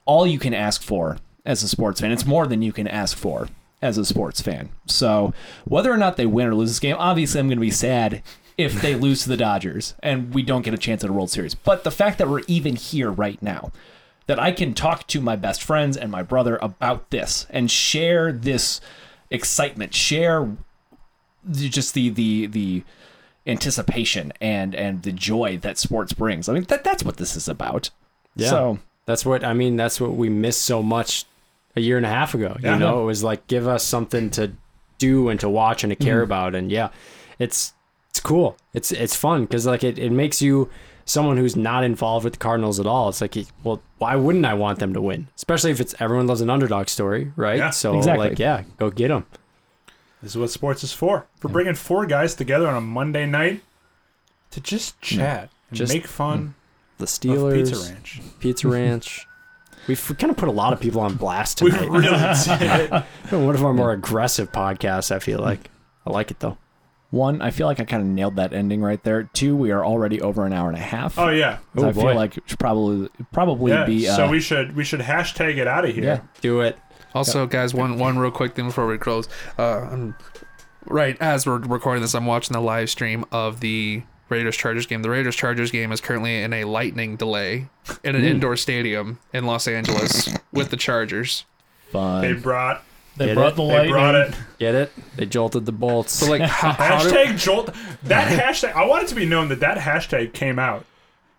[0.03, 2.11] all you can ask for as a sports fan.
[2.11, 3.47] It's more than you can ask for
[3.81, 4.67] as a sports fan.
[4.85, 5.33] So
[5.63, 8.21] whether or not they win or lose this game, obviously I'm going to be sad
[8.63, 11.29] if they lose to the Dodgers and we don't get a chance at a World
[11.29, 11.55] Series.
[11.55, 13.71] But the fact that we're even here right now,
[14.27, 18.31] that I can talk to my best friends and my brother about this and share
[18.31, 18.79] this
[19.29, 20.49] excitement, share
[21.43, 22.83] the- just the the the
[23.47, 26.47] anticipation and and the joy that sports brings.
[26.47, 27.89] I mean that that's what this is about.
[28.35, 28.49] Yeah.
[28.49, 29.75] So That's what I mean.
[29.75, 31.25] That's what we missed so much
[31.75, 32.55] a year and a half ago.
[32.61, 32.73] Yeah.
[32.73, 34.51] You know, it was like give us something to
[34.99, 36.23] do and to watch and to care Mm-hmm.
[36.31, 36.55] about.
[36.55, 36.89] And yeah,
[37.39, 37.73] it's
[38.11, 38.57] it's cool.
[38.73, 40.69] It's it's fun because like it, it makes you
[41.05, 43.07] someone who's not involved with the Cardinals at all.
[43.07, 45.29] It's like, well, why wouldn't I want them to win?
[45.37, 47.57] Especially if it's everyone loves an underdog story, right?
[47.57, 48.29] Yeah, so exactly.
[48.29, 49.25] like, yeah, go get them.
[50.21, 51.25] This is what sports is for.
[51.37, 53.61] For bringing four guys together on a Monday night
[54.51, 55.17] to just hmm.
[55.17, 56.51] chat and Just- make fun hmm.
[56.97, 58.21] The of Steelers, Pizza Ranch.
[58.39, 59.27] Pizza Ranch.
[59.87, 61.89] We've kind of put a lot of people on blast We tonight.
[61.89, 62.09] really
[62.59, 62.91] did.
[63.31, 65.71] One of our more aggressive podcasts, I feel like.
[66.05, 66.57] I like it though.
[67.11, 69.23] One, I feel like I kind of nailed that ending right there.
[69.23, 71.19] Two, we are already over an hour and a half.
[71.19, 73.85] Oh yeah, So Oh, I feel like it should probably probably yeah.
[73.85, 76.03] be uh, so we should we should hashtag it out of here.
[76.03, 76.19] yeah.
[76.41, 76.79] Do it.
[77.13, 79.27] Also, guys, one one real quick thing before we close.
[79.59, 80.15] Uh, I'm,
[80.85, 85.01] right as we're recording this, I'm watching the live stream of the Raiders Chargers game.
[85.01, 87.67] The Raiders Chargers game is currently in a lightning delay
[88.05, 91.43] in an indoor stadium in Los Angeles with the Chargers.
[91.91, 92.21] fun.
[92.21, 92.85] They brought
[93.17, 93.55] They Get brought it?
[93.57, 93.91] the they lightning.
[93.91, 94.33] brought it.
[94.59, 94.91] Get it?
[95.17, 96.13] They jolted the bolts.
[96.13, 97.69] So like, how, how do, Hashtag jolt.
[98.03, 98.73] That hashtag.
[98.73, 100.85] I want it to be known that that hashtag came out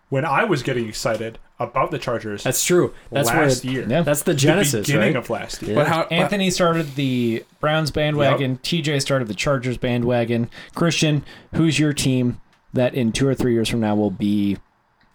[0.09, 2.93] when I was getting excited about the Chargers that's true.
[3.09, 3.87] That's last where year.
[3.89, 4.01] Yeah.
[4.01, 5.23] That's the The genesis, beginning right?
[5.23, 5.71] of last year.
[5.71, 5.75] Yeah.
[5.83, 6.01] but how?
[6.11, 8.57] Anthony started the Browns bandwagon.
[8.59, 10.49] TJ started the Chargers bandwagon.
[10.75, 11.23] Christian,
[11.55, 12.39] who's your team
[12.73, 14.57] that in two or three years from now will be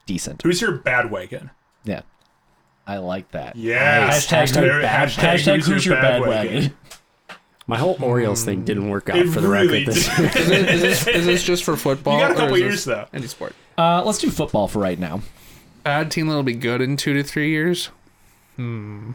[0.07, 0.43] decent?
[0.43, 1.51] Who's your bad wagon?
[1.85, 2.03] Yeah,
[2.89, 3.55] I like that.
[3.55, 4.27] Yes.
[4.27, 6.75] Hashtag Very- bad- Hashtag who's your bad wagon?
[7.67, 9.95] My whole Orioles thing didn't work out It for the really record.
[9.95, 10.37] This did.
[10.37, 12.15] is, it, is, this, is this just for football?
[12.15, 13.07] You got a or couple is years this though.
[13.13, 13.55] Any sport.
[13.77, 15.21] Uh, let's do football for right now.
[15.85, 17.91] Bad team that'll be good in two to three years.
[18.57, 19.13] Hmm.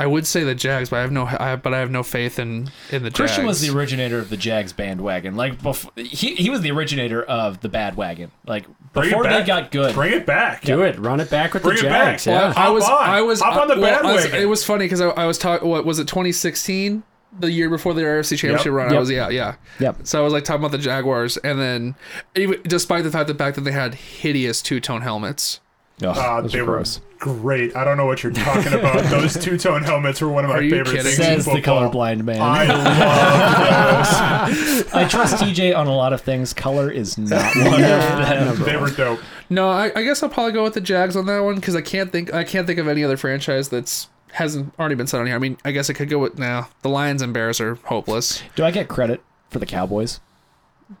[0.00, 2.38] I would say the Jags, but I have no, I, but I have no faith
[2.38, 5.36] in in the Christian was the originator of the Jags bandwagon.
[5.36, 8.30] Like before, he he was the originator of the bad wagon.
[8.46, 9.46] Like Bring it before they back.
[9.46, 9.94] got good.
[9.94, 10.62] Bring it back.
[10.62, 10.98] Do it.
[10.98, 12.06] Run it back with Bring the it back.
[12.18, 12.26] Jags.
[12.26, 12.52] Well, Yeah.
[12.54, 12.90] Hop I was, on.
[12.98, 14.42] I was, Hop on the well, I was- bandwagon.
[14.42, 15.68] it was funny because I, I was talking.
[15.68, 16.08] What was it?
[16.08, 17.02] 2016,
[17.38, 18.74] the year before the AFC Championship Yep.
[18.74, 18.88] run.
[18.88, 19.00] I Yep.
[19.00, 19.54] was yeah, yeah.
[19.78, 19.98] Yep.
[20.04, 21.94] So I was like talking about the Jaguars, and then
[22.34, 25.60] even despite the fact the fact that they had hideous two tone helmets.
[26.02, 27.00] Oh, Uh, those they are were gross.
[27.18, 27.76] great.
[27.76, 29.04] I don't know what you're talking about.
[29.10, 31.02] Those two tone helmets were one of my Are you favorite kidding?
[31.12, 32.40] things in Says the colorblind man.
[32.40, 32.64] I
[33.64, 36.52] love I trust TJ on a lot of things.
[36.52, 38.62] Color is not one of them.
[38.64, 39.20] They were dope.
[39.48, 41.80] No, I, I guess I'll probably go with the Jags on that one because I
[41.82, 45.26] can't think I can't think of any other franchise that's hasn't already been said on
[45.26, 45.34] here.
[45.34, 46.68] I mean, I guess I could go with now.
[46.82, 48.42] the Lions and Bears are hopeless.
[48.54, 49.20] Do I get credit
[49.50, 50.20] for the Cowboys?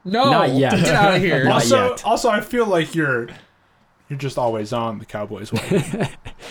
[0.04, 0.72] No, Not yet.
[0.72, 1.48] Get out of here.
[1.50, 2.04] Also, yet.
[2.04, 3.28] also, I feel like you're
[4.10, 5.82] you're just always on the Cowboys wagon.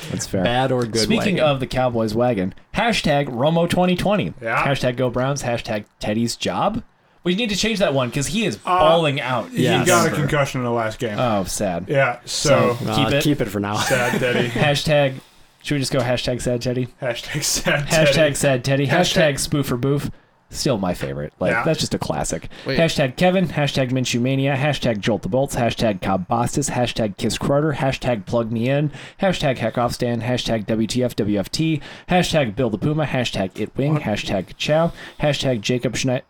[0.09, 0.43] That's fair.
[0.43, 1.01] Bad or good.
[1.01, 1.39] Speaking wagon.
[1.49, 4.33] of the Cowboys wagon, hashtag Romo 2020.
[4.41, 4.65] Yeah.
[4.65, 5.43] Hashtag Go Browns.
[5.43, 6.81] Hashtag Teddy's job.
[7.23, 9.51] We need to change that one because he is Uh, balling out.
[9.51, 9.81] Yes.
[9.81, 11.19] He got a concussion in the last game.
[11.19, 11.85] Oh, sad.
[11.89, 12.19] yeah.
[12.25, 13.23] So, So- Uh, keep it.
[13.23, 13.75] Keep it for now.
[13.77, 14.47] sad Teddy.
[14.49, 15.15] Hashtag.
[15.61, 16.87] Should we just go hashtag sad Teddy?
[17.01, 18.87] Hashtag sad Hashtag sad Teddy.
[18.87, 20.09] Hashtag- Hashtag spoofer boof.
[20.51, 21.31] Still my favorite.
[21.39, 21.63] Like Yeah.
[21.63, 22.49] that's just a classic.
[22.65, 22.79] Wait.
[22.79, 23.47] Hashtag Kevin.
[23.47, 24.55] Hashtag Minshew Mania.
[24.55, 25.55] Hashtag Jolt the Bolts.
[25.55, 26.71] Hashtag Cobb Bostis.
[26.71, 27.73] Hashtag Kiss Crowder.
[27.73, 28.91] Hashtag Plug Me In.
[29.21, 30.23] Hashtag Heck Off Stand.
[30.23, 31.81] Hashtag WTF WFT.
[32.09, 33.05] Hashtag Bill the Puma.
[33.05, 33.99] Hashtag It Wing.
[33.99, 34.91] Hashtag Chow.
[35.21, 36.23] Hashtag Jacob Schneider.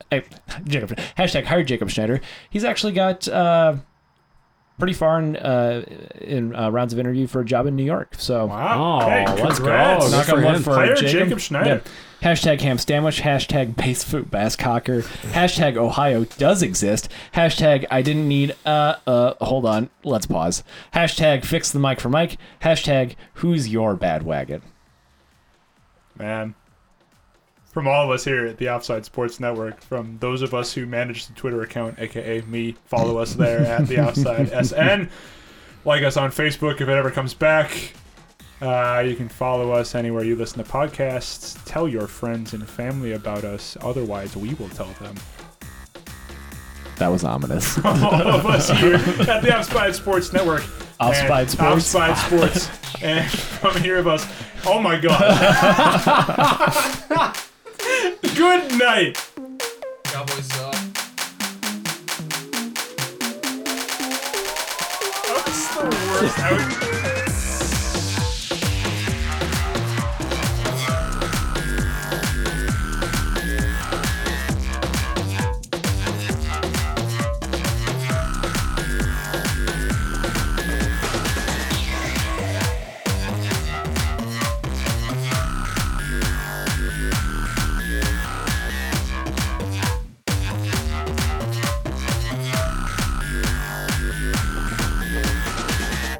[0.65, 0.97] Jacob.
[1.17, 2.19] Hashtag Hire Jacob Schneider.
[2.49, 3.25] He's actually got.
[3.27, 3.77] Uh,
[4.79, 5.83] Pretty far in uh,
[6.21, 8.15] in uh, rounds of interview for a job in New York.
[8.17, 9.01] So Wow.
[9.03, 9.65] Oh, hey, let's go.
[9.65, 10.05] congrats.
[10.05, 10.63] Good Knock for on wood him.
[10.63, 11.11] for Hire Jacob.
[11.11, 11.81] Jacob Schneider.
[12.21, 12.29] Yeah.
[12.31, 13.21] Hashtag ham sandwich.
[13.21, 15.01] Hashtag base food bass cocker.
[15.33, 17.09] Hashtag Ohio does exist.
[17.33, 19.89] Hashtag I didn't need uh uh hold on.
[20.03, 20.63] Let's pause.
[20.93, 22.37] Hashtag fix the mic for Mike.
[22.61, 24.61] Hashtag who's your bad wagon.
[26.17, 26.55] Man.
[27.69, 30.85] From all of us here at the Offside Sports Network, from those of us who
[30.87, 35.09] manage the Twitter account, aka me, follow us there at the Offside SN.
[35.85, 37.93] Like us on Facebook if it ever comes back.
[38.61, 41.57] Uh, you can follow us anywhere you listen to podcasts.
[41.65, 43.77] Tell your friends and family about us.
[43.81, 45.15] Otherwise, we will tell them.
[46.97, 47.77] That was ominous.
[47.85, 50.63] all of us here at the Offside Sports Network.
[50.99, 51.95] Offside Sports.
[51.95, 52.69] Offside Sports.
[53.01, 54.27] and from here of us.
[54.65, 55.29] Oh my god.
[58.35, 59.17] Good night.
[60.03, 60.49] Cowboys.
[65.27, 66.88] That's the worst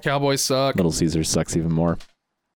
[0.09, 0.75] Cowboys suck.
[0.75, 1.99] Little Caesars sucks even more.